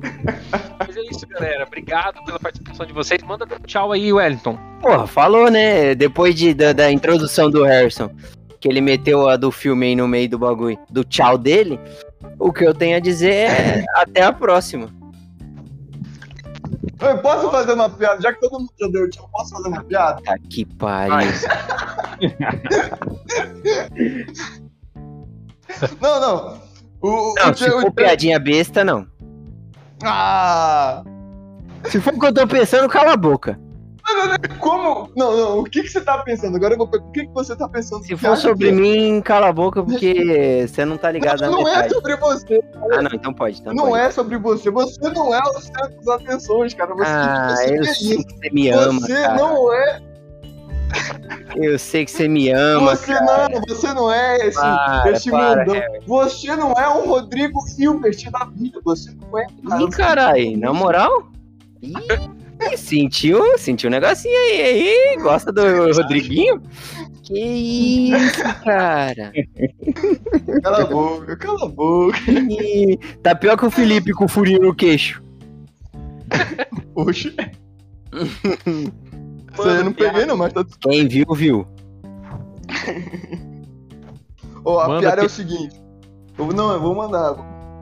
[0.78, 1.64] Mas é isso, galera.
[1.64, 3.22] Obrigado pela participação de vocês.
[3.22, 4.58] Manda tchau aí, Wellington.
[4.80, 5.94] Porra, falou, né?
[5.94, 8.10] Depois de, da, da introdução do Harrison,
[8.60, 11.78] que ele meteu a do filme aí no meio do bagulho, do tchau dele,
[12.38, 14.88] o que eu tenho a dizer é até a próxima.
[17.00, 18.20] Eu posso fazer uma piada?
[18.20, 20.20] Já que todo mundo já deu tchau, posso fazer uma piada?
[20.22, 21.28] Tá que pariu.
[26.00, 26.60] Não, não.
[27.00, 29.06] O, o- Não, o se Tchê- for o piadinha besta, não.
[30.04, 31.02] Ah!
[31.84, 33.58] Se for o que eu tô pensando, cala a boca.
[34.58, 35.10] Como?
[35.14, 35.58] Não, não.
[35.60, 36.56] O que, que você tá pensando?
[36.56, 37.10] Agora eu vou perguntar.
[37.10, 38.02] O que, que você tá pensando?
[38.04, 41.50] Se Você for sobre que- mim, cala a boca, porque você não tá ligado na
[41.50, 41.94] Não, não é metade.
[41.94, 42.60] sobre você.
[42.92, 43.60] Ah, não, então pode.
[43.60, 44.02] Então Não pode.
[44.04, 44.70] é sobre você.
[44.70, 46.94] Você não é o centro das atenções, cara.
[46.94, 48.26] Você Ah, você eu é sei isso.
[48.26, 49.34] que você me ama, Você cara.
[49.34, 50.00] não é.
[51.56, 53.48] Eu sei que você me ama, Você cara.
[53.48, 55.82] não, você não é esse, Para, esse para, mundão.
[56.06, 58.80] Você não é um Rodrigo Hilbert da vida.
[58.84, 59.82] Você não é, cara.
[59.82, 61.28] Ih, carai, na moral?
[61.82, 66.62] Ih, sentiu, sentiu um negocinho aí, aí, gosta do Rodriguinho?
[67.22, 69.32] Que isso, cara?
[70.62, 72.18] Cala a boca, cala a boca.
[72.30, 75.22] Ih, tá pior que o Felipe com o furinho no queixo.
[76.94, 77.34] Poxa.
[79.58, 81.66] Isso aí eu não peguei, não, mas tá Quem viu, viu.
[84.64, 85.80] Ó, a Manda piada é pi- o seguinte.
[86.36, 87.34] Eu, não, eu vou mandar.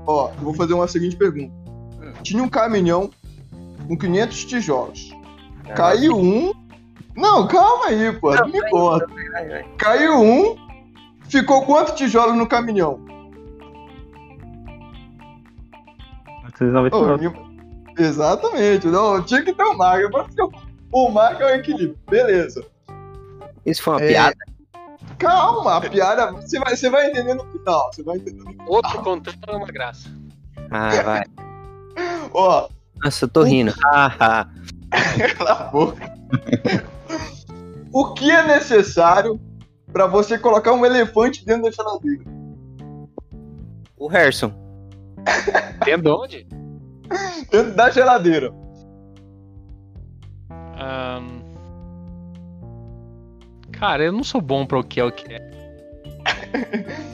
[0.07, 1.53] Ó, eu vou fazer uma seguinte pergunta.
[2.23, 3.11] Tinha um caminhão
[3.89, 5.11] com 500 tijolos.
[5.74, 6.53] Caiu um.
[7.16, 8.35] Não, calma aí, pô.
[8.35, 9.07] Não, me importa.
[9.78, 10.57] Caiu um.
[11.28, 13.01] Ficou quantos tijolos no caminhão?
[16.39, 17.28] Ô, 499.
[17.28, 17.57] me-
[17.98, 18.86] Exatamente.
[18.86, 20.07] Não, tinha que ter um marco.
[20.07, 20.48] Agora fica-
[20.93, 21.99] O marco é o equilíbrio.
[22.09, 22.65] Beleza.
[23.65, 24.09] Isso foi uma É.
[24.09, 24.37] piada?
[25.19, 26.33] Calma, a piada.
[26.33, 27.91] Você vai, você vai entender no final.
[27.93, 28.69] Você vai entender no final.
[28.69, 30.09] Outro contando é uma graça.
[30.71, 31.25] Ah, vai.
[32.33, 32.69] Ó,
[33.03, 33.75] Nossa, eu tô rindo.
[33.81, 34.49] Cala
[35.51, 36.15] a boca.
[37.93, 39.41] o que é necessário
[39.93, 42.23] pra você colocar um elefante dentro da geladeira?
[43.97, 44.53] O Harrison.
[45.85, 46.47] Dentro de onde?
[47.51, 48.53] Dentro da geladeira.
[53.78, 55.40] Cara, eu não sou bom pra o que é o que é.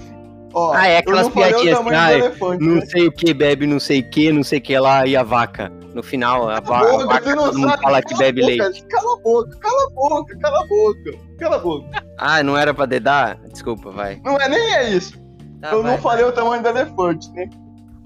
[0.54, 2.86] Ó, Ah, é aquelas piadinhas tamanho do ah, elefante, Não né?
[2.86, 5.22] sei o que bebe, não sei o que, não sei o que lá, e a
[5.22, 5.70] vaca.
[5.94, 7.82] No final, a, va a Boca, vaca, você não todo mundo sabe.
[7.82, 8.84] fala que Cala bebe a boca, leite.
[8.86, 11.10] Cala a boca, cala a boca, cala a boca.
[11.38, 12.04] Cala a boca.
[12.18, 13.38] Ah, não era pra dedar?
[13.50, 14.20] Desculpa, vai.
[14.24, 15.18] Não é nem é isso.
[15.60, 17.48] Tá, eu vai, não falei o tamanho do elefante, né?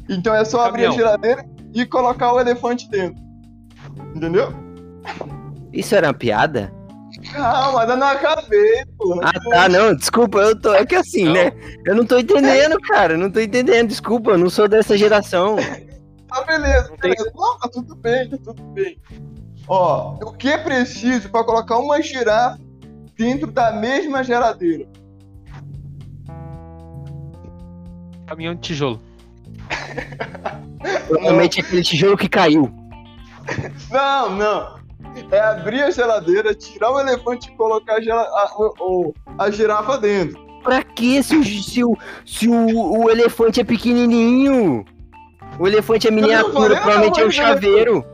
[0.09, 1.05] Então é só abrir a Caminhão.
[1.05, 3.23] geladeira e colocar o elefante dentro.
[4.15, 4.53] Entendeu?
[5.73, 6.73] Isso era uma piada?
[7.37, 9.21] Calma, ainda não acabei, pô.
[9.23, 10.75] Ah, tá, não, desculpa, eu tô.
[10.75, 11.33] É que assim, Não.
[11.35, 11.53] né?
[11.85, 13.15] Eu não tô entendendo, cara.
[13.15, 15.57] eu Não tô entendendo, desculpa, eu não sou dessa geração.
[16.31, 17.33] Ah, beleza, Não tem- beleza.
[17.35, 18.99] Não, tá tudo bem, tá tudo bem.
[19.69, 22.59] Ó, o que é preciso pra colocar uma girafa
[23.17, 24.87] dentro da mesma geladeira?
[28.27, 29.01] Caminhão de tijolo.
[31.09, 32.73] Provavelmente aquele tijolo que caiu.
[33.91, 34.76] Não, não.
[35.31, 39.99] É abrir a geladeira, tirar o elefante e colocar a, gela- a- o- a girafa
[39.99, 40.45] dentro.
[40.63, 44.85] Pra que se, o, se, o, se o, o elefante é pequenininho?
[45.59, 48.05] O elefante é miniatura, falei provavelmente é um nada, chaveiro.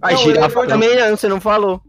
[0.00, 1.82] A Não, girafa também não, você não falou.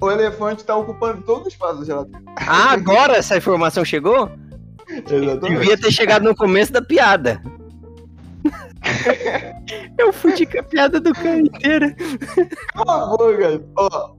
[0.00, 2.22] O elefante tá ocupando todo o espaço da geladeira.
[2.36, 4.30] Ah, agora essa informação chegou?
[4.88, 5.40] Exatamente.
[5.58, 7.42] Devia ter chegado no começo da piada.
[9.98, 11.94] Eu fudi com a piada do cara inteira.
[12.74, 13.62] Cala a boca.
[13.76, 14.14] Ó,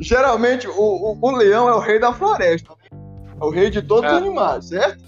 [0.00, 2.70] geralmente o, o, o leão é o rei da floresta.
[2.90, 2.98] né?
[3.40, 4.20] É o rei de todos os É.
[4.20, 5.02] animais, certo?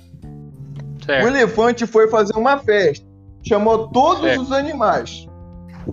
[1.01, 1.27] O Certo.
[1.27, 3.06] elefante foi fazer uma festa.
[3.47, 4.40] Chamou todos Certo.
[4.43, 5.27] os animais.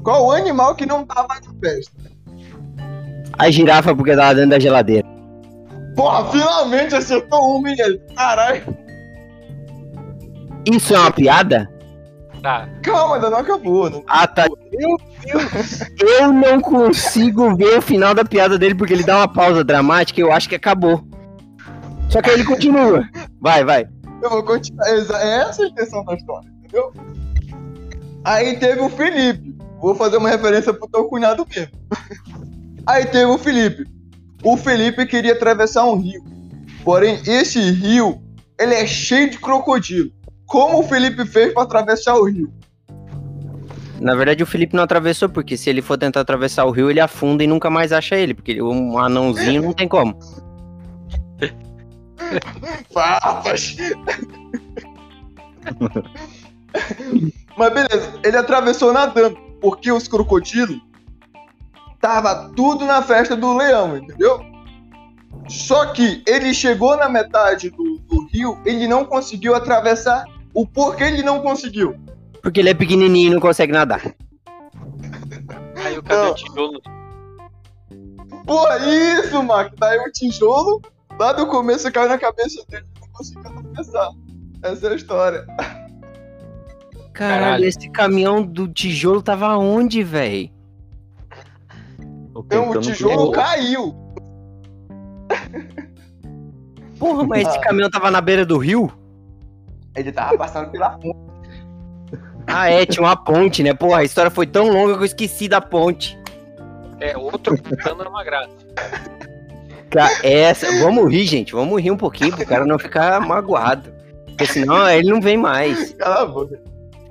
[0.03, 1.91] Qual o animal que não tava na festa?
[3.37, 5.07] A girafa porque tava dentro da geladeira.
[5.95, 7.97] Porra, finalmente acertou um, Miguel.
[8.15, 8.63] Caralho.
[10.71, 11.69] Isso é uma piada?
[12.41, 12.67] Tá.
[12.81, 14.03] Calma, ainda não acabou.
[14.07, 14.47] Ah, tá.
[14.71, 15.79] Meu Deus.
[15.99, 20.19] Eu não consigo ver o final da piada dele porque ele dá uma pausa dramática
[20.19, 21.03] e eu acho que acabou.
[22.09, 23.07] Só que aí ele continua.
[23.39, 23.87] Vai, vai.
[24.23, 24.87] Eu vou continuar.
[24.89, 26.91] Exa- É essa a intenção da história, entendeu?
[28.23, 29.55] Aí teve o Felipe.
[29.79, 31.71] Vou fazer uma referência pro teu cunhado mesmo.
[32.87, 33.83] Aí teve o Felipe.
[34.43, 36.23] O Felipe queria atravessar um rio.
[36.83, 38.21] Porém, esse rio,
[38.59, 40.11] ele é cheio de crocodilo.
[40.51, 42.51] Como o Felipe fez pra atravessar o rio?
[44.01, 46.99] Na verdade, o Felipe não atravessou, porque se ele for tentar atravessar o rio, ele
[46.99, 50.19] afunda e nunca mais acha ele, porque um anãozinho não tem como.
[52.93, 53.77] Papas!
[57.55, 60.81] Mas beleza, ele atravessou nadando, porque os crocodilos
[62.01, 64.41] tava tudo na festa do leão, entendeu?
[65.47, 70.25] Só que ele chegou na metade do, do rio, ele não conseguiu atravessar.
[70.53, 71.95] O porquê ele não conseguiu?
[72.41, 74.01] Porque ele é pequenininho e não consegue nadar.
[75.83, 76.31] Aí o cadê Não.
[76.31, 76.81] o tijolo?
[78.45, 79.75] Porra, isso, Marco!
[79.77, 80.81] Daí o tijolo,
[81.19, 84.09] lá do começo, caiu na cabeça dele e não conseguiu atravessar.
[84.63, 85.45] Essa é a história.
[87.13, 87.65] Caralho, Caralho.
[87.65, 90.51] esse caminhão do tijolo tava onde, véi?
[92.33, 93.95] Tô Então o tentando tijolo caiu.
[96.99, 98.91] Porra, mas esse caminhão tava na beira do rio?
[99.95, 101.19] Ele tava passando pela ponte.
[102.47, 103.73] Ah, é, tinha uma ponte, né?
[103.73, 106.17] Porra, a história foi tão longa que eu esqueci da ponte.
[106.99, 108.51] É, outro cantando numa graça.
[110.23, 113.91] Essa, vamos rir, gente, vamos rir um pouquinho pro cara não ficar magoado.
[114.25, 115.93] Porque senão ele não vem mais.
[115.93, 116.59] Cala a boca.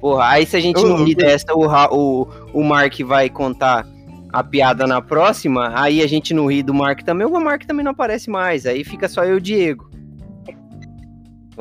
[0.01, 3.87] Porra, aí se a gente não rir dessa, o, Ra- o, o Mark vai contar
[4.33, 7.85] a piada na próxima, aí a gente não ri do Mark também, o Mark também
[7.85, 9.90] não aparece mais, aí fica só eu e o Diego.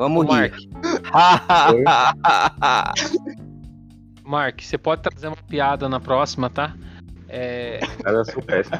[0.00, 0.64] Vamos Ô, Mark, rir.
[4.24, 6.74] Mark, você pode trazer uma piada na próxima, tá?
[7.28, 8.78] É, Cara, eu sou péssimo.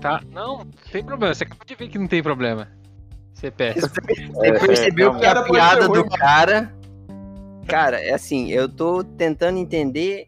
[0.00, 0.22] tá?
[0.32, 1.34] Não, não tem problema.
[1.34, 2.68] Você acabou de ver que não tem problema.
[3.34, 3.86] Você peça.
[3.86, 4.00] Você
[4.66, 5.20] percebeu calma.
[5.20, 6.74] que a piada do cara.
[7.66, 10.24] Cara, é assim, eu tô tentando entender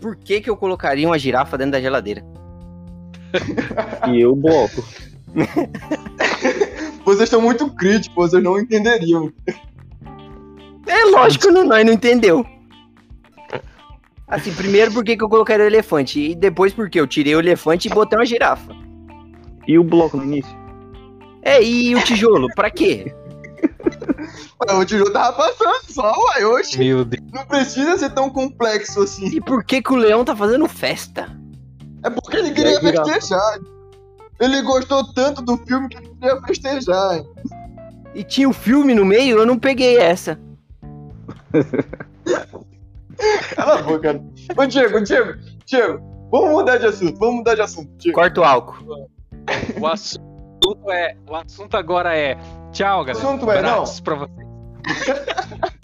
[0.00, 2.24] por que, que eu colocaria uma girafa dentro da geladeira.
[4.08, 4.82] E eu bloco.
[7.04, 9.32] Vocês estão muito críticos, vocês não entenderiam.
[10.86, 12.44] É lógico que não, nós não entendeu.
[14.26, 16.20] Assim, primeiro por que, que eu colocaria o elefante?
[16.20, 18.72] E depois porque eu tirei o elefante e botei uma girafa.
[19.66, 20.56] E o bloco no início?
[21.42, 22.46] É, e o tijolo?
[22.54, 23.12] Pra quê?
[24.68, 26.78] Ué, O tijolo tava passando só, uai, oxe.
[26.78, 27.24] Meu Deus.
[27.32, 29.26] Não precisa ser tão complexo assim.
[29.26, 31.36] E por que, que o leão tá fazendo festa?
[32.04, 33.12] É porque ele queria girafa?
[33.12, 33.58] festejar.
[34.40, 37.22] Ele gostou tanto do filme que ele queria festejar.
[38.14, 40.40] E tinha o filme no meio, eu não peguei essa.
[43.54, 44.20] Cala a boca.
[44.56, 45.34] Ô, Diego, Diego,
[45.66, 46.00] Diego,
[46.30, 48.18] vamos mudar de assunto, vamos mudar de assunto, Diego.
[48.18, 49.10] Corta o álcool.
[49.78, 51.16] O assunto é.
[51.28, 52.36] O assunto agora é.
[52.72, 53.26] Tchau, galera.
[53.26, 53.70] assunto é, não.
[53.70, 54.48] Abraços pra vocês.